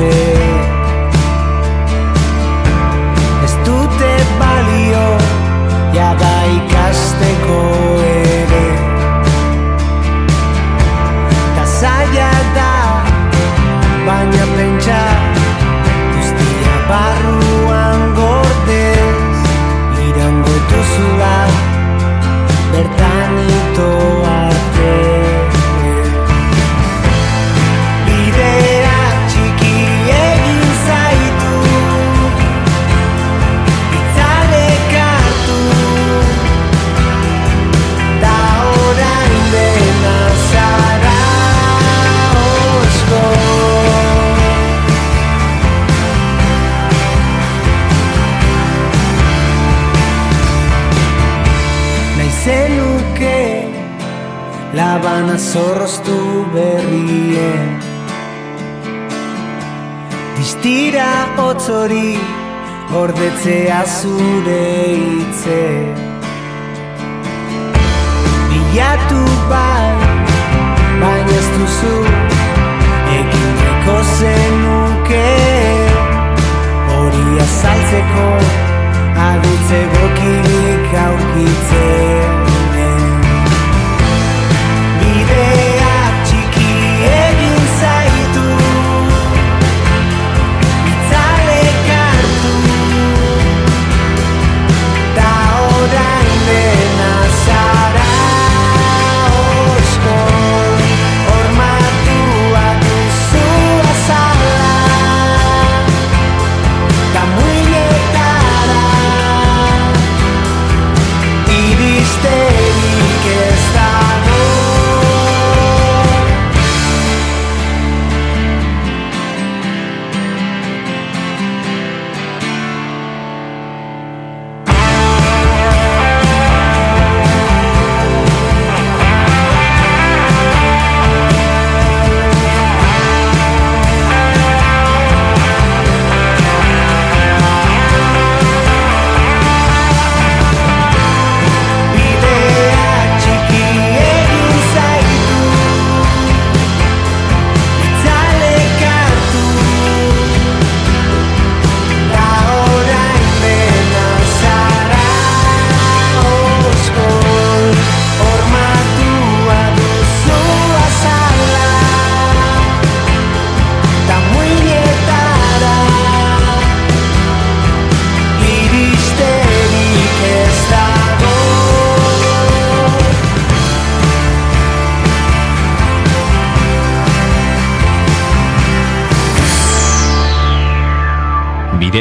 day 0.00 0.29
gordetzea 62.92 63.82
zure 63.86 64.62
hitze. 65.02 65.62
Bilatu 68.50 69.22
bai, 69.50 69.90
baina 71.02 71.36
ez 71.40 71.48
duzu 71.54 71.96
Egineko 73.18 73.96
zenuke. 74.16 75.28
Hori 76.94 77.26
azaltzeko 77.46 78.28
adutze 79.28 79.80
gokirik 79.94 80.59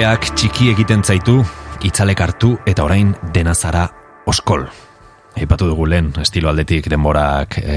Bideak 0.10 0.32
txiki 0.42 0.72
egiten 0.72 1.04
zaitu, 1.06 1.36
itzalek 1.86 2.22
hartu 2.26 2.48
eta 2.66 2.82
orain 2.82 3.12
dena 3.30 3.52
zara 3.54 3.84
oskol. 4.26 4.64
Aipatu 5.38 5.68
dugu 5.70 5.86
lehen, 5.86 6.08
estilo 6.18 6.50
aldetik 6.50 6.88
denborak 6.90 7.60
e, 7.62 7.76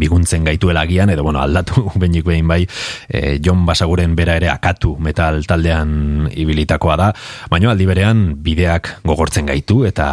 biguntzen 0.00 0.46
gaituela 0.48 0.86
agian, 0.88 1.12
edo 1.12 1.26
bueno, 1.26 1.42
aldatu 1.42 1.84
behinik 2.00 2.24
behin 2.24 2.48
bai, 2.48 2.62
e, 3.04 3.36
Jon 3.44 3.66
Basaguren 3.68 4.14
bera 4.16 4.38
ere 4.40 4.48
akatu 4.48 4.94
metal 4.96 5.42
taldean 5.44 6.30
ibilitakoa 6.32 6.96
da, 7.02 7.10
baina 7.52 7.74
aldi 7.74 7.90
berean 7.92 8.24
bideak 8.48 8.88
gogortzen 9.04 9.52
gaitu 9.52 9.82
eta 9.84 10.08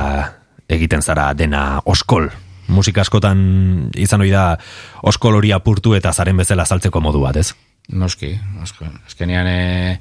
egiten 0.68 1.00
zara 1.00 1.30
dena 1.40 1.80
oskol. 1.86 2.28
Musika 2.68 3.08
askotan 3.08 3.48
izan 3.96 4.28
ohi 4.28 4.36
da 4.36 4.58
oskol 5.08 5.40
hori 5.40 5.56
apurtu 5.56 5.96
eta 5.96 6.12
zaren 6.12 6.44
bezala 6.44 6.68
saltzeko 6.68 7.00
modu 7.00 7.24
bat, 7.24 7.40
ez? 7.40 7.54
Noski, 7.96 8.36
noski. 8.60 8.92
Azkenean, 9.08 9.48
e, 9.48 10.00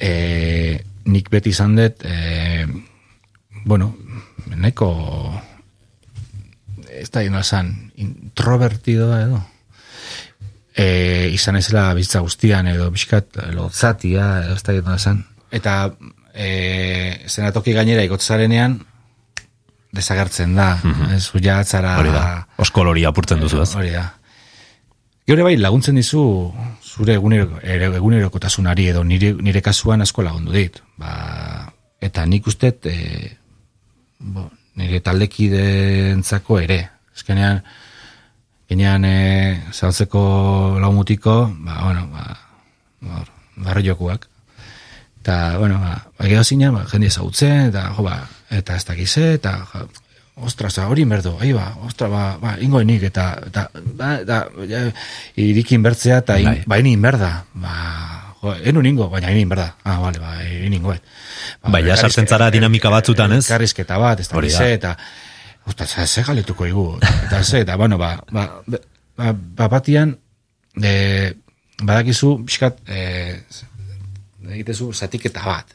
e, 0.00 0.80
nik 1.10 1.30
beti 1.30 1.52
izan 1.52 1.76
dut, 1.76 2.04
e, 2.04 2.66
bueno, 3.64 3.92
nahiko, 4.56 4.90
ez 6.90 7.08
da 7.12 7.22
ino 7.26 7.40
esan, 7.40 7.72
introvertidoa 8.00 9.22
edo. 9.26 9.40
E, 10.74 11.28
izan 11.34 11.58
ezela 11.60 11.90
bizitza 11.98 12.22
guztian 12.24 12.70
edo 12.70 12.88
bizkat 12.94 13.36
lotzatia, 13.52 14.30
edo 14.46 14.56
ez 14.56 14.62
da 14.64 14.76
ino 14.76 14.94
esan. 14.96 15.24
Eta 15.52 15.76
e, 16.32 17.26
zenatoki 17.28 17.74
gainera 17.76 18.06
ikotzarenean, 18.06 18.78
desagertzen 19.92 20.54
da. 20.56 20.72
Ez, 21.16 21.26
ja, 21.42 21.60
atzara... 21.60 21.98
Hori 22.00 22.14
da, 22.14 22.24
oskol 22.62 22.92
hori 22.92 23.04
apurtzen 23.08 23.42
duzu, 23.42 23.60
ez? 23.64 23.72
Hori 23.76 23.92
da. 23.96 24.06
Gero 25.30 25.44
bai 25.46 25.56
laguntzen 25.60 25.98
dizu 25.98 26.22
zure 27.00 27.16
egunero, 27.16 27.58
ere- 27.64 27.88
egunerokotasunari 27.96 28.90
edo 28.92 29.02
nire, 29.04 29.32
nire 29.40 29.62
kasuan 29.64 30.04
asko 30.04 30.22
lagundu 30.26 30.52
dit. 30.52 30.80
Ba, 31.00 31.72
eta 32.00 32.26
nik 32.28 32.48
uste 32.50 32.74
e, 32.84 32.96
bo, 34.20 34.50
nire 34.76 35.00
taldekideentzako 35.00 36.58
ere. 36.60 36.82
Ezkenean, 37.16 37.62
Ginean, 38.70 39.04
e, 39.04 39.62
zautzeko 39.72 40.20
laumutiko, 40.78 41.38
ba, 41.64 41.80
bueno, 41.86 42.04
ba, 42.12 42.36
ba, 43.00 43.24
barri 43.64 43.88
jokuak. 43.88 44.28
Eta, 45.22 45.56
bueno, 45.58 45.80
ba, 45.80 45.96
ba 46.18 46.28
gero 46.28 46.44
zina, 46.44 46.70
ba, 46.70 46.84
jende 46.92 47.10
zautzen, 47.10 47.72
eta, 47.72 47.88
jo, 47.96 48.04
ba, 48.06 48.20
eta 48.60 48.76
ez 48.76 48.84
dakize, 48.86 49.26
eta, 49.40 49.56
jo, 49.72 49.88
ostras, 50.42 50.76
ba, 50.76 50.88
hori 50.88 51.04
merdo, 51.04 51.36
ahi 51.40 51.52
ba, 51.52 51.74
ostra, 51.86 52.08
ba, 52.08 52.38
ba, 52.40 52.56
ingo 52.60 52.82
nik, 52.84 53.02
eta, 53.10 53.26
eta, 53.46 53.68
ba, 53.98 54.14
eta, 54.22 54.40
ja, 54.68 54.82
irikin 55.40 55.82
bertzea, 55.82 56.20
eta, 56.24 56.38
in, 56.40 56.48
Bai. 56.48 56.62
ba, 56.66 56.78
inin 56.82 57.02
berda, 57.02 57.30
ba, 57.54 57.74
jo, 58.40 58.54
enu 58.72 58.82
ningo, 58.84 59.08
baina 59.12 59.32
inin 59.34 59.48
berda, 59.50 59.74
ah, 59.84 59.98
vale, 60.02 60.22
ba, 60.22 60.38
inin 60.44 60.78
ningo, 60.78 60.94
Bai, 61.66 61.82
ja 61.86 61.96
sartzen 61.96 62.28
zara 62.28 62.50
dinamika 62.50 62.92
batzutan, 62.92 63.32
ez? 63.36 63.44
Karrizketa 63.48 63.98
bat, 64.00 64.20
ez 64.20 64.30
Hori 64.32 64.48
da. 64.48 64.58
dakize, 64.58 64.72
eta, 64.78 64.94
ostras, 65.66 66.08
ze 66.08 66.24
galetuko 66.26 66.66
igu, 66.66 66.86
eta 67.26 67.42
ze, 67.44 67.64
eta, 67.66 67.76
bueno, 67.76 67.98
ba, 67.98 68.16
ba, 68.30 68.46
ba, 68.66 68.80
ba, 69.16 69.34
ba 69.34 69.68
batian, 69.68 70.16
e, 70.80 71.34
badakizu, 71.82 72.38
pixkat, 72.46 72.80
e, 72.88 73.04
egitezu 74.50 74.92
zatiketa 74.92 75.44
bat. 75.44 75.74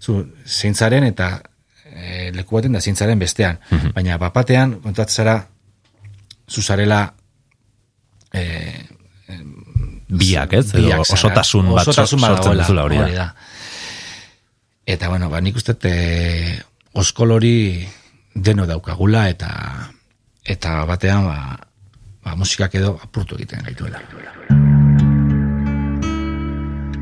Zu, 0.00 0.20
zeintzaren 0.44 1.06
eta 1.08 1.38
e, 2.04 2.30
leku 2.36 2.58
baten 2.58 2.76
da 2.76 2.80
zeintzaren 2.80 3.18
bestean. 3.18 3.58
Baina 3.94 4.18
bapatean, 4.20 4.78
kontatzen 4.84 5.24
zara, 5.24 5.38
zuzarela 6.50 7.06
e, 8.32 8.44
Biak, 10.14 10.52
ez? 10.52 10.68
Edo 10.74 10.84
biak 10.84 11.06
zara. 11.06 11.16
osotasun 11.16 11.70
bat 11.72 11.88
Osotasun 11.88 12.20
bat 12.20 12.36
sortzen 12.36 12.58
duzula 12.60 12.84
hori 12.86 12.98
da. 13.00 13.08
da. 13.16 13.28
Eta, 14.86 15.08
bueno, 15.08 15.30
ba, 15.32 15.40
nik 15.40 15.56
uste 15.56 15.74
e, 15.88 16.58
oskol 17.00 17.32
hori 17.38 17.56
deno 18.34 18.66
daukagula 18.66 19.28
eta 19.30 19.50
eta 20.44 20.82
batean 20.84 21.24
ba, 21.24 21.38
ba, 22.24 22.34
musikak 22.36 22.74
edo 22.74 22.98
apurtu 23.02 23.38
egiten 23.38 23.64
gaituela. 23.64 24.02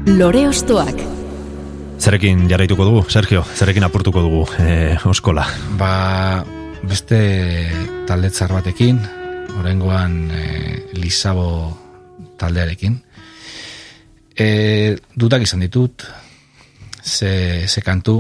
Lore 0.07 0.47
Ostoak. 0.49 1.22
Zerekin 2.03 2.49
jarraituko 2.51 2.83
dugu, 2.83 3.01
Sergio? 3.15 3.45
Zerekin 3.55 3.85
apurtuko 3.87 4.25
dugu 4.25 4.41
e, 4.59 4.97
oskola? 5.07 5.45
Ba, 5.79 6.43
beste 6.83 7.19
taldetzar 8.09 8.51
batekin, 8.51 8.99
orengoan 9.61 10.17
e, 10.35 10.47
Lisabo 10.99 11.47
taldearekin. 12.41 12.97
E, 14.35 14.49
dudak 15.15 15.47
izan 15.47 15.63
ditut, 15.63 16.03
ze, 17.05 17.69
ze 17.69 17.85
kantu, 17.87 18.17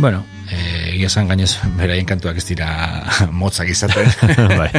bueno, 0.00 0.24
e, 0.50 0.58
egia 0.96 1.06
esan 1.06 1.30
gainez 1.30 1.52
beraien 1.78 2.08
kantuak 2.08 2.42
ez 2.42 2.48
dira 2.50 2.72
motzak 3.44 3.70
izaten. 3.70 4.10
bai. 4.58 4.72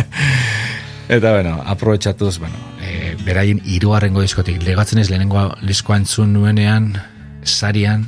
Eta, 1.08 1.32
bueno, 1.32 1.56
aprobetxatuz, 1.72 2.36
bueno, 2.44 2.60
e, 2.84 3.16
beraien 3.24 3.64
hirugarrengo 3.64 4.28
diskotik, 4.28 4.60
legatzen 4.68 5.00
ez 5.00 5.08
lehenengo 5.08 5.48
diskoa 5.64 6.02
entzun 6.04 6.36
nuenean, 6.36 6.92
sarian, 7.44 8.06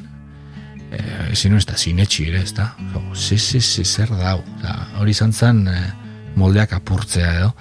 e, 0.92 1.00
ezin 1.32 1.58
ez 1.58 1.66
da, 1.70 1.78
sinetxi 1.78 2.28
ere, 2.30 2.44
ez 2.44 2.54
da? 2.58 2.72
Zi, 3.14 3.38
zi, 3.38 3.62
zi, 3.62 3.86
zer 3.86 4.14
dau. 4.18 4.40
Oza, 4.58 4.76
hori 5.02 5.16
izan 5.16 5.34
zen 5.34 5.66
e, 5.68 5.80
moldeak 6.40 6.74
apurtzea 6.78 7.34
edo. 7.40 7.52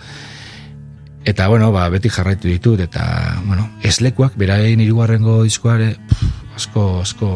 Eta, 1.25 1.47
bueno, 1.49 1.71
ba, 1.71 1.87
beti 1.93 2.11
jarraitu 2.11 2.51
ditut, 2.51 2.81
eta, 2.83 3.05
bueno, 3.47 3.69
eslekuak, 3.87 4.35
beraien 4.39 4.81
hirugarrengo 4.83 5.43
diskoa 5.47 5.77
ere, 5.79 5.93
pff, 6.09 6.31
asko, 6.59 6.87
asko 7.05 7.35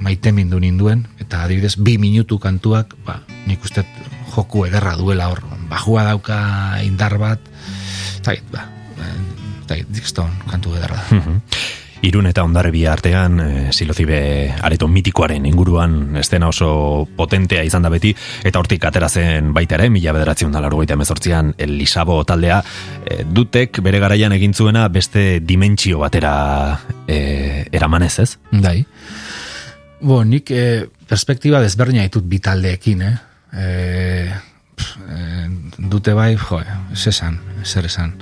maite 0.00 0.32
mindu 0.32 0.60
ninduen, 0.60 1.04
eta 1.20 1.42
adibidez, 1.44 1.74
bi 1.76 1.98
minutu 2.00 2.38
kantuak, 2.40 2.94
ba, 3.04 3.20
nik 3.46 3.64
uste 3.64 3.84
joku 4.32 4.64
ederra 4.68 4.94
duela 4.96 5.28
hor, 5.32 5.42
bajua 5.68 6.06
dauka 6.08 6.38
indar 6.84 7.18
bat, 7.20 7.52
eta, 8.22 8.38
ba, 8.52 8.64
eta, 9.66 9.82
dikston 9.92 10.32
kantu 10.48 10.76
ederra 10.78 11.02
da. 11.04 11.20
Irun 12.06 12.28
eta 12.30 12.44
ondarribia 12.46 12.92
artean, 12.92 13.40
e, 13.40 13.72
silozibe 13.74 14.18
areto 14.62 14.86
mitikoaren 14.88 15.46
inguruan 15.48 16.16
estena 16.20 16.48
oso 16.48 17.06
potentea 17.16 17.64
izan 17.66 17.82
da 17.82 17.90
beti, 17.90 18.12
eta 18.46 18.60
hortik 18.62 18.86
atera 18.86 19.08
zen 19.08 19.52
baita 19.56 19.74
ere, 19.78 19.88
mila 19.90 20.14
bederatzen 20.14 20.54
da 20.54 20.62
larogeita 20.62 20.94
emezortzian, 20.94 21.54
el 21.58 21.76
Lisabo 21.78 22.20
taldea, 22.24 22.60
e, 23.04 23.24
dutek 23.26 23.82
bere 23.82 23.98
garaian 24.02 24.36
egin 24.36 24.54
zuena 24.54 24.86
beste 24.88 25.40
dimentsio 25.40 25.98
batera 26.04 26.36
e, 27.08 27.66
eramanez, 27.72 28.14
ez? 28.22 28.30
Dai. 28.52 28.78
Bo, 30.00 30.20
nik 30.24 30.50
eh, 30.52 30.86
perspektiba 31.08 31.62
desberdina 31.64 32.04
ditut 32.04 32.26
bi 32.28 32.38
taldeekin, 32.42 33.02
eh? 33.02 33.16
Eh, 33.56 34.32
pff, 34.76 34.96
eh, 35.08 35.46
dute 35.78 36.12
bai, 36.14 36.34
jo, 36.36 36.60
ez 36.92 37.06
esan, 37.08 37.40
zer 37.64 37.88
esan. 37.88 38.12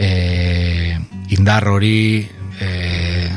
Eh, 0.00 0.96
indar 1.36 1.68
hori, 1.68 2.24
eh, 2.60 3.30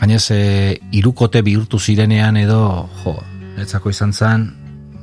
gainez, 0.00 0.24
eh, 0.30 0.80
irukote 0.92 1.42
bihurtu 1.42 1.78
zirenean 1.78 2.36
edo, 2.36 2.88
jo, 3.04 3.16
etzako 3.62 3.90
izan 3.90 4.12
zen, 4.12 4.48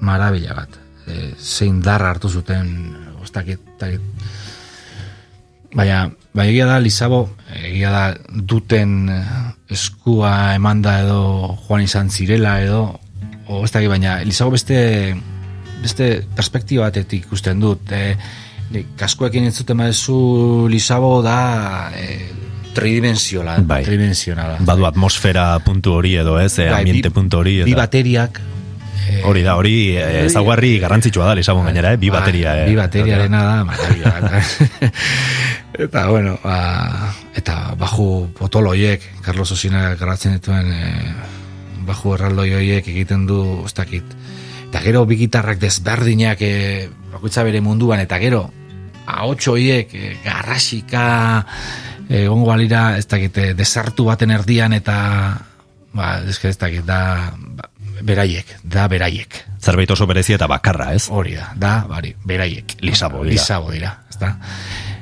marabila 0.01 0.57
bat. 0.57 0.80
Eh, 1.07 1.34
zein 1.39 1.82
darra 1.82 2.11
hartu 2.13 2.30
zuten, 2.30 2.95
ostakit, 3.22 3.61
takit, 3.80 4.01
Baina, 5.70 6.07
bai 6.34 6.47
egia 6.49 6.65
da, 6.65 6.80
Lizabo, 6.82 7.28
egia 7.61 7.91
da, 7.93 8.05
duten 8.26 9.05
eskua 9.70 10.55
emanda 10.55 10.95
edo 11.03 11.20
joan 11.67 11.84
izan 11.86 12.09
zirela 12.09 12.55
edo, 12.63 12.80
o 13.45 13.61
ez 13.65 13.70
dakit, 13.70 13.89
baina 13.91 14.17
Lizabo 14.26 14.55
beste, 14.55 14.80
beste 15.84 16.09
perspektiba 16.36 16.88
batetik 16.88 17.28
ikusten 17.28 17.61
dut. 17.61 17.93
E, 17.93 18.82
kaskoekin 18.97 19.45
entzuten 19.49 19.78
badezu 19.78 20.67
Lizabo 20.74 21.20
da 21.26 21.38
e, 21.93 22.17
tridimensiola, 22.74 23.57
Bai. 23.61 23.84
tridimensionala. 23.84 24.57
Badu 24.61 24.86
atmosfera 24.86 25.58
puntu 25.66 25.93
hori 26.00 26.16
edo 26.21 26.39
ez, 26.39 26.55
Bai, 26.58 26.70
ambiente 26.82 27.09
bi- 27.09 27.13
puntu 27.13 27.37
hori. 27.41 27.63
Bi 27.63 27.71
Eta, 27.74 27.82
bateriak, 27.86 28.41
hori 29.25 29.41
da, 29.41 29.55
hori 29.58 29.97
e, 29.97 30.25
ezaguarri 30.28 30.78
garrantzitsua 30.79 31.25
da, 31.32 31.36
Lisabon 31.36 31.66
gainera, 31.66 31.93
eh? 31.93 31.97
bi 31.97 32.09
Bai, 32.09 32.20
bateria. 32.20 32.54
eh? 32.63 32.70
Bi 32.70 32.75
bateriarena 32.78 33.43
da, 33.43 33.63
maravilla 33.66 34.13
bat. 34.20 34.91
eta, 35.86 36.08
bueno, 36.09 36.37
ba, 36.43 37.13
eta 37.36 37.74
baju 37.79 38.29
potoloiek, 38.37 39.01
Carlos 39.25 39.51
Osina 39.51 39.96
garatzen 40.00 40.37
dituen 40.37 40.71
e, 40.71 40.93
baju 41.89 42.13
erraldoi 42.20 42.51
horiek 42.54 42.87
egiten 42.93 43.25
du, 43.25 43.63
ez 43.66 43.74
dakit. 43.74 44.05
Eta 44.70 44.82
gero 44.86 45.05
bi 45.09 45.17
gitarrak 45.17 45.58
desberdinak 45.58 46.41
e, 46.46 46.89
bakoitza 47.12 47.41
bere 47.47 47.62
munduan, 47.66 48.00
eta 48.05 48.20
gero 48.21 48.43
ahotxo 49.09 49.55
horiek 49.58 49.93
e, 49.97 50.12
garrasika 50.24 51.46
egongo 52.09 52.49
balira, 52.49 52.97
ez 52.97 53.07
dakit, 53.07 53.37
e, 53.37 53.53
desartu 53.53 54.07
baten 54.09 54.31
erdian 54.33 54.73
eta 54.73 54.95
ba, 55.93 56.09
que 56.41 56.49
ez 56.49 56.57
dakit, 56.57 56.86
da 56.86 57.31
ba, 57.37 57.69
beraiek, 58.01 58.55
da 58.63 58.87
beraiek. 58.87 59.43
Zerbait 59.61 59.91
oso 59.91 60.07
berezia 60.07 60.39
eta 60.39 60.47
bakarra, 60.47 60.93
ez? 60.95 61.09
Hori 61.09 61.36
da, 61.37 61.51
da, 61.55 61.73
bari, 61.89 62.15
beraiek. 62.25 62.79
Lisabo 62.81 63.23
dira. 63.23 63.33
Lisabo 63.33 63.71
dira, 63.71 63.93
ezta? 64.09 64.36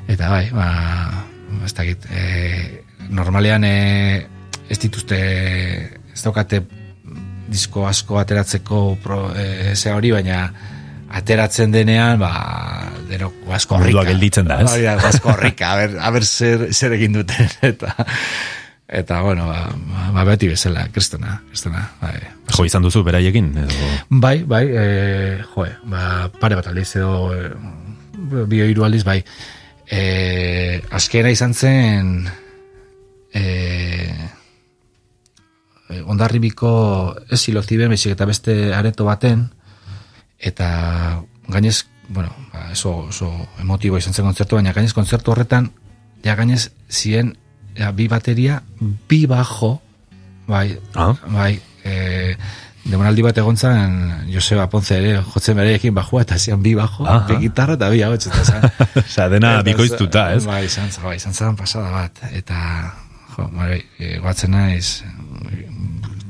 Eta 0.08 0.30
bai, 0.32 0.48
ba, 0.52 0.68
ez 1.64 1.72
dakit, 1.74 2.08
e, 2.10 2.84
normalean 3.08 3.64
e, 3.64 4.26
ez 4.68 4.78
dituzte, 4.78 5.18
ez 6.12 6.22
daukate 6.24 6.62
disko 7.48 7.86
asko 7.88 8.18
ateratzeko 8.20 8.82
pro, 9.02 9.22
e, 9.32 9.74
ze 9.76 9.92
hori, 9.94 10.12
baina 10.12 10.42
ateratzen 11.08 11.72
denean, 11.72 12.18
ba, 12.20 12.30
dero, 13.08 13.30
asko 13.54 13.78
Ordua 13.78 14.04
gelditzen 14.08 14.48
da, 14.48 14.60
ez? 14.62 14.70
Hori 14.72 14.84
da, 14.84 14.96
asko 15.08 15.32
horrika, 15.32 15.72
a 15.72 15.80
ber, 15.80 15.98
a 16.04 16.12
ber 16.14 16.26
zer, 16.26 16.68
zer 16.72 16.94
egin 16.98 17.16
duten, 17.16 17.48
eta, 17.70 17.94
eta, 19.00 19.20
bueno, 19.24 19.48
ba, 19.48 19.68
ba, 20.14 20.26
beti 20.28 20.50
bezala, 20.52 20.86
kristona, 20.92 21.38
kristona, 21.48 21.86
bai. 22.02 22.16
Jo 22.54 22.66
izan 22.68 22.84
duzu 22.84 23.04
beraiekin? 23.06 23.52
Edo... 23.64 23.92
Bai, 24.24 24.42
bai, 24.48 24.64
e, 24.68 24.88
joe, 25.54 25.70
ba, 25.88 26.28
pare 26.40 26.58
bat 26.60 26.68
aldiz 26.70 26.90
edo 27.00 27.30
e, 27.34 27.52
bio 28.50 28.68
hiru 28.68 28.84
aldiz, 28.84 29.04
bai. 29.08 29.22
E, 29.88 30.82
azkena 30.92 31.32
izan 31.32 31.54
zen 31.56 32.16
e, 33.32 33.44
ondarribiko 36.04 36.70
ez 37.32 37.40
silozibe, 37.40 37.88
baizik 37.88 38.12
eta 38.12 38.26
beste 38.28 38.74
areto 38.76 39.06
baten, 39.08 39.46
eta 40.38 41.22
gainez, 41.48 41.86
bueno, 42.08 42.30
ba, 42.52 42.68
oso, 42.72 42.96
oso 43.10 43.30
emotibo 43.60 43.98
izan 43.98 44.14
zen 44.14 44.24
kontzertu, 44.24 44.56
baina 44.56 44.72
gainez 44.72 44.92
kontzertu 44.94 45.32
horretan, 45.32 45.70
ja 46.24 46.34
gainez 46.38 46.70
zien 46.88 47.36
ja, 47.78 47.90
bi 47.92 48.08
bateria, 48.08 48.62
bi 49.08 49.26
bajo, 49.26 49.80
bai, 50.46 50.78
Ah. 50.94 51.12
bai, 51.28 51.60
e, 51.84 52.36
demonaldi 52.88 53.22
bat 53.22 53.36
egon 53.38 53.56
zen, 53.56 53.98
Joseba 54.32 54.68
Ponce 54.70 54.96
ere, 54.96 55.18
jotzen 55.34 55.56
bereekin 55.56 55.94
bajua, 55.94 56.22
eta 56.22 56.38
zian 56.38 56.62
bi 56.62 56.72
bajo, 56.74 57.04
Aha. 57.06 57.26
bi 57.28 57.36
gitarra 57.42 57.74
eta 57.76 57.90
bi 57.92 58.00
hau 58.02 58.14
eta 58.14 58.44
zan. 58.44 58.64
Osea, 59.04 59.28
dena 59.28 59.54
Eta 59.58 59.62
bikoiztuta, 59.66 60.32
ez? 60.34 60.46
Bai, 60.46 60.64
izan, 60.64 60.88
zen- 60.90 61.04
bai, 61.04 61.16
izan 61.16 61.34
zen 61.34 61.56
pasada 61.56 61.90
bat, 61.92 62.22
eta, 62.32 62.94
jo, 63.36 63.48
bai, 63.52 63.82
e, 63.98 64.18
guatzen 64.18 64.50
naiz, 64.56 65.02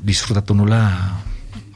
disfrutatu 0.03 0.53
nula 0.55 0.81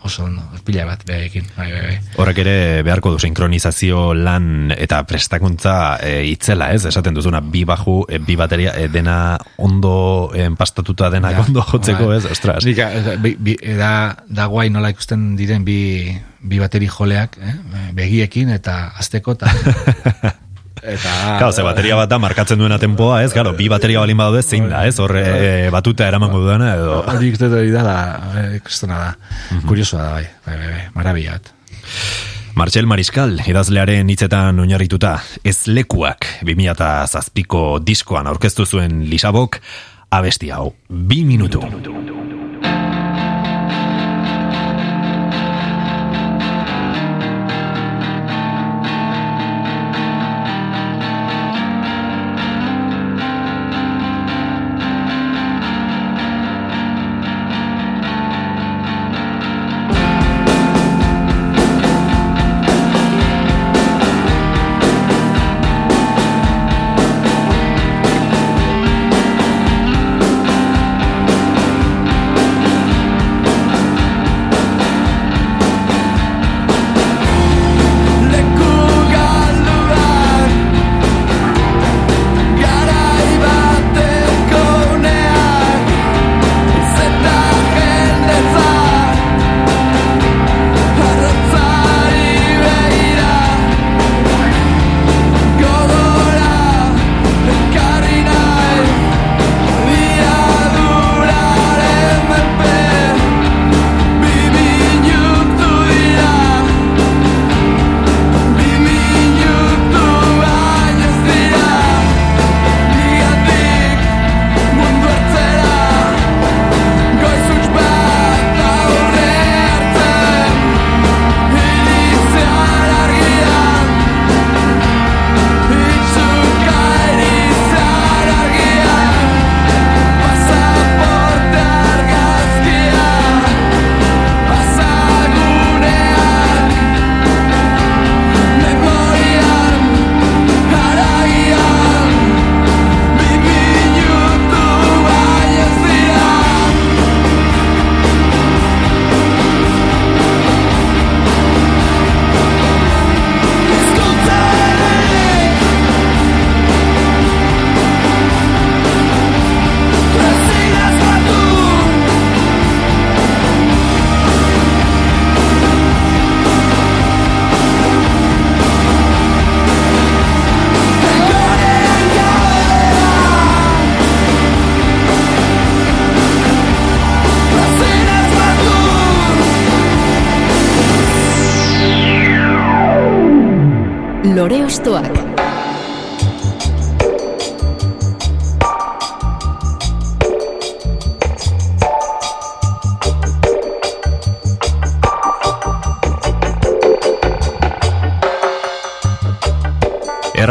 oso 0.03 0.25
ondo, 0.25 0.43
pila 0.65 0.85
bat 0.85 1.03
behekin, 1.07 1.45
bai, 1.55 1.69
bai, 1.71 1.81
bai. 1.87 1.95
Horrek 2.19 2.41
ere 2.43 2.55
beharko 2.85 3.13
du 3.13 3.21
sinkronizazio 3.23 4.11
lan 4.17 4.73
eta 4.75 5.01
prestakuntza 5.07 5.75
e, 6.03 6.13
itzela, 6.29 6.71
ez? 6.75 6.83
Esaten 6.89 7.15
duzuna, 7.15 7.41
bi 7.41 7.63
baju, 7.67 8.01
e, 8.09 8.19
bi 8.19 8.35
bateria, 8.39 8.75
e, 8.79 8.89
dena 8.91 9.37
ondo 9.57 9.95
e, 10.35 10.49
pastatuta 10.59 11.09
denak 11.13 11.37
Ja, 11.37 11.47
ondo 11.47 11.63
jotzeko, 11.71 12.11
bai. 12.11 12.19
ez? 12.19 12.29
Ostras. 12.35 12.67
Nik, 12.67 12.83
eh, 12.83 13.17
bi, 13.23 13.35
bi, 13.39 13.57
da, 13.79 14.13
da 14.27 14.47
guai 14.51 14.69
nola 14.73 14.91
ikusten 14.93 15.33
diren 15.39 15.65
bi, 15.65 16.11
bi 16.43 16.59
bateri 16.61 16.91
joleak, 16.91 17.39
eh? 17.39 17.57
begiekin 17.95 18.53
eta 18.53 18.93
azteko, 18.99 19.37
eta... 19.39 19.51
eta 20.83 21.37
Claro, 21.39 21.51
ze 21.51 21.63
bateria 21.65 21.95
bat 21.95 22.09
da 22.11 22.19
markatzen 22.19 22.59
duena 22.59 22.77
tempoa, 22.79 23.21
ez? 23.23 23.31
Claro, 23.33 23.53
bi 23.57 23.69
bateria 23.71 24.03
balin 24.03 24.19
badaude 24.19 24.43
zein 24.43 24.69
da, 24.69 24.83
ez? 24.87 24.97
Horre 24.99 25.23
e, 25.23 25.69
batuta 25.73 26.07
eramango 26.07 26.43
duena 26.43 26.73
edo... 26.75 26.99
Hori 27.13 27.31
ikusten 27.31 27.55
hori 27.55 27.71
da, 27.73 27.83
da, 27.87 27.97
eh, 28.41 28.59
kristona 28.63 28.99
da. 28.99 29.61
Kuriosoa 29.67 30.03
da, 30.03 30.11
bai, 30.17 30.27
bai, 30.45 30.57
bai, 30.57 30.71
bai, 30.75 30.83
marabila 30.97 31.37
bat. 31.37 31.53
Martxel 32.53 32.85
Mariskal, 32.85 33.39
idazlearen 33.49 34.11
hitzetan 34.13 34.59
oinarrituta, 34.61 35.15
ez 35.41 35.63
lekuak 35.65 36.27
2007ko 36.45 37.63
diskoan 37.81 38.29
aurkeztu 38.29 38.67
zuen 38.69 39.07
Lisabok, 39.09 39.57
abesti 40.13 40.53
hau, 40.53 40.75
bi 40.89 41.23
minutu. 41.25 41.63
Leku 41.65 42.22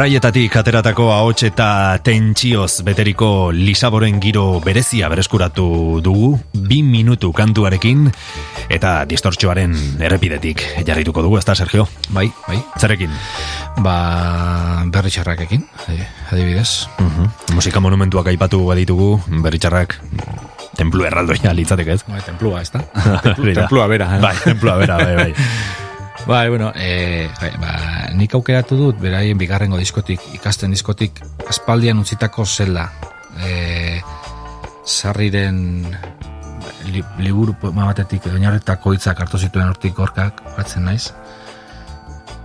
Erraietatik 0.02 0.50
ateratako 0.58 1.04
ahots 1.14 1.44
eta 1.46 1.94
tentsioz 2.02 2.80
beteriko 2.82 3.52
Lisaboren 3.54 4.16
giro 4.18 4.58
berezia 4.58 5.06
bereskuratu 5.06 6.00
dugu, 6.02 6.32
bi 6.58 6.80
minutu 6.82 7.28
kantuarekin, 7.30 8.08
eta 8.66 9.04
distortxoaren 9.06 9.76
errepidetik 10.02 10.64
jarrituko 10.88 11.22
dugu, 11.22 11.38
ez 11.38 11.44
da, 11.46 11.54
Sergio? 11.54 11.86
Bai, 12.10 12.24
bai. 12.48 12.58
Zarekin? 12.82 13.14
Ba, 13.78 13.94
berri 14.90 15.14
txarrakekin, 15.14 15.62
adi- 15.86 16.08
adibidez. 16.34 16.88
Mhm. 16.98 17.54
Musika 17.54 17.78
monumentuak 17.78 18.26
aipatu 18.34 18.64
baditugu, 18.72 19.20
berritxarrak 19.46 20.00
templu 20.82 21.06
erraldoia 21.06 21.54
litzateke 21.54 21.94
ez? 21.94 22.02
Bai, 22.10 22.24
templua, 22.26 22.58
ez 22.66 22.72
da. 22.74 22.82
templua 23.38 23.86
bera. 23.86 24.16
eh? 24.16 24.20
Bai, 24.26 24.34
templua 24.50 24.76
bera, 24.82 24.98
bai, 24.98 25.14
bai. 25.14 25.30
Bai, 26.26 26.48
bueno, 26.48 26.72
e, 26.76 27.28
ba, 27.58 27.72
nik 28.14 28.34
aukeratu 28.38 28.76
dut, 28.78 28.98
beraien 29.02 29.38
bigarrengo 29.38 29.78
diskotik, 29.80 30.22
ikasten 30.36 30.70
diskotik, 30.70 31.18
aspaldian 31.50 31.98
utzitako 31.98 32.46
zela. 32.46 32.86
E, 33.42 34.00
sarriren 34.86 35.58
li, 36.92 37.02
liburu 37.18 37.56
batetik 37.62 38.28
oinarretako 38.30 38.92
hitzak 38.94 39.22
hartu 39.24 39.38
zituen 39.38 39.66
hortik 39.66 39.96
gorkak, 39.98 40.42
batzen 40.56 40.86
naiz. 40.86 41.10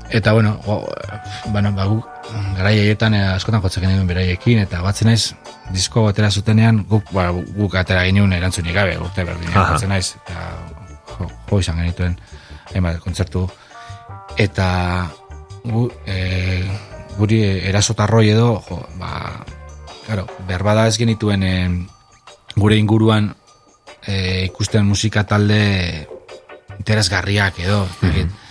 Eta, 0.09 0.33
bueno, 0.33 0.55
go, 0.65 0.79
bueno, 1.51 1.71
ba, 1.75 1.85
guk, 1.85 2.07
garai 2.57 2.77
haietan 2.79 3.13
eh, 3.13 3.25
askotan 3.35 3.61
jotzek 3.61 3.83
genuen 3.83 4.07
beraiekin, 4.07 4.63
eta 4.63 4.81
batzen 4.81 5.11
naiz, 5.11 5.35
disko 5.75 6.07
atera 6.07 6.31
zutenean, 6.31 6.85
guk, 6.89 7.11
ba, 7.13 7.29
guk 7.31 7.75
atera 7.75 8.05
ginen 8.07 8.33
erantzunik 8.33 8.73
gabe, 8.77 8.95
urte 9.03 9.27
berdinean, 9.27 9.73
batzen 9.73 9.91
naiz, 9.91 10.15
eta 10.23 10.47
jo, 11.11 11.29
jo 11.49 11.59
izan 11.59 11.83
genituen, 11.83 12.15
hainbat 12.71 13.01
kontzertu, 13.03 13.45
eta 14.35 14.69
gu, 15.63 15.87
e, 16.05 16.65
guri 17.17 17.41
erasotarroi 17.69 18.29
edo, 18.29 18.61
jo, 18.67 18.81
ba, 18.99 19.45
claro, 20.05 20.27
behar 20.47 20.63
bada 20.63 20.87
ez 20.87 20.97
genituen 20.97 21.43
e, 21.43 21.55
gure 22.55 22.77
inguruan 22.77 23.31
e, 24.05 24.45
ikusten 24.45 24.85
musika 24.85 25.23
talde 25.27 26.07
interesgarriak 26.79 27.59
edo, 27.65 27.85
mm 28.01 28.45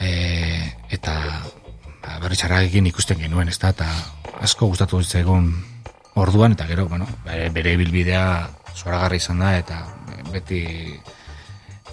e, 0.00 0.72
eta 0.96 1.14
ba, 2.00 2.16
berritxarrakekin 2.22 2.88
ikusten 2.88 3.18
genuen, 3.20 3.50
ez 3.52 3.58
da, 3.60 3.68
eta 3.74 3.88
asko 4.40 4.70
gustatu 4.72 5.02
zitzaigun 5.04 5.50
orduan, 6.16 6.56
eta 6.56 6.64
gero, 6.70 6.86
bueno, 6.88 7.06
bere, 7.26 7.76
bilbidea 7.76 8.24
zoragarri 8.74 9.20
izan 9.20 9.44
da, 9.44 9.52
eta 9.58 9.82
beti 10.32 10.62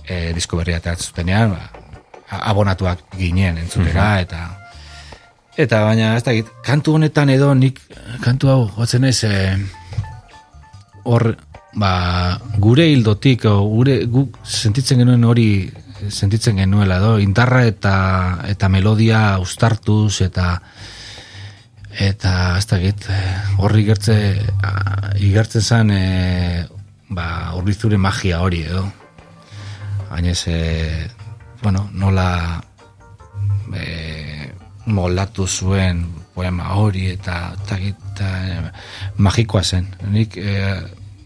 e, 0.07 0.31
disko 0.37 0.61
berria 0.61 0.79
eta 0.79 0.95
zutenean, 0.95 1.57
ba, 1.57 1.86
abonatuak 2.29 3.03
ginen 3.17 3.57
entzutera, 3.63 4.19
eta 4.21 4.45
eta 5.57 5.81
baina, 5.87 6.13
ez 6.17 6.23
dakit, 6.23 6.49
kantu 6.65 6.97
honetan 6.99 7.31
edo 7.33 7.49
nik 7.57 7.79
kantu 8.21 8.51
hau 8.53 8.61
gotzen 8.75 9.07
ez, 9.09 9.23
e, 9.25 9.55
hor 11.07 11.31
ba, 11.77 11.91
gure 12.61 12.85
hildotik, 12.91 13.47
o, 13.49 13.61
gure, 13.71 13.99
guk 14.11 14.37
sentitzen 14.45 15.01
genuen 15.01 15.25
hori, 15.25 15.49
sentitzen 16.09 16.61
genuela, 16.61 16.99
edo, 17.01 17.17
indarra 17.21 17.63
eta, 17.65 17.95
eta 18.49 18.69
melodia 18.69 19.21
ustartuz, 19.41 20.21
eta, 20.25 20.59
eta, 21.97 22.33
ez 22.59 22.65
dakit, 22.69 23.09
eh, 23.09 23.35
horri 23.57 23.85
igertze, 23.87 24.17
a, 24.61 24.73
igertzen 25.17 25.65
zen, 25.65 25.93
e, 25.93 26.65
ba, 27.09 27.27
urbizure 27.57 27.97
magia 27.97 28.43
hori, 28.45 28.61
edo. 28.69 28.85
Gainez, 30.11 30.41
e, 30.47 30.57
bueno, 31.61 31.89
nola, 31.93 32.61
e, 33.73 34.53
moldatu 34.87 35.47
zuen 35.47 36.05
poema 36.33 36.73
hori 36.77 37.07
eta 37.11 37.53
eta, 37.55 37.77
eta 37.77 38.27
e, 38.45 38.59
magikoa 39.17 39.63
zen. 39.63 39.87
Nik 40.13 40.37
e, 40.37 40.57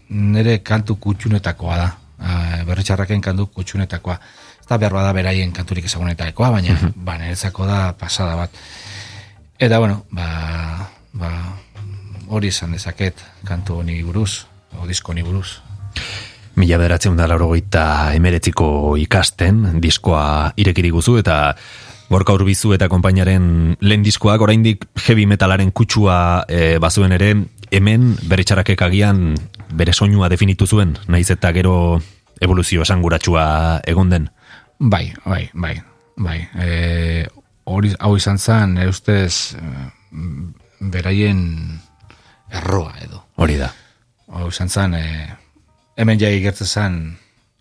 nire 0.08 0.58
kantu 0.64 0.96
kutxunetakoa 1.00 1.76
da. 1.76 1.90
E, 2.18 2.64
berritxarraken 2.68 3.20
kantu 3.20 3.48
kutxunetakoa. 3.54 4.18
Ez 4.62 4.68
da 4.68 4.78
behar 4.78 4.94
bada 4.94 5.12
beraien 5.12 5.52
kanturik 5.52 5.86
ezagunetakoa, 5.90 6.50
baina 6.54 6.78
ba, 6.96 7.18
niretzako 7.18 7.66
da 7.66 7.80
pasada 7.98 8.36
bat. 8.38 8.62
Eta 9.58 9.78
bueno, 9.78 10.04
ba, 10.10 10.88
ba, 11.12 11.30
hori 12.32 12.48
izan 12.48 12.72
dezaket 12.72 13.20
kantu 13.44 13.82
honi 13.82 14.00
buruz, 14.02 14.46
o 14.78 14.86
disko 14.88 15.12
honi 15.12 15.22
buruz. 15.26 15.60
Mila 16.54 16.76
beratzen 16.76 17.16
da 17.16 17.26
laurogeita 17.30 18.12
emeretziko 18.12 18.96
ikasten, 19.00 19.80
diskoa 19.80 20.52
irekiri 20.60 20.90
guzu 20.92 21.16
eta 21.22 21.54
Gorka 22.12 22.34
Urbizu 22.36 22.74
eta 22.76 22.90
konpainaren 22.92 23.76
lehen 23.80 24.02
diskoak 24.04 24.42
oraindik 24.44 24.84
heavy 25.06 25.24
metalaren 25.30 25.70
kutsua 25.72 26.44
e, 26.44 26.76
bazuen 26.82 27.16
ere, 27.16 27.30
hemen 27.72 28.10
bere 28.28 28.44
txarakek 28.44 28.84
agian 28.84 29.30
bere 29.72 29.94
soinua 29.96 30.28
definitu 30.28 30.68
zuen, 30.68 30.92
naiz 31.08 31.30
eta 31.32 31.54
gero 31.56 31.74
evoluzio 32.44 32.84
esanguratsua 32.84 33.44
egon 33.88 34.12
den. 34.12 34.28
Bai, 34.78 35.06
bai, 35.24 35.46
bai, 35.54 35.76
bai. 36.20 36.38
E, 36.52 37.24
hori, 37.64 37.94
hau 37.98 38.12
izan 38.18 38.36
zen, 38.36 38.76
nire 38.76 38.92
ustez, 38.92 39.56
e, 39.56 39.72
beraien 40.92 41.40
erroa 42.52 42.92
edo. 43.00 43.22
Hori 43.40 43.56
da. 43.56 43.70
Hau 44.36 44.50
izan 44.52 44.68
zen, 44.68 44.98
e, 44.98 45.30
hemen 45.96 46.20
jai 46.20 46.34
gertzen 46.44 46.66
zen, 46.66 47.00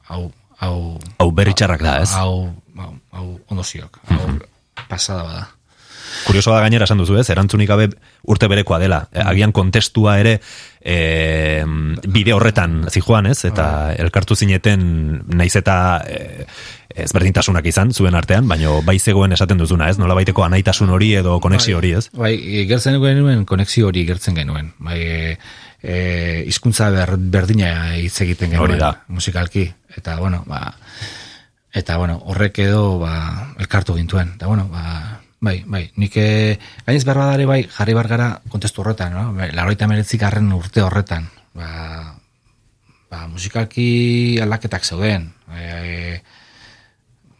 hau, 0.09 0.31
hau, 0.61 0.75
Hau 1.19 1.31
berri 1.31 1.53
txarrak 1.57 1.81
da, 1.83 1.97
ez? 2.03 2.11
hau, 2.17 2.53
hau, 2.77 2.93
hau 3.11 3.25
ondoziok, 3.49 3.99
hau 4.09 4.27
pasada 4.89 5.23
bada. 5.23 5.49
Kurioso 6.25 6.51
da 6.51 6.59
gainera 6.59 6.83
esan 6.83 6.99
duzu, 6.99 7.15
ez? 7.21 7.29
Erantzunik 7.31 7.69
gabe 7.69 7.85
urte 8.27 8.49
berekoa 8.51 8.81
dela. 8.81 9.05
E, 9.15 9.21
Agian 9.23 9.53
kontestua 9.55 10.17
ere 10.19 10.33
e, 10.83 11.63
bide 12.03 12.33
horretan 12.35 12.81
zijoan, 12.91 13.29
ez? 13.31 13.45
Eta 13.47 13.93
elkartu 13.95 14.35
zineten 14.35 14.83
naiz 15.31 15.53
eta 15.55 15.75
e, 16.03 16.45
ezberdintasunak 17.05 17.65
izan 17.71 17.93
zuen 17.95 18.17
artean, 18.19 18.47
baino 18.51 18.81
bai 18.83 18.97
zegoen 18.99 19.31
esaten 19.31 19.63
duzuna, 19.63 19.87
ez? 19.89 19.97
Nola 20.03 20.17
baiteko 20.19 20.43
anaitasun 20.43 20.91
hori 20.91 21.13
edo 21.21 21.39
konexio 21.39 21.79
hori, 21.79 21.93
ez? 22.01 22.09
Bai, 22.11 22.35
gertzen 22.67 22.99
genuen, 22.99 23.45
konexio 23.47 23.87
hori 23.87 24.03
gertzen 24.05 24.35
genuen. 24.35 24.73
Bai, 24.83 24.99
e, 24.99 25.37
e, 25.83 26.43
izkuntza 26.47 26.89
ber, 26.93 27.15
berdina 27.17 27.97
hitz 27.97 28.21
egiten 28.25 28.53
genuen. 28.53 28.77
Da. 28.79 28.93
Musikalki. 29.07 29.65
Eta, 29.97 30.17
bueno, 30.19 30.43
ba, 30.47 30.73
eta, 31.73 31.97
bueno, 31.97 32.19
horrek 32.25 32.61
edo, 32.65 32.99
ba, 33.01 33.53
elkartu 33.59 33.95
gintuen. 33.97 34.35
Eta, 34.37 34.47
bueno, 34.47 34.67
ba, 34.71 35.21
bai, 35.41 35.61
bai, 35.65 35.85
nik 35.97 36.17
e, 36.17 36.57
gainez 36.85 37.03
behar 37.05 37.23
badare 37.23 37.47
bai, 37.49 37.61
jarri 37.69 37.97
bar 37.97 38.09
gara 38.11 38.31
kontestu 38.49 38.85
horretan, 38.85 39.15
no? 39.17 39.47
Laroita 39.53 39.89
meretzik 39.89 40.21
garren 40.21 40.51
urte 40.55 40.85
horretan. 40.85 41.27
Ba, 41.57 41.71
ba, 43.11 43.25
musikalki 43.27 44.39
aldaketak 44.43 44.85
zeuden. 44.85 45.31
E, 45.57 46.21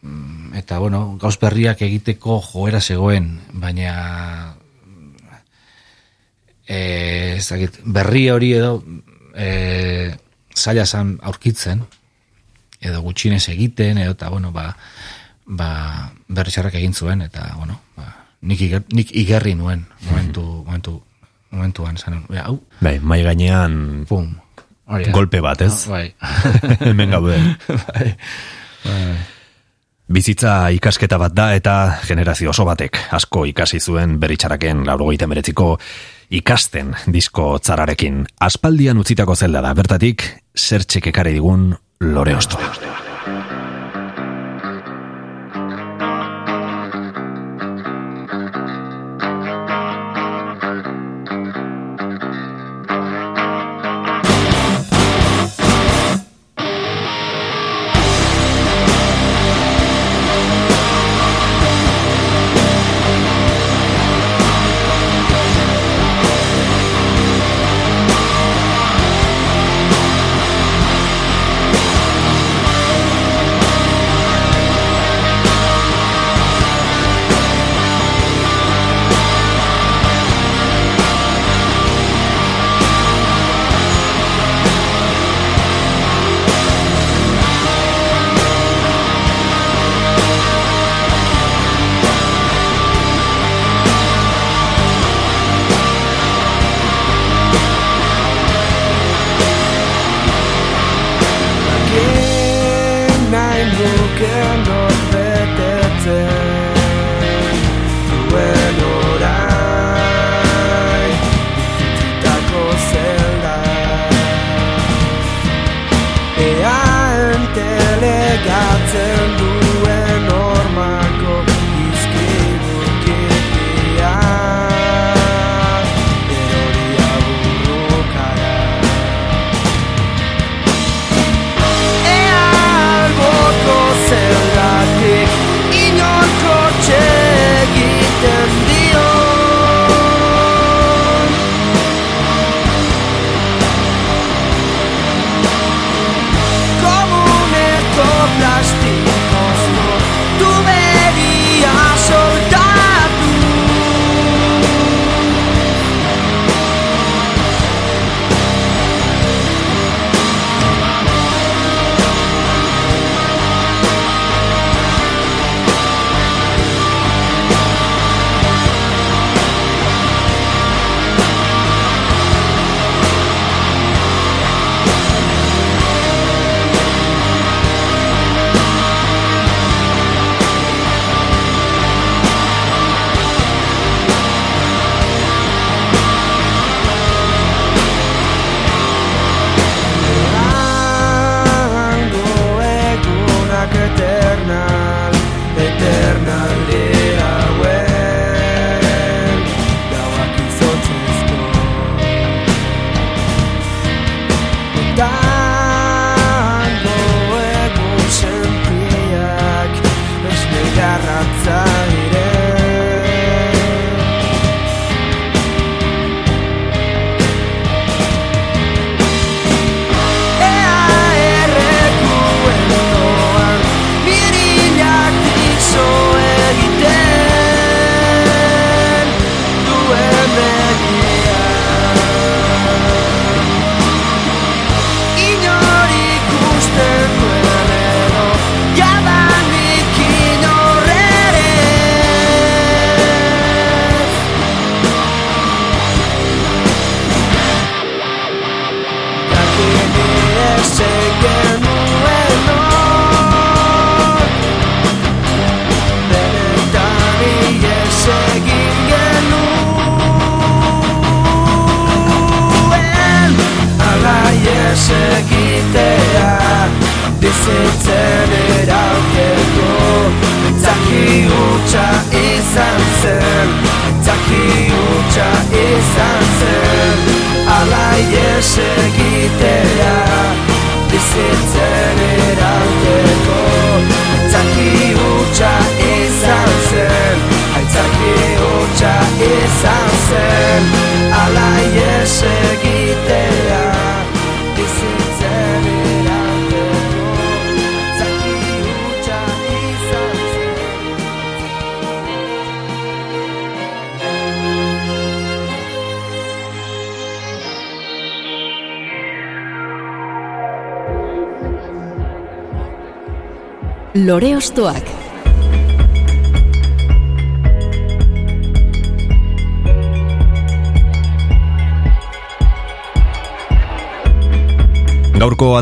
mm, 0.02 0.58
eta, 0.60 0.82
bueno, 0.82 1.16
gauz 1.20 1.38
berriak 1.40 1.80
egiteko 1.86 2.40
joera 2.52 2.82
zegoen, 2.82 3.38
baina 3.52 4.56
e, 6.72 7.36
ez 7.36 7.46
dakit, 7.48 7.80
berri 7.84 8.28
hori 8.32 8.52
edo 8.56 8.76
e, 9.36 10.12
zaila 10.56 10.86
zan 10.86 11.16
aurkitzen, 11.22 11.84
edo 12.82 13.02
gutxinez 13.04 13.44
egiten, 13.52 14.00
edo 14.02 14.16
eta, 14.16 14.30
bueno, 14.32 14.52
ba, 14.52 14.72
ba, 15.46 15.70
berri 16.28 16.52
egin 16.72 16.94
zuen, 16.94 17.22
eta, 17.22 17.52
bueno, 17.56 17.80
ba, 17.96 18.12
nik, 18.40 18.60
iger, 18.60 18.84
nik 18.92 19.12
igerri 19.12 19.54
nuen, 19.54 19.86
momentu, 20.08 20.64
momentu, 20.66 21.02
momentuan, 21.50 21.98
zan, 21.98 22.24
ja, 22.30 22.46
hau, 22.48 22.60
Bai, 22.80 22.98
mai 23.00 23.22
gainean 23.22 24.06
pum, 24.08 24.32
hori 24.86 25.04
da. 25.04 25.12
golpe 25.12 25.40
bat, 25.40 25.60
ez? 25.60 25.86
Bai. 25.88 26.08
Hemen 26.88 27.10
gaude. 27.10 27.38
bai. 27.92 28.16
Bizitza 30.12 30.68
ikasketa 30.74 31.16
bat 31.16 31.32
da 31.32 31.52
eta 31.56 31.74
generazio 32.04 32.50
oso 32.50 32.66
batek 32.68 32.98
asko 33.16 33.46
ikasi 33.48 33.78
zuen 33.80 34.18
beritxaraken 34.20 34.82
laurogeita 34.84 35.28
meretziko 35.30 35.76
ikasten 36.32 36.94
disko 37.12 37.52
tzararekin. 37.60 38.24
Aspaldian 38.40 39.00
utzitako 39.02 39.36
zelda 39.36 39.62
da, 39.64 39.74
bertatik 39.76 40.24
zertxek 40.56 41.12
ekarri 41.12 41.36
digun 41.38 41.72
lore 42.00 42.36
ostoa. 42.36 43.11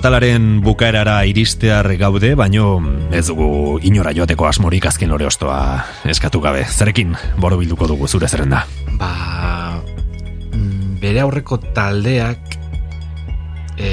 Atalaren 0.00 0.62
bukaerara 0.64 1.18
iristear 1.28 1.84
gaude, 2.00 2.30
baino 2.32 2.78
ez 3.12 3.26
dugu 3.28 3.76
inora 3.84 4.14
joateko 4.16 4.46
asmorik 4.48 4.86
azken 4.88 5.10
lore 5.12 5.26
ostoa 5.28 5.58
eskatu 6.08 6.40
gabe. 6.40 6.62
Zerekin 6.64 7.12
borobilduko 7.36 7.84
dugu 7.90 8.08
zure 8.08 8.28
zerrenda. 8.28 8.62
Ba, 8.96 9.10
mm, 10.56 10.96
bere 11.02 11.20
aurreko 11.20 11.58
taldeak 11.76 12.56
e, 13.76 13.90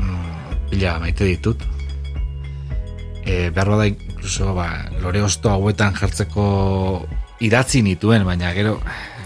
mm, 0.00 0.56
pila 0.72 0.96
maite 1.04 1.28
ditut. 1.28 1.68
E, 3.28 3.50
behar 3.52 3.74
bada 3.74 3.90
incluso 3.90 4.54
ba, 4.56 4.70
lore 5.04 5.26
osto 5.28 5.52
hauetan 5.52 5.92
jartzeko 5.92 7.04
idatzi 7.44 7.84
nituen, 7.84 8.24
baina 8.24 8.56
gero 8.56 8.78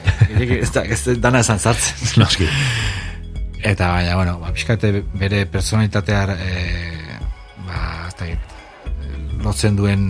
ez 0.42 0.72
da, 0.74 0.82
ez 0.82 1.04
da 1.06 1.14
dana 1.28 1.46
esan 1.46 1.62
zartzen. 1.62 2.18
Noski. 2.18 2.50
Eta 3.62 3.92
baina, 3.94 4.16
bueno, 4.18 4.38
ba, 4.42 4.52
pixkate 4.52 5.04
bere 5.14 5.44
personalitatea 5.46 6.22
e, 6.34 6.52
ba, 7.66 8.08
ez 8.08 8.14
dakit, 8.18 8.56
lotzen 9.44 9.76
duen 9.78 10.08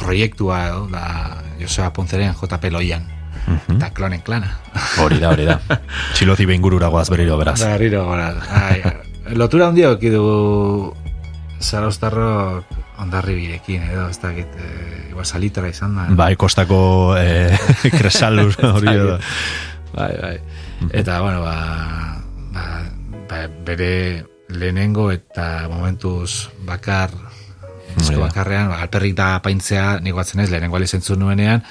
proiektua 0.00 0.66
edo, 0.68 0.86
da 0.92 1.42
Joseba 1.60 1.92
Ponzeren 1.92 2.34
JP 2.34 2.72
Loian 2.72 3.10
eta 3.42 3.90
klonen 3.94 4.22
klana. 4.22 4.50
Hori 5.02 5.18
da, 5.20 5.32
hori 5.32 5.46
da. 5.46 5.58
Txilozi 6.14 6.46
behin 6.48 6.62
gurura 6.62 6.88
goaz 6.92 7.08
berriro 7.10 7.36
beraz. 7.40 7.58
Berriro 7.62 8.04
gora. 8.06 8.28
Ai, 8.54 8.80
lotura 9.38 9.68
handia 9.70 9.92
oki 9.96 10.12
du 10.12 10.94
Zaraustarrok 11.62 12.78
ondarri 13.02 13.34
birekin, 13.34 13.82
edo, 13.90 14.08
ez 14.10 14.18
dakit, 14.22 14.50
e, 14.58 15.08
igual 15.10 15.26
salitara 15.26 15.70
izan 15.72 15.96
da. 15.98 16.06
Bai, 16.18 16.34
kostako 16.38 17.14
eh, 17.18 17.56
kresalur 17.98 18.54
hori 18.74 18.98
da. 18.98 19.18
Bai, 19.92 20.12
bai. 20.20 20.36
Eta, 20.90 21.20
bueno, 21.20 21.42
ba, 21.42 22.22
ba, 22.52 22.64
ba, 23.28 23.46
bere 23.64 24.24
lehenengo 24.48 25.10
eta 25.12 25.68
momentuz 25.70 26.48
bakar 26.66 27.10
Ja. 27.92 28.18
bakarrean, 28.18 28.70
ba, 28.70 28.80
alperrik 28.80 29.14
da 29.14 29.42
paintzea, 29.44 30.00
nik 30.00 30.14
batzen 30.16 30.40
ez, 30.40 30.48
lehenengo 30.50 30.76
alizentzu 30.78 31.16
nuenean, 31.20 31.62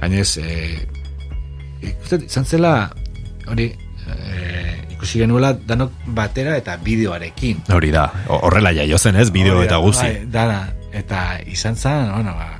gainez, 0.00 0.36
e, 0.36 0.86
ikusten, 1.80 2.26
izan 2.28 2.44
zela, 2.44 2.90
hori, 3.48 3.70
e, 4.06 4.76
ikusi 4.92 5.22
genuela 5.22 5.54
danok 5.54 5.92
batera 6.06 6.58
eta 6.60 6.76
bideoarekin. 6.76 7.64
Hori 7.72 7.90
da. 7.94 8.10
Horrela 8.28 8.74
jaio 8.76 8.98
zen, 8.98 9.16
ez? 9.16 9.30
Bideo 9.32 9.62
eta 9.64 9.80
guzi. 9.80 10.04
Bai, 10.04 10.26
dana, 10.28 10.68
eta 10.92 11.40
izan 11.48 11.76
zen, 11.76 12.12
bueno, 12.12 12.36
ba, 12.36 12.59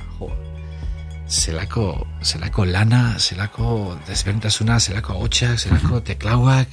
zelako, 1.31 1.85
zelako 2.27 2.65
lana, 2.67 3.15
zelako 3.19 3.95
desberdintasuna, 4.07 4.79
zelako 4.83 5.13
hotxak, 5.23 5.57
zelako 5.63 6.01
teklauak, 6.03 6.67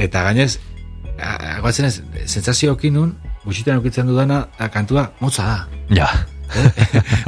eta 0.00 0.22
gainez, 0.30 0.56
a- 1.20 1.56
aguatzen 1.58 1.88
ez, 1.90 2.00
sentsazio 2.26 2.72
okinun, 2.72 3.12
gutxitan 3.44 3.78
ukitzen 3.82 4.08
dudana, 4.08 4.46
a, 4.58 4.68
kantua 4.72 5.10
motza 5.20 5.44
da. 5.44 5.58
Ja. 5.94 6.08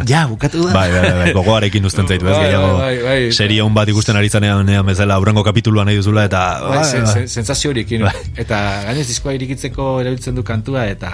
ja, 0.08 0.22
bukatu 0.30 0.62
da. 0.64 0.72
Bai, 0.72 0.86
bai, 0.92 1.00
bai, 1.04 1.16
bai, 1.18 1.32
gogoarekin 1.36 1.84
uzten 1.84 2.08
zaitu, 2.08 2.24
ez? 2.30 2.32
Bai, 2.32 2.46
Gehiago, 2.46 2.70
bai, 2.78 2.94
bai, 3.02 3.18
bai. 3.26 3.32
serie 3.36 3.60
on 3.62 3.74
bat 3.76 3.88
ikusten 3.92 4.16
ari 4.16 4.30
zanean 4.32 4.68
ean 4.72 4.86
bezala, 4.88 5.18
aurrengo 5.20 5.44
kapituluan 5.44 5.90
nahi 5.90 5.98
duzula, 6.00 6.24
eta... 6.30 6.40
Bai, 6.64 6.78
bai. 6.78 7.04
sen- 7.12 7.28
sentsazio 7.28 7.74
horiekin. 7.74 8.06
Eta 8.40 8.60
gainez 8.86 9.04
diskoa 9.10 9.34
irikitzeko 9.36 9.90
erabiltzen 10.00 10.34
du 10.40 10.42
kantua, 10.42 10.86
eta 10.88 11.12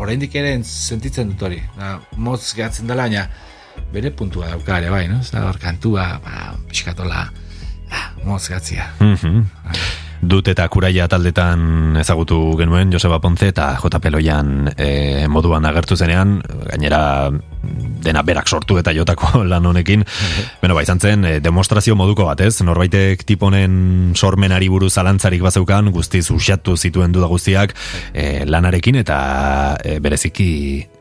oraindik 0.00 0.34
ere 0.40 0.54
sentitzen 0.64 1.34
dut 1.34 1.42
hori. 1.50 1.60
Da, 1.76 1.98
motz 2.16 2.54
gehatzen 2.56 2.88
dela, 2.88 3.04
baina 3.04 3.26
bere 3.92 4.10
puntua 4.10 4.52
dauka 4.54 4.78
ere 4.78 4.90
bai, 4.90 5.06
no? 5.08 5.20
Da 5.32 5.46
hor 5.48 5.58
kantua, 5.62 6.06
ba, 6.24 6.52
pixkatola, 6.68 7.24
ah, 7.90 8.06
motz 8.24 8.48
gehatzia. 8.48 8.92
Mhm. 9.00 9.44
Dut 10.20 10.50
eta 10.52 10.66
kuraia 10.68 11.06
taldetan 11.08 11.96
ezagutu 11.96 12.36
genuen 12.58 12.90
Joseba 12.92 13.16
Ponce 13.24 13.46
eta 13.48 13.70
JP 13.80 14.10
Loian 14.12 14.68
e, 14.76 15.24
moduan 15.32 15.64
agertu 15.64 15.96
zenean, 15.96 16.42
gainera 16.66 17.30
dena 18.04 18.20
berak 18.22 18.48
sortu 18.48 18.76
eta 18.76 18.92
jotako 18.92 19.40
lan 19.50 19.64
honekin. 19.64 20.04
Beno, 20.60 20.76
ba, 20.76 20.84
izan 20.84 21.00
zen, 21.00 21.24
e, 21.24 21.32
demonstrazio 21.40 21.96
moduko 21.96 22.28
bat, 22.28 22.44
ez? 22.44 22.60
Norbaitek 22.60 23.24
tiponen 23.24 24.12
sormenari 24.14 24.68
buruz 24.68 24.92
alantzarik 25.00 25.40
bazeukan, 25.40 25.88
guztiz 25.94 26.26
usatu 26.30 26.76
zituen 26.76 27.16
duda 27.16 27.30
guztiak 27.32 27.72
e, 28.12 28.44
lanarekin 28.44 29.00
eta 29.00 29.20
e, 29.80 29.98
bereziki 30.04 30.50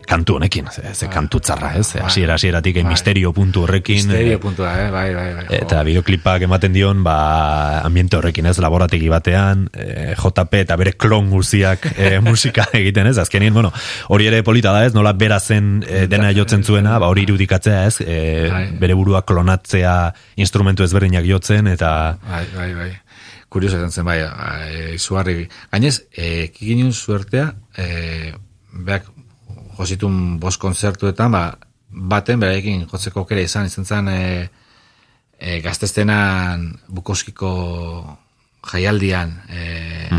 kantu 0.10 0.40
honekin, 0.40 0.68
ze, 0.73 0.94
ze 0.94 1.07
kantu 1.11 1.40
tzarra, 1.40 1.76
ez? 1.77 1.94
Hasiera 2.02 2.34
hasieratik 2.40 2.80
e, 2.80 2.84
Bai. 2.84 2.94
misterio 2.95 3.31
puntu 3.34 3.64
horrekin. 3.64 3.99
Misterio 4.07 4.38
e, 4.40 4.41
puntua, 4.41 4.72
eh? 4.81 4.90
bai, 4.91 5.14
bai, 5.14 5.27
bai. 5.36 5.44
jo. 5.45 5.57
Eta 5.60 5.84
bideoklipak 5.86 6.45
ematen 6.48 6.73
dion, 6.73 7.03
ba, 7.06 7.81
ambiente 7.86 8.18
horrekin, 8.18 8.49
ez, 8.49 8.57
laborategi 8.64 9.10
batean, 9.11 9.68
e, 9.73 10.15
JP 10.18 10.64
eta 10.64 10.77
bere 10.81 10.95
klon 10.98 11.30
guztiak 11.30 11.86
e, 11.94 12.15
musika 12.26 12.65
egiten, 12.73 13.11
ez, 13.11 13.19
azkenien, 13.22 13.53
bueno, 13.53 13.72
hori 14.10 14.30
ere 14.31 14.41
polita 14.48 14.73
da, 14.73 14.81
ez, 14.88 14.95
nola 14.98 15.14
bera 15.14 15.38
zen 15.40 15.84
e, 15.86 16.07
dena 16.10 16.34
jotzen 16.34 16.65
zuena, 16.65 16.98
ba, 16.98 17.11
hori 17.14 17.27
irudikatzea, 17.27 17.86
ez, 17.86 18.02
e, 18.02 18.18
Bai. 18.49 18.65
bere 18.81 18.98
burua 18.98 19.22
klonatzea 19.30 19.95
instrumentu 20.41 20.88
ezberdinak 20.88 21.30
jotzen, 21.30 21.69
eta, 21.69 21.94
Bai, 22.26 22.48
bai, 22.56 22.73
bai. 22.73 22.90
Kurioso 23.49 23.77
izan 23.77 23.94
zen, 23.94 24.06
bai, 24.06 24.19
e, 24.26 24.90
izugarri. 24.98 25.48
Gainez, 25.72 25.95
e, 26.14 26.49
kikinun 26.53 26.94
suertea, 26.94 27.48
e, 27.77 28.34
beak 28.86 29.10
jositun 29.80 30.39
bost 30.39 30.60
konzertuetan, 30.61 31.31
ba, 31.31 31.43
baten 31.89 32.39
beraiekin 32.41 32.84
jotzeko 32.91 33.23
aukera 33.23 33.41
izan, 33.41 33.65
izan 33.69 33.85
zen 33.88 34.07
e, 34.11 34.49
e, 35.39 35.60
gaztestenan 35.65 36.68
Bukoskiko 36.88 37.51
jaialdian, 38.72 39.31
e, 39.49 40.10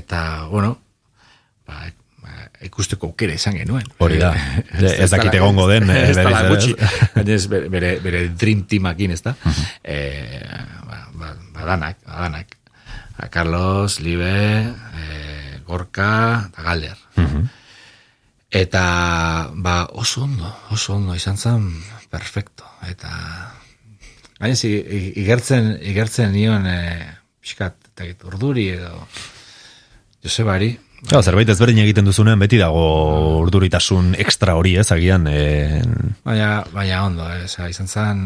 eta, 0.00 0.48
bueno, 0.50 0.72
ba, 1.68 1.84
ba, 2.22 2.48
ikusteko 2.66 3.12
aukera 3.12 3.36
izan 3.38 3.54
genuen. 3.60 3.86
Hori 4.02 4.18
da. 4.18 4.32
Ez- 4.82 5.10
dakit 5.14 5.38
egongo 5.38 5.68
den, 5.70 5.88
eh, 5.94 6.08
Ez 6.10 6.16
berriz 6.18 6.38
ere, 6.40 6.48
gutxi. 6.50 6.74
ez? 6.74 6.92
Baina 7.16 7.36
ez 7.38 7.46
bere, 7.52 7.92
bere, 8.02 8.24
dream 8.34 8.64
teamakin, 8.68 9.14
ez 9.14 9.22
da? 9.22 9.36
Eh, 9.84 10.42
ba, 10.88 11.04
ba, 11.14 11.34
badanak, 11.54 12.02
badanak. 12.06 12.56
A 13.16 13.30
Carlos, 13.32 14.00
Libe, 14.04 14.34
eh, 15.00 15.60
Gorka, 15.64 16.10
eta 16.50 16.62
Galder. 16.66 16.98
Eta, 18.50 19.50
ba, 19.52 19.76
oso 19.92 20.22
ondo, 20.24 20.50
oso 20.70 20.94
ondo, 20.94 21.14
izan 21.14 21.36
zen, 21.36 21.68
perfecto. 22.10 22.64
Eta, 22.86 23.10
gaina 24.38 24.54
zi, 24.54 24.70
igertzen, 25.18 25.74
igertzen 25.82 26.32
nion, 26.32 26.66
e, 26.66 26.80
pixkat, 27.42 27.90
eta 27.96 28.28
urduri 28.28 28.70
edo, 28.78 29.06
Josebari, 30.22 30.76
Ja, 31.06 31.20
zerbait 31.20 31.50
ezberdin 31.52 31.82
egiten 31.82 32.06
duzunean 32.08 32.40
beti 32.40 32.56
dago 32.56 32.82
urduritasun 33.42 34.14
extra 34.18 34.54
hori, 34.56 34.72
ez, 34.80 34.88
agian, 34.94 35.26
e, 35.28 35.82
Baina, 36.24 36.64
baina 36.72 37.02
ondo, 37.04 37.26
eh? 37.30 37.44
Osa, 37.44 37.68
izan 37.70 37.86
zen 37.86 38.22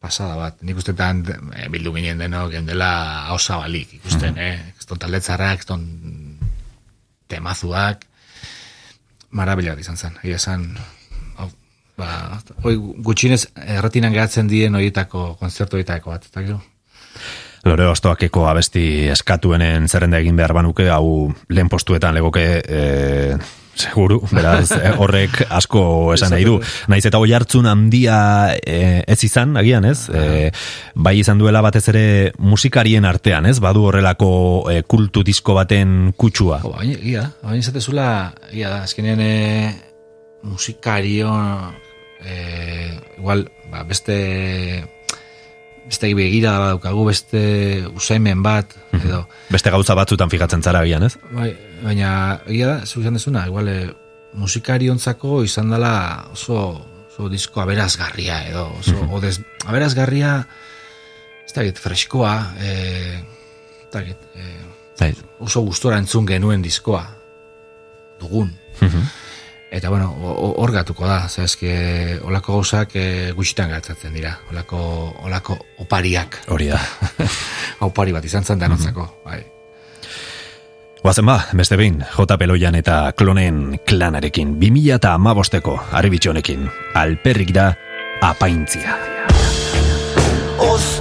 pasada 0.00 0.36
bat. 0.38 0.60
Nik 0.64 0.78
ustetan 0.80 1.24
eh, 1.28 1.68
bildu 1.72 1.92
ginen 1.96 2.20
denok, 2.20 2.52
gendela 2.54 2.90
hausa 3.32 3.58
balik 3.62 3.96
ikusten, 3.98 4.38
eh? 4.40 4.74
Ez 4.78 4.86
ton 4.88 5.00
taldetzarrak, 5.00 5.64
ez 5.64 5.68
ton 5.68 5.82
temazuak, 7.30 8.06
marabila 9.30 9.76
izan 9.78 9.96
zen. 9.96 10.18
Egia 10.22 10.40
esan, 10.40 10.66
hau, 11.38 11.48
ba, 11.98 12.40
hoi 12.64 12.76
gutxinez 12.76 13.44
erretinan 13.78 14.14
gehatzen 14.14 14.50
dien 14.50 14.74
horietako, 14.74 15.34
konzertu 15.40 15.78
horietako 15.78 16.14
bat, 16.14 16.26
eta 16.30 16.44
gero? 16.46 16.60
Lore 17.64 17.86
Ostoakeko 17.90 18.46
abesti 18.48 19.08
eskatuenen 19.12 19.88
zerrenda 19.88 20.20
egin 20.22 20.36
behar 20.36 20.54
banuke, 20.56 20.88
hau 20.88 21.28
lehen 21.52 21.68
postuetan 21.68 22.16
legoke 22.16 22.44
e, 22.64 23.36
seguru, 23.80 24.20
beraz 24.30 24.70
eh, 24.78 24.92
horrek 24.98 25.42
asko 25.48 25.82
esan 26.14 26.34
nahi 26.34 26.46
du. 26.46 26.58
Naiz 26.92 27.02
eta 27.08 27.20
hoi 27.20 27.32
hartzun 27.36 27.68
handia 27.70 28.18
e, 28.60 29.02
ez 29.08 29.18
izan, 29.26 29.56
agian 29.60 29.86
ez? 29.88 29.98
E, 30.12 30.50
bai 30.94 31.16
izan 31.20 31.40
duela 31.40 31.62
batez 31.64 31.86
ere 31.92 32.04
musikarien 32.38 33.08
artean, 33.08 33.48
ez? 33.50 33.58
Badu 33.62 33.86
horrelako 33.88 34.30
e, 34.72 34.80
kultu 34.82 35.24
disko 35.26 35.56
baten 35.58 36.12
kutsua. 36.16 36.60
Jo, 36.64 36.74
baina, 36.76 36.98
ia, 37.00 37.26
baina 37.42 37.60
izatezula, 37.64 38.08
ia 38.52 38.72
da, 38.72 38.82
azkenean 38.88 39.24
e, 39.24 39.34
musikario, 40.42 41.32
e, 42.24 42.36
igual, 43.18 43.46
ba, 43.72 43.84
beste, 43.88 44.20
beste 45.90 46.12
begira 46.14 46.54
badaukagu, 46.58 47.04
beste 47.08 47.40
usaimen 47.98 48.44
bat, 48.46 48.72
edo, 49.00 49.24
Beste 49.50 49.72
gauza 49.74 49.96
batzutan 49.98 50.30
fijatzen 50.30 50.62
zara 50.62 50.84
agian, 50.84 51.02
ez? 51.08 51.16
bai, 51.34 51.50
baina, 51.82 52.12
ia 52.46 52.68
da, 52.68 52.86
zu 52.86 53.02
izan 53.02 53.18
dezuna, 53.18 53.46
igual, 53.50 53.68
e, 53.68 53.90
musikariontzako 54.38 55.42
izan 55.42 55.72
dela 55.74 55.92
oso, 56.30 56.60
oso 57.10 57.28
disko 57.32 57.64
aberazgarria, 57.64 58.44
edo, 58.52 58.68
oso, 58.78 59.02
odez, 59.18 59.40
aberazgarria, 59.66 60.36
ez 61.46 61.54
da 61.56 61.66
freskoa, 61.74 62.34
e, 62.62 62.74
ez 63.82 63.90
dakit, 63.90 64.28
e, 64.38 64.52
Bai. 65.00 65.14
oso 65.42 65.64
gustora 65.66 65.98
entzun 65.98 66.28
genuen 66.28 66.62
diskoa 66.62 67.02
dugun. 68.20 68.52
Eta 69.70 69.88
bueno, 69.88 70.10
hor 70.10 70.72
gatuko 70.74 71.06
da, 71.06 71.28
ze 71.28 71.44
eske 71.46 72.18
olako 72.26 72.58
gauzak 72.58 72.96
e, 72.98 73.30
gutxitan 73.36 73.70
gatzatzen 73.70 74.14
dira. 74.14 74.32
Olako 74.50 74.80
olako 75.22 75.56
opariak. 75.78 76.40
Hori 76.50 76.66
da. 76.72 76.80
Opari 77.86 78.12
bat 78.12 78.24
izan 78.26 78.44
zen 78.44 78.58
danotzako, 78.58 79.06
bai. 79.24 79.40
Guazen 81.00 81.24
ba, 81.24 81.38
beste 81.56 81.78
behin, 81.80 82.02
J. 82.12 82.36
Peloian 82.36 82.74
eta 82.76 83.12
klonen 83.16 83.78
klanarekin, 83.88 84.58
2000 84.60 84.98
eta 84.98 85.14
amabosteko, 85.16 85.78
harribitxonekin, 85.96 86.66
alperrik 86.98 87.54
da, 87.56 87.70
apaintzia. 88.20 88.98
Oztoak 90.60 90.99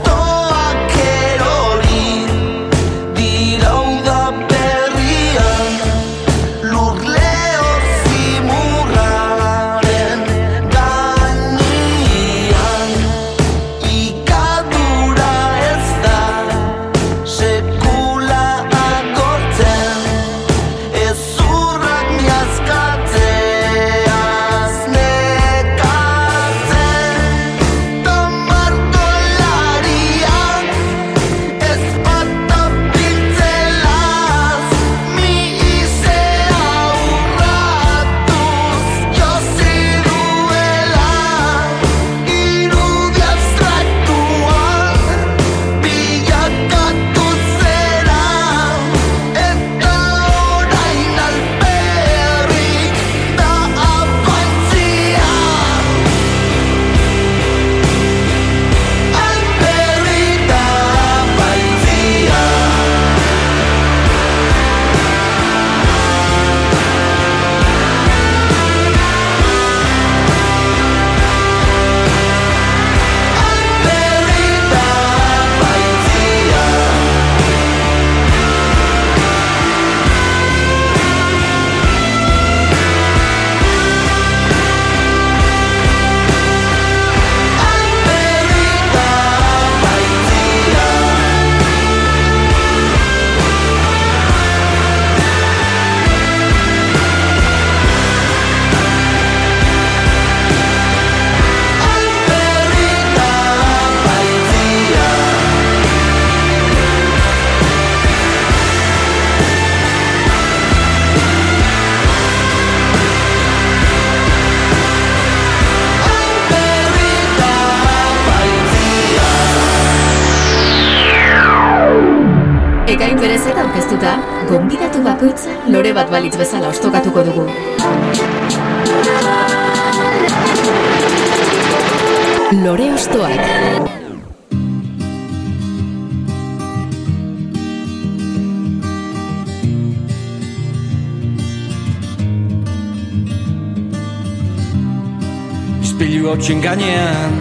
Hotxin 146.39 146.61
gainean 146.63 147.33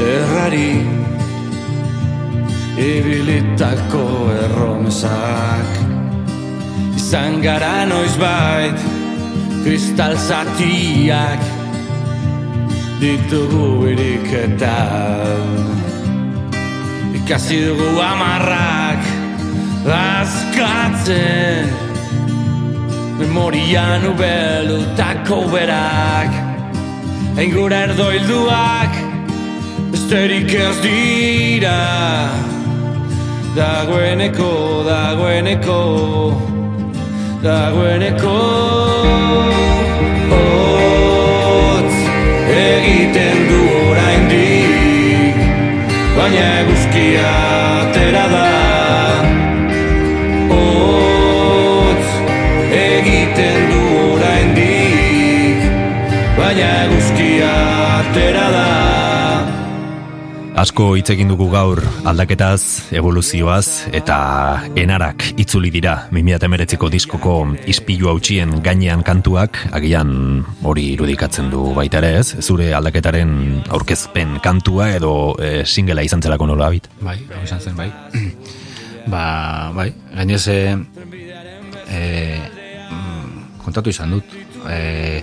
Errari 0.00 0.80
Ibilitako 2.80 4.32
erromesak. 4.32 5.68
Izan 6.96 7.44
gara 7.44 7.84
noiz 7.84 8.16
Kristal 9.60 10.16
zatiak 10.16 11.44
Ditugu 12.96 13.92
iriketan. 13.92 15.44
Ikasi 17.12 17.68
dugu 17.68 17.92
amarrak 18.00 19.04
Azkatzen 19.84 21.68
Memorian 23.20 24.16
ubelutako 24.16 25.44
berak 25.52 26.47
Engura 27.38 27.76
erdoilduak 27.86 28.96
Besterik 29.92 30.50
ez 30.58 30.74
dira. 30.82 31.76
Dagoeneko, 33.54 34.50
dagoeneko 34.88 35.78
Dagoeneko. 37.44 38.34
Hotz 40.34 41.96
egiten 42.58 43.48
du 43.52 43.64
oraindik 43.86 45.42
Baina 46.18 46.46
eguzkia 46.64 47.34
atera 47.86 48.30
da 48.34 48.57
atera 58.18 58.50
da 58.50 58.66
Asko 60.58 60.96
hitz 60.98 61.06
egin 61.14 61.28
dugu 61.30 61.46
gaur 61.52 61.78
aldaketaz, 62.10 62.90
evoluzioaz 62.90 63.86
eta 63.94 64.16
enarak 64.74 65.22
itzuli 65.38 65.70
dira 65.70 65.92
2019ko 66.10 66.90
diskoko 66.90 67.34
ispilu 67.70 68.10
hautsien 68.10 68.56
gainean 68.64 69.04
kantuak, 69.06 69.60
agian 69.70 70.10
hori 70.66 70.88
irudikatzen 70.96 71.52
du 71.52 71.62
baita 71.78 72.02
ere 72.02 72.10
ez, 72.18 72.42
zure 72.42 72.72
aldaketaren 72.74 73.62
aurkezpen 73.70 74.40
kantua 74.42 74.90
edo 74.96 75.12
e, 75.38 75.62
singela 75.62 76.02
izan 76.02 76.26
zelako 76.26 76.50
nola 76.50 76.72
bit. 76.74 76.90
Bai, 77.06 77.20
hau 77.36 77.46
izan 77.46 77.62
zen, 77.62 77.78
bai. 77.78 77.92
ba, 79.14 79.24
bai, 79.78 79.92
gainez, 80.18 80.42
e, 80.50 82.02
kontatu 83.62 83.94
izan 83.94 84.18
dut. 84.18 84.38
E, 84.66 85.22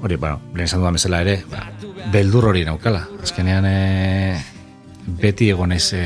hori, 0.00 0.16
bueno, 0.16 0.40
lehen 0.54 0.72
izan 0.72 0.80
dudan 0.80 0.96
bezala 0.96 1.20
ere, 1.28 1.42
ba, 1.52 1.65
beldur 2.12 2.50
hori 2.50 2.64
naukala. 2.66 3.02
Azkenean, 3.22 3.66
e, 3.66 4.40
beti 5.20 5.50
egonez 5.50 5.84
e, 5.94 6.04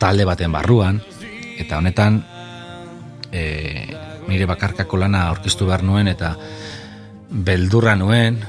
talde 0.00 0.26
baten 0.28 0.52
barruan, 0.52 1.00
eta 1.60 1.78
honetan, 1.78 2.20
e, 3.32 3.42
nire 4.28 4.46
bakarkako 4.48 5.00
lana 5.00 5.26
aurkeztu 5.28 5.68
behar 5.68 5.84
nuen, 5.84 6.08
eta 6.08 6.34
beldurra 7.30 7.96
nuen, 7.96 8.40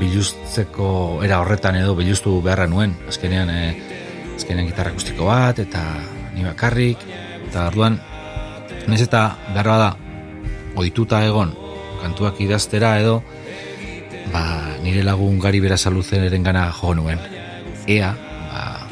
biluztzeko 0.00 1.20
era 1.26 1.40
horretan 1.42 1.76
edo 1.80 1.94
biluztu 1.98 2.38
beharra 2.44 2.68
nuen. 2.70 2.96
Azkenean, 3.08 3.50
e, 3.50 3.96
azkenean 4.36 4.68
gitarra 4.70 4.94
akustiko 4.94 5.28
bat, 5.28 5.58
eta 5.58 5.84
ni 6.34 6.46
bakarrik, 6.46 7.02
eta 7.48 7.66
orduan, 7.72 7.98
nez 8.88 9.02
eta 9.04 9.26
behar 9.52 9.72
da, 9.84 9.90
oituta 10.80 11.24
egon, 11.26 11.52
kantuak 12.00 12.40
idaztera 12.40 12.94
edo, 13.02 13.20
ba, 14.32 14.69
nire 14.82 15.02
lagun 15.04 15.38
gari 15.38 15.60
bera 15.60 15.76
eren 15.76 16.42
gana 16.42 16.70
jo 16.72 16.94
nuen. 16.94 17.18
Ea, 17.86 18.14
ba, 18.50 18.86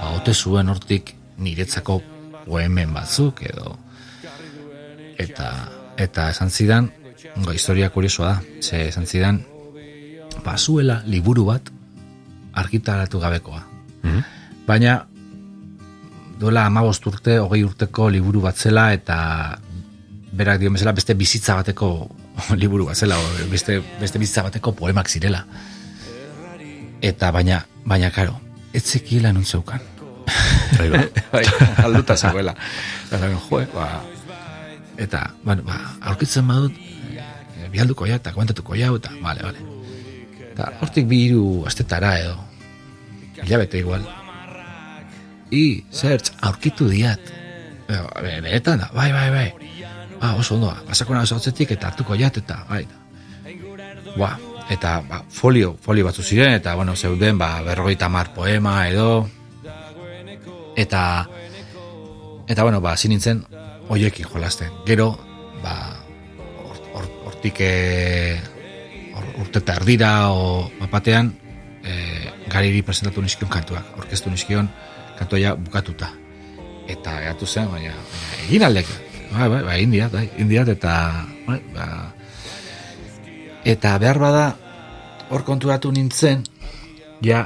ba, 0.00 0.10
ote 0.16 0.34
zuen 0.34 0.68
hortik 0.68 1.14
niretzako 1.38 2.02
poemen 2.46 2.92
batzuk 2.92 3.42
edo, 3.42 3.76
eta, 5.18 5.68
eta 5.96 6.30
esan 6.30 6.50
zidan, 6.50 6.90
Go, 7.36 7.52
historia 7.52 7.90
kuriosoa 7.90 8.28
da, 8.28 8.42
ze 8.60 8.88
esan 8.88 9.06
zidan, 9.06 9.44
bazuela 10.44 11.02
liburu 11.06 11.44
bat 11.44 11.70
argitaratu 12.52 13.20
gabekoa. 13.20 13.60
Mhm. 14.02 14.22
Baina, 14.66 15.06
duela 16.40 16.64
amabost 16.66 17.06
urte, 17.06 17.38
hogei 17.38 17.62
urteko 17.64 18.08
liburu 18.10 18.40
bat 18.40 18.56
zela, 18.56 18.92
eta 18.92 19.58
berak 20.32 20.60
dio 20.60 20.70
bezala 20.70 20.92
beste 20.92 21.14
bizitza 21.14 21.54
bateko 21.54 22.08
liburu 22.62 22.86
bat 22.90 22.96
zela, 22.96 23.18
o 23.18 23.48
beste, 23.50 23.80
beste 24.00 24.18
bizitza 24.18 24.44
bateko 24.46 24.74
poemak 24.76 25.08
zirela. 25.08 25.44
Eta 27.00 27.30
baina, 27.32 27.64
baina, 27.84 28.10
karo, 28.10 28.38
ez 28.72 28.84
zekiela 28.84 29.32
nun 29.32 29.44
zeukan. 29.44 29.80
Bai, 30.78 30.88
ba. 30.88 31.00
bai, 31.32 31.44
alduta 31.82 32.16
zegoela. 32.16 32.54
Eta, 33.10 33.16
esan, 33.18 33.40
joe, 33.48 33.66
ba, 33.74 33.88
eta, 35.00 35.24
bueno, 35.42 35.64
ba, 35.66 35.80
aurkitzen 36.12 36.46
badut, 36.46 36.76
e, 36.76 37.68
bialduko 37.72 38.06
ja, 38.06 38.20
eta 38.20 38.30
komentatuko 38.36 38.76
ja, 38.78 38.92
eta, 38.94 39.10
bale, 39.24 39.42
bale. 39.42 39.64
Eta 40.52 40.68
hortik 40.84 41.08
bi 41.10 41.24
hiru 41.26 41.64
astetara 41.66 42.12
edo, 42.20 42.36
hilabete 43.42 43.80
igual. 43.80 44.06
I, 45.50 45.82
zertz, 45.90 46.30
aurkitu 46.46 46.86
diat. 46.92 47.32
Benetan 47.88 48.84
da, 48.84 48.90
bai, 48.94 49.10
bai, 49.10 49.28
bai. 49.34 49.48
Ah, 50.20 50.34
oso 50.36 50.54
ondo, 50.54 50.68
pasako 50.86 51.14
nago 51.14 51.26
zautzetik 51.26 51.70
eta 51.72 51.88
hartuko 51.88 52.14
jat, 52.14 52.36
eta, 52.42 52.64
bai. 52.68 52.84
Ba, 54.18 54.34
eta 54.68 55.00
ba, 55.08 55.22
folio, 55.32 55.76
folio 55.80 56.04
batzu 56.04 56.22
ziren, 56.22 56.52
eta, 56.58 56.74
bueno, 56.74 56.94
zeuden, 56.96 57.38
ba, 57.38 57.62
berrogeita 57.64 58.08
mar 58.08 58.34
poema 58.34 58.88
edo, 58.88 59.28
eta, 60.76 61.26
eta, 62.48 62.62
bueno, 62.62 62.80
ba, 62.80 62.96
zin 62.96 63.10
nintzen, 63.14 63.44
oiekin 63.88 64.26
jolasten. 64.28 64.70
Gero, 64.86 65.18
ba, 65.62 65.96
hor- 66.68 66.84
hor- 66.94 67.12
hortik 67.26 67.56
e, 67.60 68.38
hor- 69.14 69.34
urte 69.40 69.58
eta 69.64 69.76
erdira 69.80 70.30
o 70.30 70.70
bapatean 70.80 71.32
e, 71.82 72.30
gariri 72.48 72.82
presentatu 72.82 73.22
nizkion 73.22 73.50
kantuak, 73.50 73.96
orkestu 73.98 74.30
nizkion 74.30 74.68
kantoia 75.18 75.54
bukatuta. 75.54 76.12
Eta 76.90 77.20
gatu 77.24 77.46
zen, 77.46 77.70
baina, 77.70 77.94
baina 77.94 78.44
egin 78.48 78.62
aldek. 78.68 78.86
Bai, 79.30 79.46
bai, 79.48 79.62
bai, 79.62 79.78
indiat, 79.84 80.10
bai, 80.10 80.26
indiat, 80.42 80.68
eta, 80.74 80.94
bai, 81.46 81.60
ba, 81.74 81.86
eta 83.62 83.94
behar 84.02 84.18
bada, 84.18 84.44
hor 85.30 85.44
konturatu 85.46 85.92
nintzen, 85.94 86.42
ja, 87.22 87.44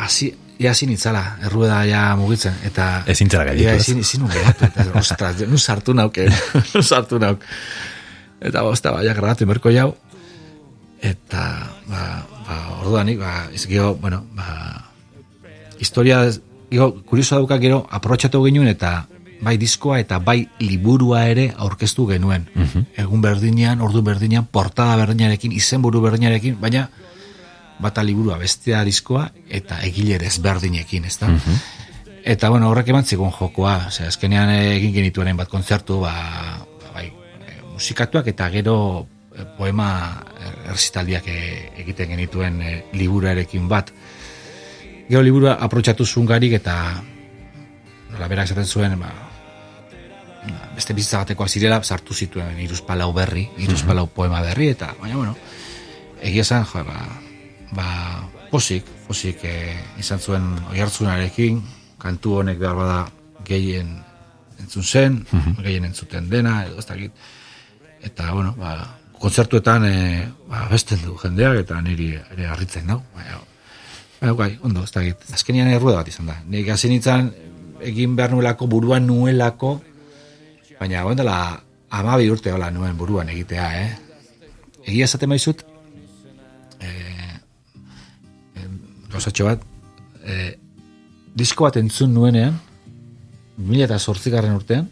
hasi, 0.00 0.30
ja 0.56 0.72
hasi 0.72 0.88
nintzala, 0.88 1.22
errueda 1.44 1.82
ja 1.84 2.06
mugitzen, 2.16 2.56
eta... 2.64 3.02
Ezin 3.12 3.28
zara 3.28 3.50
gelditu, 3.50 3.68
Ja, 3.68 3.74
ez? 3.76 3.84
ezin, 3.84 4.00
ezin 4.00 4.24
eta, 4.32 4.86
ostras, 5.02 5.44
nu 5.44 5.60
sartu 5.60 5.92
nauk, 5.92 6.16
eh, 6.24 6.32
nu 6.74 6.82
sartu 6.82 7.20
nauk. 7.20 7.44
Eta, 8.40 8.62
bosta, 8.64 8.94
ba, 8.96 9.04
ja, 9.04 9.12
grabatu 9.12 9.44
inberko 9.44 9.72
jau, 9.74 9.90
eta, 11.04 11.44
ba, 11.90 12.06
ba, 12.48 12.56
orduanik, 12.80 13.20
ba, 13.20 13.50
ez 13.52 13.68
bueno, 14.00 14.24
ba, 14.32 14.88
historia, 15.78 16.24
gero, 16.70 16.94
kurioso 17.04 17.36
dauka 17.36 17.60
gero, 17.60 17.84
aprotxatu 17.90 18.40
genuen, 18.48 18.72
eta 18.72 19.04
bai 19.40 19.56
diskoa 19.60 19.98
eta 20.00 20.18
bai 20.18 20.46
liburua 20.60 21.24
ere 21.28 21.50
aurkeztu 21.56 22.06
genuen. 22.08 22.46
Egun 22.96 23.22
berdinean, 23.22 23.80
ordu 23.80 24.02
berdinean, 24.02 24.46
portada 24.50 24.96
berdinarekin, 25.02 25.52
izenburu 25.52 26.00
berdinarekin, 26.04 26.60
baina 26.60 26.88
bata 27.78 28.02
liburua 28.02 28.38
bestea 28.40 28.84
diskoa 28.84 29.28
eta 29.48 29.80
egile 29.84 30.18
ezberdinekin, 30.26 31.04
ezta? 31.04 31.28
Eta 32.26 32.48
bueno, 32.50 32.70
horrek 32.70 32.88
eman 32.90 33.04
zigun 33.04 33.30
jokoa, 33.30 33.76
ose, 33.86 34.08
azkenean 34.08 34.50
egin 34.50 34.94
genituen 34.94 35.36
bat 35.38 35.48
kontzertu, 35.48 36.00
ba, 36.02 36.14
bai, 36.94 37.06
e, 37.06 37.60
musikatuak 37.74 38.26
eta 38.32 38.48
gero 38.50 38.78
e, 39.30 39.44
poema 39.58 39.90
erzitaldiak 40.72 41.28
e, 41.30 41.36
egiten 41.84 42.10
genituen 42.16 42.58
e, 42.62 42.72
liburuarekin 42.98 43.68
bat. 43.70 43.92
Gero 45.06 45.22
liburua 45.22 45.54
aprotxatu 45.62 46.02
zungarik 46.06 46.56
eta 46.58 46.74
nola 48.10 48.28
berak 48.32 48.50
esaten 48.50 48.66
zuen, 48.66 48.98
ba, 48.98 49.12
ba, 49.12 49.25
beste 50.74 50.94
bizitza 50.96 51.22
batekoak 51.22 51.50
zirela, 51.50 51.80
sartu 51.82 52.14
zituen 52.14 52.58
iruzpalau 52.62 53.12
berri, 53.16 53.46
iruzpalau 53.62 54.06
poema 54.12 54.42
berri, 54.44 54.70
eta, 54.74 54.92
baina, 55.00 55.16
bueno, 55.16 55.36
egia 56.22 56.44
esan, 56.46 56.66
jo, 56.68 56.84
ba, 56.84 57.00
ba, 57.76 57.88
posik, 58.50 58.86
posik 59.06 59.44
e, 59.44 59.56
izan 60.02 60.20
zuen 60.20 60.52
oihartzunarekin, 60.72 61.62
kantu 62.02 62.40
honek 62.42 62.60
behar 62.60 62.76
bada 62.78 63.00
gehien 63.46 63.96
entzun 64.60 64.84
zen, 64.84 65.18
gehien 65.64 65.88
entzuten 65.88 66.30
dena, 66.30 66.62
edo 66.66 66.78
ez 66.80 66.86
dakit, 66.86 67.26
eta, 68.04 68.30
bueno, 68.32 68.54
ba, 68.60 68.76
kontzertuetan 69.16 69.84
e, 69.88 69.98
ba, 70.48 70.66
besten 70.72 71.02
du 71.04 71.18
jendeak, 71.20 71.62
eta 71.64 71.82
niri 71.84 72.14
ere 72.16 72.48
harritzen 72.52 72.88
dau, 72.94 73.02
baina, 73.16 73.42
Baina, 74.16 74.32
bai, 74.32 74.54
ondo, 74.64 74.80
ez 74.80 74.92
dakit. 74.94 75.26
Azkenian 75.36 75.68
errueda 75.68 75.98
bat 76.00 76.08
izan 76.08 76.30
da. 76.30 76.38
Nik 76.48 76.70
hasi 76.72 76.88
nintzen 76.88 77.26
egin 77.84 78.14
behar 78.16 78.32
nuelako, 78.32 78.68
buruan 78.70 79.06
nuelako, 79.06 79.74
baina 80.80 81.02
guen 81.06 81.16
dela 81.16 81.36
amabi 81.90 82.28
urte 82.30 82.52
hola 82.52 82.70
nuen 82.70 82.96
buruan 82.98 83.28
egitea, 83.32 83.66
eh? 83.82 83.90
Egia 84.86 85.06
esaten 85.08 85.30
maizut, 85.30 85.62
eh, 86.80 87.32
eh, 88.54 88.68
gauzatxo 89.12 89.48
bat, 89.48 89.64
eh, 90.24 90.58
disko 91.34 91.66
bat 91.66 91.76
entzun 91.80 92.14
nuenean, 92.14 92.60
2008 93.56 94.30
garren 94.30 94.56
urtean, 94.56 94.88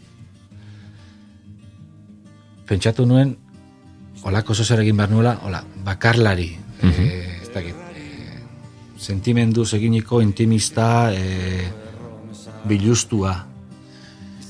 pentsatu 2.65 3.05
nuen, 3.05 3.35
olako 4.25 4.55
zozer 4.57 4.81
egin 4.81 4.97
behar 4.97 5.11
nuela, 5.13 5.35
hola, 5.45 5.63
bakarlari, 5.85 6.49
eh, 6.81 7.41
ez 7.43 7.51
dakit, 7.53 7.75
eh, 7.95 8.39
sentimenduz 8.97 9.73
eginiko 9.77 10.21
intimista 10.21 11.13
e, 11.13 11.67
bilustua 12.65 13.54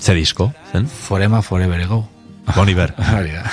Ze 0.06 0.14
disko, 0.14 0.54
zen? 0.72 0.88
Forema 0.88 1.42
Forever 1.42 1.80
Ego. 1.82 2.08
Boni 2.56 2.76
ber. 2.78 2.94
Hori 2.94 3.32
da. 3.32 3.44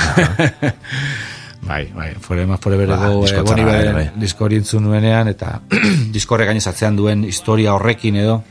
bai, 1.70 1.86
bai, 1.94 2.10
Forema 2.20 2.58
Forever 2.58 2.90
Ba, 2.90 2.98
disko 3.08 3.38
eh, 3.38 3.40
Boni 3.40 3.62
txarra, 3.62 3.78
Beren 3.78 3.96
bai. 3.96 4.04
disko 4.20 4.44
hori 4.44 4.58
entzun 4.60 4.84
nuenean, 4.84 5.30
eta 5.32 5.62
disko 6.12 6.36
horrek 6.36 6.50
gainez 6.52 6.66
atzean 6.68 6.98
duen 6.98 7.24
historia 7.24 7.72
horrekin 7.72 8.20
edo, 8.20 8.42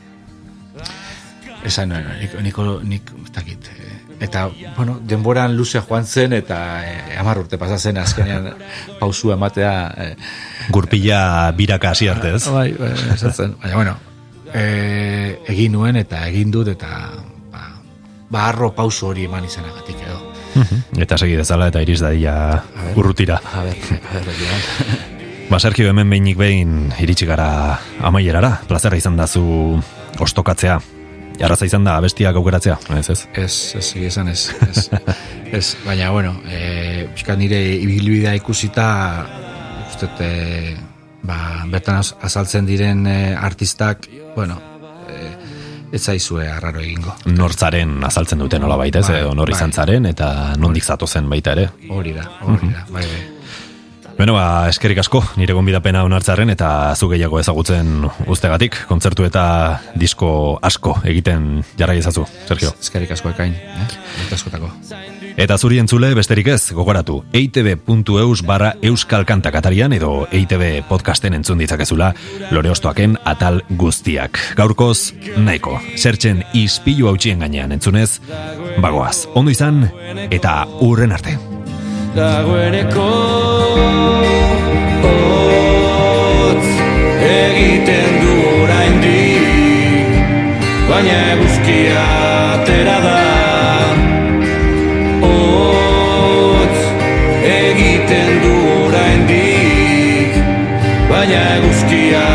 esan, 1.64 1.94
eh, 1.94 2.26
nik, 2.41 2.57
nik, 2.90 3.14
ez 3.22 3.32
dakit, 3.38 3.69
eh, 3.69 3.98
eta, 4.26 4.48
bueno, 4.80 4.98
denboran 5.06 5.53
luze 5.53 5.86
joan 5.86 6.10
zen, 6.10 6.34
eta 6.41 6.57
eh, 6.82 7.19
hamar 7.22 7.45
urte 7.45 7.61
pasa 7.61 7.78
zen 7.78 8.02
azkenean 8.02 8.56
pausu 8.99 9.30
ematea, 9.38 9.76
eh, 10.07 10.15
Gurpila 10.73 11.52
biraka 11.53 11.94
hasi 11.94 12.10
arte, 12.10 12.34
ez? 12.34 12.48
Bai, 12.49 12.72
bai, 12.82 12.95
esatzen. 13.14 13.60
Baina, 13.61 13.76
bueno, 13.76 13.99
e, 14.56 15.38
egin 15.53 15.78
nuen 15.78 16.02
eta 16.02 16.26
egin 16.34 16.49
dut 16.49 16.73
eta 16.73 16.90
ba, 18.32 18.40
ba 18.40 18.48
arro 18.49 18.72
pauso 18.74 19.12
hori 19.12 19.26
eman 19.28 19.45
izanagatik 19.45 19.99
edo. 20.08 20.20
Eta 20.99 21.18
segi 21.18 21.36
dezala 21.40 21.68
eta 21.72 21.82
iriz 21.84 21.99
dadia 22.02 22.64
urrutira. 22.95 23.38
A 23.53 23.64
ber, 23.68 23.76
a 23.76 24.20
ber, 24.20 24.36
Joan. 24.40 24.62
Ba, 25.52 25.60
Sergio, 25.60 25.90
hemen 25.91 26.08
behinik 26.08 26.38
behin 26.40 26.94
iritsi 27.03 27.26
gara 27.28 27.78
amaierara. 28.08 28.62
Plazera 28.70 28.95
izan 28.95 29.18
da 29.20 29.26
zu 29.28 29.41
ostokatzea. 30.24 30.78
Jarraza 31.41 31.68
izan 31.68 31.84
da 31.84 31.98
abestiak 31.99 32.38
aukeratzea, 32.40 32.78
ez 32.95 33.10
ez? 33.10 33.28
Ez, 33.36 33.56
ez, 33.76 33.90
esan 34.08 34.30
ez. 34.32 34.45
Ez, 34.70 34.86
ez 35.60 35.66
baina, 35.84 36.08
bueno, 36.16 36.38
e, 36.48 37.08
pixkat 37.12 37.40
nire 37.41 37.60
ibilbidea 37.82 38.32
ikusita, 38.40 38.88
uste, 39.90 40.08
e, 40.24 40.76
ba, 41.28 41.66
bertan 41.68 41.99
az- 41.99 42.16
azaltzen 42.22 42.66
diren 42.70 43.03
e, 43.08 43.36
artistak, 43.36 44.08
bueno, 44.38 44.62
ez 45.91 46.01
zaizue 46.01 46.47
arraro 46.51 46.80
egingo. 46.80 47.13
Nortzaren 47.26 48.03
azaltzen 48.03 48.39
duten 48.39 48.61
nola 48.61 48.77
baita, 48.80 48.99
ez? 48.99 49.07
Bai, 49.09 49.19
Edo 49.19 49.34
nor 49.35 49.51
bai. 49.51 49.72
zaren 49.72 50.05
eta 50.05 50.55
nondik 50.57 50.84
zatozen 50.84 51.30
baita 51.30 51.51
ere. 51.51 51.69
Hori 51.89 52.13
da, 52.13 52.30
hori 52.41 52.69
da, 52.72 52.85
bai, 52.89 53.03
bai. 53.03 53.31
Beno, 54.22 54.35
ba, 54.38 54.68
eskerik 54.69 54.99
asko, 55.02 55.18
nire 55.41 55.56
gonbidapena 55.57 56.03
onartzaren 56.06 56.52
eta 56.53 56.93
zu 56.93 57.07
gehiago 57.10 57.39
ezagutzen 57.41 58.03
ustegatik, 58.30 58.76
kontzertu 58.85 59.26
eta 59.26 59.45
disko 59.98 60.60
asko 60.61 60.93
egiten 61.10 61.64
jarrai 61.80 61.95
ezazu, 62.03 62.27
Sergio. 62.45 62.69
Eskerrik 62.77 63.15
asko 63.15 63.31
ekain, 63.31 63.56
eh? 63.57 63.88
Askotako. 64.35 64.69
Eta 65.41 65.57
zuri 65.57 65.80
entzule 65.81 66.11
besterik 66.14 66.52
ez, 66.53 66.60
gogoratu, 66.77 67.23
eitb.eus 67.34 68.43
barra 68.45 68.76
euskal 68.91 69.26
kantak 69.26 69.57
atarian 69.57 69.98
edo 69.98 70.27
eitb 70.30 70.85
podcasten 70.91 71.34
entzun 71.39 71.64
ditzakezula 71.64 72.11
lore 72.53 72.69
ostoaken 72.76 73.18
atal 73.26 73.64
guztiak. 73.73 74.38
Gaurkoz, 74.60 75.15
nahiko, 75.41 75.80
sertzen 75.95 76.43
izpilu 76.53 77.10
hautsien 77.10 77.41
gainean 77.41 77.73
entzunez, 77.73 78.19
bagoaz, 78.85 79.23
ondo 79.34 79.49
izan 79.49 79.88
eta 80.30 80.60
urren 80.85 81.18
arte. 81.18 81.39
Dagoeneko. 82.16 83.10
Otz 85.12 86.68
egiten 87.28 88.18
du 88.22 88.34
oraindik 88.64 90.12
Baina 90.90 91.18
eguzkia 91.34 92.04
atera 92.56 92.98
da. 93.06 93.22
Otz 95.30 96.82
egiten 97.54 98.32
du 98.44 98.54
oraindik 98.88 100.38
Baina 101.10 101.42
eguzkia 101.56 102.26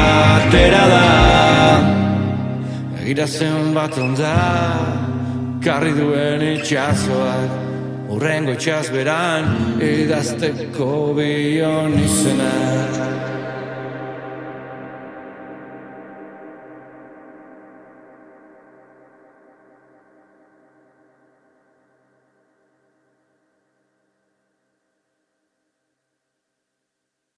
atera 0.41 0.85
da. 0.95 1.05
Egira 3.03 3.27
zenbat 3.27 3.99
onda 3.99 4.35
Karri 5.65 5.93
duen 5.97 6.43
itxasoak 6.55 7.76
Urrengo 8.15 8.53
itxas 8.55 8.87
beran 8.95 9.49
Idazteko 9.83 10.91
bion 11.19 11.97
izenak 11.99 13.36